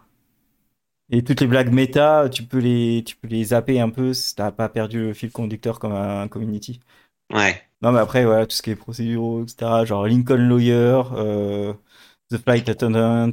[1.10, 4.34] Et toutes les blagues méta, tu peux les, tu peux les zapper un peu si
[4.34, 6.80] t'as pas perdu le fil conducteur comme un community.
[7.30, 7.68] Ouais.
[7.82, 11.02] Non, mais après, voilà, tout ce qui est procéduraux, etc., genre Lincoln Lawyer,
[12.30, 13.32] The Flight Attendant,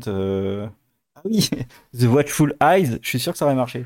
[1.15, 1.49] ah oui,
[1.93, 3.85] The Watchful Eyes, je suis sûr que ça aurait marché.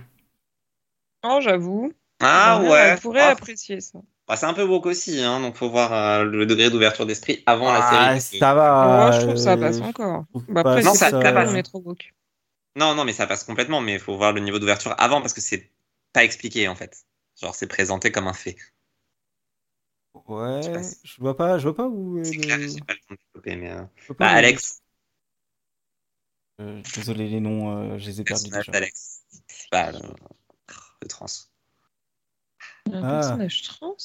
[1.24, 1.94] Oh, j'avoue.
[2.22, 2.78] Ah ouais.
[2.78, 4.00] Elle pourrait Ah, apprécier ça.
[4.28, 7.44] bah, c'est un peu woke aussi, hein, donc faut voir euh, le degré d'ouverture d'esprit
[7.46, 8.20] avant la Ah, série.
[8.20, 8.88] ça va.
[8.98, 10.26] Moi, je trouve que ça passe encore.
[10.48, 11.50] Bah, après, Non, ça- ça on passe.
[11.56, 12.14] est trop woke.
[12.76, 15.34] Non, non, mais ça passe complètement, mais il faut voir le niveau d'ouverture avant parce
[15.34, 15.72] que c'est
[16.14, 17.06] pas expliqué en fait.
[17.40, 18.58] Genre c'est présenté comme un fait.
[20.28, 23.16] Ouais, Je vois pas, je vois pas où est C'est clair, j'ai pas le temps
[23.16, 23.72] de développer, mais.
[23.72, 23.84] euh,
[24.18, 24.82] Bah, Alex,
[26.62, 29.24] Euh, désolé, les noms, euh, je les ai perdus d'Alex.
[29.72, 29.92] Bah,
[31.02, 31.26] le trans.
[32.92, 33.20] Un Ah.
[33.22, 33.96] personnage trans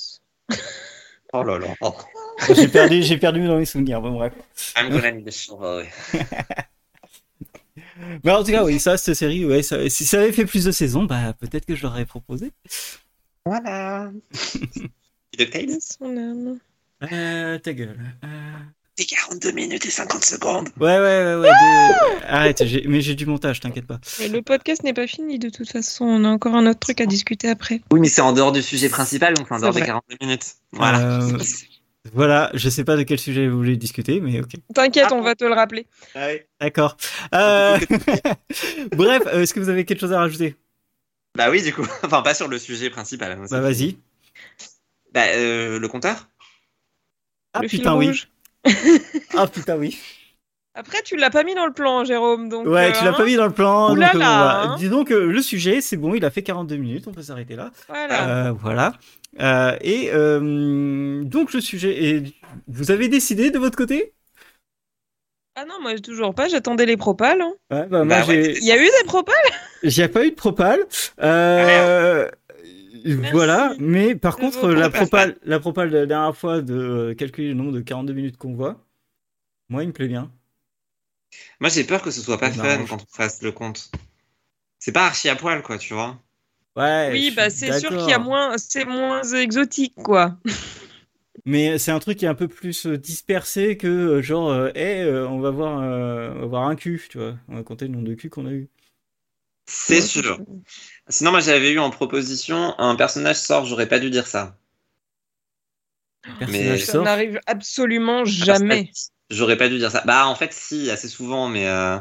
[1.33, 1.75] Oh là là.
[1.81, 1.95] Oh.
[2.55, 4.01] J'ai perdu, j'ai perdu dans mes souvenirs.
[4.01, 4.33] Bon, bref.
[4.77, 5.85] I'm gonna need a shower.
[8.23, 10.65] Mais en tout cas, oui, ça, cette série, ouais, ça- si ça avait fait plus
[10.65, 12.53] de saisons, bah peut-être que je l'aurais proposé.
[13.47, 14.11] Voilà.
[15.39, 16.59] DuckTales de son âme.
[17.13, 17.99] Euh, ta gueule.
[18.25, 18.29] Euh,
[18.97, 20.69] C'est 42 minutes et 50 secondes.
[20.79, 21.49] Ouais, ouais, ouais, ouais.
[21.49, 23.99] de- Arrête, mais j'ai du montage, t'inquiète pas.
[24.21, 26.05] Mais le podcast n'est pas fini de toute façon.
[26.05, 27.81] On a encore un autre truc à discuter après.
[27.93, 29.87] Oui, mais c'est en dehors du sujet principal, donc c'est en dehors des vrai.
[29.89, 30.47] 42 minutes.
[30.73, 31.01] Voilà.
[31.23, 31.39] Euh,
[32.13, 34.53] Voilà, je sais pas de quel sujet vous voulez discuter, mais ok.
[34.75, 35.87] T'inquiète, Ah on va te le rappeler.
[36.15, 36.41] Ah oui.
[36.61, 36.97] D'accord.
[37.35, 37.79] Euh,
[38.93, 40.55] Bref, euh, est-ce que vous avez quelque chose à rajouter?
[41.37, 41.85] Bah oui, du coup.
[42.05, 43.33] Enfin, pas sur le sujet principal.
[43.33, 43.99] hein, Bah vas-y.
[45.13, 46.29] Bah, euh, le compteur?
[47.55, 48.07] Ah le putain oui.
[48.09, 48.29] rouge.
[49.37, 49.99] Ah putain oui.
[50.77, 52.49] Après, tu l'as pas mis dans le plan, Jérôme.
[52.49, 53.93] Donc, Ouais, euh, tu l'as pas hein, mis dans le plan.
[53.93, 54.63] Ouh là donc, euh, voilà.
[54.63, 54.77] hein.
[54.77, 57.55] Dis donc, euh, le sujet, c'est bon, il a fait 42 minutes, on peut s'arrêter
[57.55, 57.71] là.
[57.89, 58.49] Voilà.
[58.49, 58.95] Euh, voilà.
[59.83, 62.23] Et donc le sujet, et
[62.67, 64.15] vous avez décidé de votre côté?
[65.57, 66.49] Ah non, moi toujours pas.
[66.49, 67.41] J'attendais les propales.
[67.41, 67.53] hein.
[67.71, 69.35] Ouais, bah, Bah ouais, Il y a eu des propales?
[69.85, 70.81] J'ai pas eu de propale.
[71.23, 72.29] Euh,
[73.31, 77.49] voilà, mais par contre, la propale, la propale de la dernière fois de euh, calculer
[77.49, 78.85] le nombre de 42 minutes qu'on voit,
[79.71, 80.33] moi, il me plaît bien.
[81.61, 82.89] Moi, j'ai peur que ce soit pas Ça fun m'arrange.
[82.91, 83.91] quand on fasse le compte.
[84.79, 86.19] C'est pas archi à poil, quoi, tu vois.
[86.77, 90.39] Ouais, Oui, bah c'est sûr qu'il y a moins, c'est moins exotique, quoi.
[91.47, 94.71] Mais c'est un truc qui est un peu plus euh, dispersé que euh, genre, euh,
[94.75, 97.37] hey, euh, on va voir, euh, on va voir un cul, tu vois.
[97.49, 98.69] On va compter le nombre de culs qu'on a eu.
[99.67, 100.41] C'est Ouais, sûr.
[101.09, 104.59] Sinon, moi, j'avais eu en proposition un personnage sort, j'aurais pas dû dire ça.
[106.39, 107.05] Personnage Ça sort.
[107.05, 108.91] n'arrive absolument jamais.
[109.31, 110.03] J'aurais pas dû dire ça.
[110.07, 111.67] Bah, en fait, si, assez souvent, mais.
[111.67, 111.99] euh,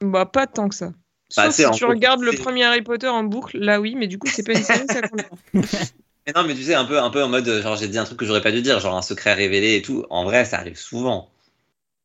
[0.00, 0.92] Bah pas tant que ça.
[1.36, 4.18] Bah, Sauf si tu regardes le premier Harry Potter en boucle, là oui, mais du
[4.18, 5.26] coup c'est pas une série, ça compte.
[6.26, 7.98] Mais non, mais tu sais, un peu, un peu en mode, euh, genre, j'ai dit
[7.98, 10.04] un truc que j'aurais pas dû dire, genre un secret révélé et tout.
[10.10, 11.30] En vrai, ça arrive souvent.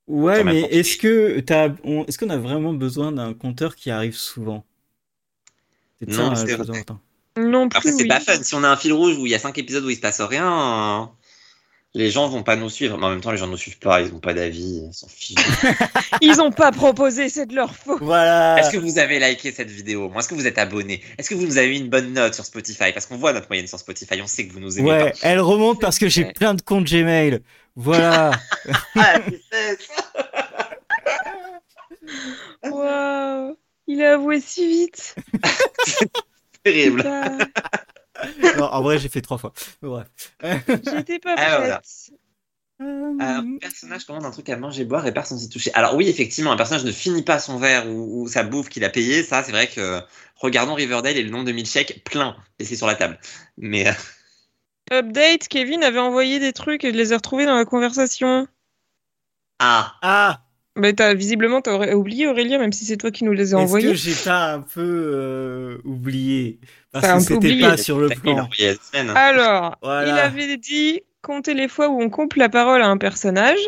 [0.08, 4.16] Ouais, mais est-ce que t'as, on- est-ce qu'on a vraiment besoin d'un compteur qui arrive
[4.16, 4.66] souvent?
[6.02, 6.80] C'est Non, ça euh, c'est le plus vrai.
[6.80, 7.00] important.
[7.38, 7.78] Non plus.
[7.78, 8.08] Après, c'est oui.
[8.08, 8.42] pas fun.
[8.44, 10.02] Si on a un fil rouge où il y a 5 épisodes où il se
[10.02, 11.06] passe rien, euh,
[11.94, 12.98] les gens vont pas nous suivre.
[12.98, 15.08] Mais en même temps, les gens nous suivent pas, ils ont pas d'avis, ils s'en
[15.08, 15.36] fichent.
[16.22, 18.00] Ils ont pas proposé, c'est de leur faute.
[18.02, 18.60] Voilà.
[18.60, 21.02] Est-ce que vous avez liké cette vidéo Moi, Est-ce que vous êtes abonné?
[21.18, 22.92] Est-ce que vous nous avez mis une bonne note sur Spotify?
[22.94, 25.40] Parce qu'on voit notre moyenne sur Spotify, on sait que vous nous aimez Ouais, elle
[25.40, 26.34] remonte parce que j'ai Ouais.
[26.34, 27.40] plein de comptes Gmail.
[27.76, 28.32] Voilà.
[28.94, 29.20] pas.
[32.64, 33.58] Waouh,
[33.92, 35.16] il a avoué si vite.
[36.64, 37.04] Terrible.
[38.58, 39.54] Non, en vrai, j'ai fait trois fois.
[39.82, 40.08] Bref.
[40.84, 41.58] J'étais pas Ah, prête.
[41.60, 41.82] voilà.
[43.20, 45.72] Un personnage commande un truc à manger, boire et personne s'y toucher.
[45.74, 48.84] Alors oui, effectivement, un personnage ne finit pas son verre ou, ou sa bouffe qu'il
[48.84, 49.24] a payé.
[49.24, 50.02] Ça, c'est vrai que
[50.36, 53.20] regardons Riverdale et le nombre de milkshakes plein laissés sur la table.
[53.58, 53.94] Mais euh,
[54.92, 58.48] Update, Kevin avait envoyé des trucs et je les ai retrouvés dans la conversation.
[59.60, 60.42] ah, Ah,
[60.78, 63.64] Mais t'as, visiblement, t'as oublié Aurélien, même si c'est toi qui nous les as Est-ce
[63.66, 63.90] envoyés.
[63.90, 66.60] que j'ai pas un peu euh, oublié?
[66.92, 68.48] Parce que c'était pas sur le plan.
[69.16, 70.10] Alors, Voilà.
[70.10, 73.60] il avait dit compter les fois où on coupe la parole à un personnage,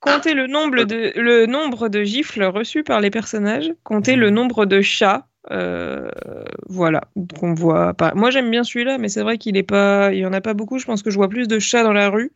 [0.00, 4.66] compter le nombre de, le nombre de gifles reçus par les personnages, compter le nombre
[4.66, 5.26] de chats.
[5.50, 6.10] Euh,
[6.68, 7.02] voilà,
[7.38, 8.12] qu'on voit pas.
[8.14, 10.54] Moi j'aime bien celui-là, mais c'est vrai qu'il est pas, il y en a pas
[10.54, 10.78] beaucoup.
[10.78, 12.32] Je pense que je vois plus de chats dans la rue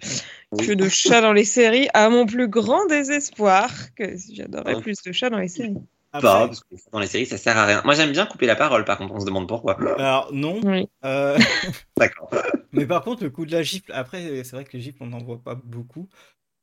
[0.59, 3.70] que de chats dans les séries, à mon plus grand désespoir.
[3.97, 4.80] Que j'adorais Ouais.
[4.82, 5.76] plus de chats dans les séries.
[6.14, 7.80] Après- Pas, parce que dans les séries, ça sert à rien.
[7.86, 9.78] Moi, j'aime bien couper la parole, par contre, on se demande pourquoi.
[9.98, 10.60] Alors non.
[10.64, 10.86] Oui.
[11.05, 11.39] Euh,
[11.97, 12.30] D'accord.
[12.72, 15.06] mais par contre, le coup de la gifle, après, c'est vrai que les gifles, on
[15.06, 16.09] n'en voit pas beaucoup.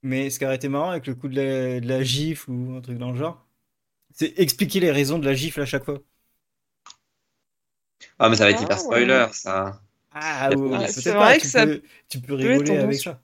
[0.04, 2.76] Mais ce qui aurait été marrant avec le coup de la, de la gifle ou
[2.78, 3.46] un truc dans le genre,
[4.14, 6.00] c'est expliquer les raisons de la gifle à chaque fois.
[8.20, 8.84] Ah, mais ça va être Ah, hyper ouais.
[8.84, 9.80] spoiler, ça.
[10.14, 13.20] Ah, Ouais, ouais, c'est vrai pas, que tu ça peux, tu peux rigoler avec ça.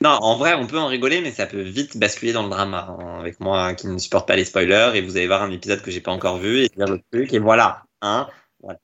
[0.00, 2.96] Non, en vrai, on peut en rigoler, mais ça peut vite basculer dans le drama.
[2.98, 5.80] hein, avec moi qui ne supporte pas les spoilers, et vous allez voir un épisode
[5.82, 7.84] que j'ai pas encore vu, et dire le truc, et voilà.
[8.00, 8.28] Hein
[8.60, 8.78] voilà.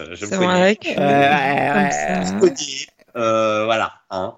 [0.00, 2.50] Euh, je me vrai que Ouais, comme ouais.
[3.16, 3.94] Euh, voilà.
[4.10, 4.36] Hein.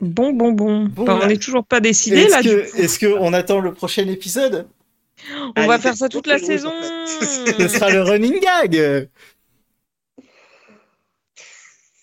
[0.00, 0.84] Bon, bon, bon.
[0.86, 2.64] Bon, Enfin, on n'est toujours pas décidé Est-ce là.
[2.78, 4.66] est-ce que on attend le prochain épisode?
[5.56, 6.70] On va Allez, faire ça toute la saison.
[6.70, 9.08] en Ce sera le running gag.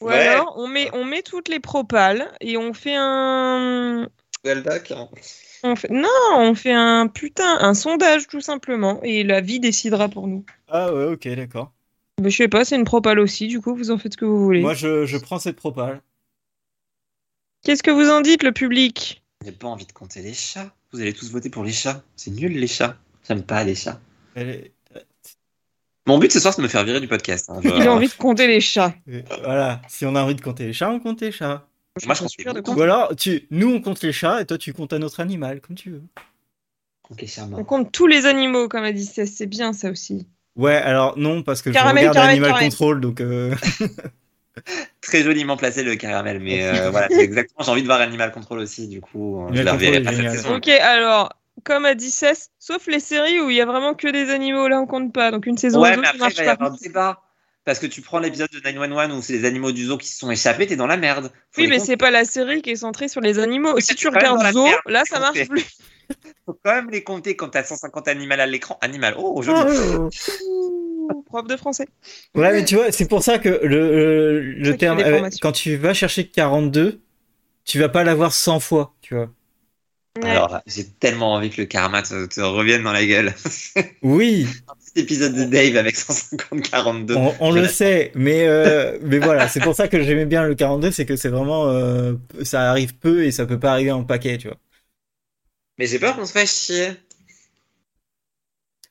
[0.02, 0.28] Ou Ouais.
[0.28, 4.08] alors, on met, on met toutes les propales et on fait un.
[4.46, 5.10] Hein.
[5.64, 5.90] On fait...
[5.90, 10.46] Non, on fait un putain, un sondage tout simplement et la vie décidera pour nous.
[10.70, 11.74] Ah ouais, ok, d'accord.
[12.22, 14.26] Mais je sais pas, c'est une propale aussi, du coup, vous en faites ce que
[14.26, 14.62] vous voulez.
[14.62, 16.02] Moi, je, je prends cette propale.
[17.66, 19.22] Qu'est-ce que vous en dites, le public?
[19.44, 20.74] J'ai pas envie de compter les chats.
[20.94, 22.04] Vous allez tous voter pour les chats.
[22.16, 22.98] C'est nul, les chats.
[23.30, 23.99] J'aime pas les chats.
[24.35, 24.72] Est-
[26.07, 27.49] Mon but ce soir, c'est de me faire virer du podcast.
[27.49, 27.60] hein.
[27.64, 28.93] Je- Il a envie de compter les chats.
[29.10, 31.68] euh, Voilà, si on a envie de compter les chats, on compte les chats.
[32.06, 32.22] Moi, je
[32.64, 32.77] compte.
[32.77, 35.61] Ou alors, tu, nous, on compte les chats et toi, tu comptes un autre animal,
[35.61, 36.03] comme tu veux.
[37.27, 40.27] Chats On compte tous les animaux, comme a dit Cess, c'est bien ça aussi.
[40.56, 42.69] Ouais, alors non, parce que Caramel, je regarde caramel, Animal caramel.
[42.69, 43.56] Control, donc euh,
[45.01, 47.64] Très joliment placé le caramel, mais euh, voilà, c'est exactement.
[47.64, 50.31] J'ai envie de voir Animal Control aussi, du coup, euh, je la reverrai pas cette
[50.31, 50.56] saison.
[50.57, 51.34] Ok, alors,
[51.64, 54.68] comme a dit Cess, sauf les séries où il y a vraiment que des animaux,
[54.68, 55.31] là on compte pas.
[55.31, 56.52] Donc une saison Ouais, zoo, mais après, il marche va y pas.
[56.53, 57.22] avoir débat.
[57.65, 60.18] Parce que tu prends l'épisode de 911 où c'est les animaux du zoo qui se
[60.18, 61.31] sont échappés, t'es dans la merde.
[61.52, 63.73] Faut Oui, mais c'est pas la série qui est centrée sur les animaux.
[63.76, 65.65] Oui, si tu regardes Zoo, merde, là ça marche plus.
[66.45, 68.77] faut quand même les compter quand t'as 150 animaux à l'écran.
[68.81, 69.60] Animal, oh, joli.
[70.48, 71.88] Ouh, Prof de français.
[72.34, 76.27] Ouais, mais tu vois, c'est pour ça que le, terme, euh, quand tu vas chercher
[76.27, 77.02] 42,
[77.65, 79.30] tu vas pas l'avoir 100 fois, tu vois.
[80.18, 80.31] Ouais.
[80.31, 83.34] Alors là, j'ai tellement envie que le karma te, te revienne dans la gueule.
[84.02, 84.48] Oui,
[84.80, 87.36] Cet épisode de Dave avec 150-42.
[87.40, 90.91] on, le sait, mais, euh, mais voilà, c'est pour ça que j'aimais bien le 42,
[90.91, 94.38] c'est que c'est vraiment, euh, ça arrive peu et ça peut pas arriver en paquet,
[94.38, 94.57] tu vois.
[95.77, 96.91] Mais j'ai peur qu'on se fasse chier.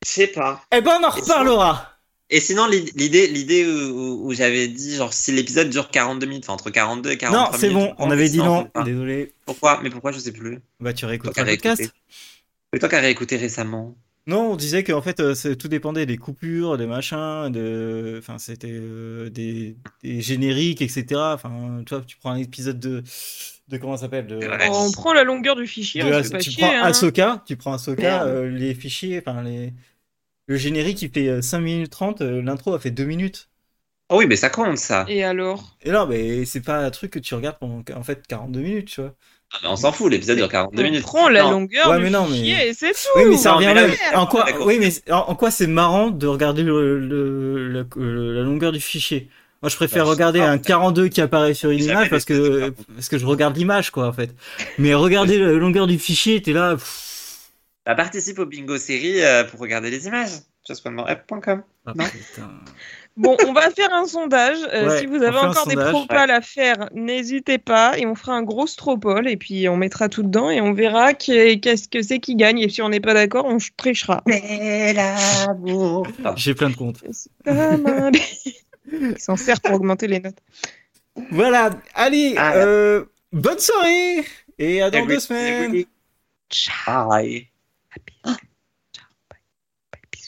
[0.07, 0.62] Je sais pas.
[0.73, 1.98] Eh ben, on en reparlera.
[2.31, 6.27] Et sinon, l'i- l'idée, l'idée où, où- où j'avais dit, genre, si l'épisode dure 42
[6.27, 7.89] minutes, enfin, entre 42 et 43 Non, c'est minutes.
[7.89, 8.69] bon, on avait dit non.
[8.85, 9.33] Désolé.
[9.47, 9.81] Pourquoi?
[9.83, 11.91] Mais pourquoi je sais plus Bah, tu as le podcast.
[12.73, 13.97] Mais toi qui as réécouté récemment.
[14.27, 18.69] Non, on disait qu'en fait, euh, tout dépendait des coupures, des machins, de, enfin, c'était
[18.71, 21.07] euh, des, des génériques, etc.
[21.15, 23.03] Enfin, tu vois, tu prends un épisode de,
[23.69, 24.69] de comment ça s'appelle, de, Ouais.
[24.71, 26.63] On prend la longueur du fichier, de on As- se fait pas tu chier.
[26.63, 26.83] prends hein.
[26.83, 29.73] Ahsoka, tu prends Ahsoka, euh, les fichiers, enfin les,
[30.49, 33.49] le générique il fait euh, 5 minutes 30, euh, l'intro a fait 2 minutes.
[34.11, 35.05] Oh oui, mais ça compte, ça.
[35.09, 35.77] Et alors?
[35.85, 38.89] Et non, mais c'est pas un truc que tu regardes pendant en fait 42 minutes,
[38.89, 39.15] tu vois.
[39.53, 41.03] Ah, mais on s'en fout, l'épisode dure 42 On minutes.
[41.03, 41.51] prend la Non.
[41.53, 42.99] longueur Ouais, du mais non, mais- c'est tout.
[43.16, 43.87] Oui, mais ça revient là,
[44.19, 48.43] En quoi, oui, mais en, quoi c'est marrant de regarder le, le- la, le- la
[48.43, 49.29] longueur du fichier?
[49.62, 53.09] Moi, je préfère Bah, regarder un 42 qui apparaît sur une image parce que parce
[53.09, 54.35] que je regarde l'image, quoi, en fait.
[54.79, 56.75] Mais regarder la longueur du fichier, t'es là.
[56.77, 57.07] pff.
[57.89, 60.28] Bah, participe au bingo série euh, pour regarder les images.
[61.86, 61.94] Ah.
[63.16, 64.59] Bon, on va faire un sondage.
[64.74, 68.35] Euh, Ouais, si vous avez encore des propales à faire, n'hésitez pas et on fera
[68.35, 72.19] un gros stropole et puis on mettra tout dedans et on verra qu'est-ce que c'est
[72.19, 74.23] qui gagne et si on n'est pas d'accord, on trichera.
[74.27, 76.06] l'amour.
[76.36, 77.02] J'ai plein de comptes.
[78.93, 80.39] Il s'en sert pour augmenter les notes.
[81.31, 81.70] Voilà.
[81.94, 84.24] Allez, Ah, euh, bonne soirée
[84.59, 85.85] et à dans deux semaines.
[86.51, 87.09] Ciao.
[88.25, 88.37] Bye.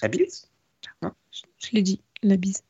[0.03, 0.49] La bise.
[1.03, 1.11] Bise
[1.59, 2.63] Je l'ai dit, la bise.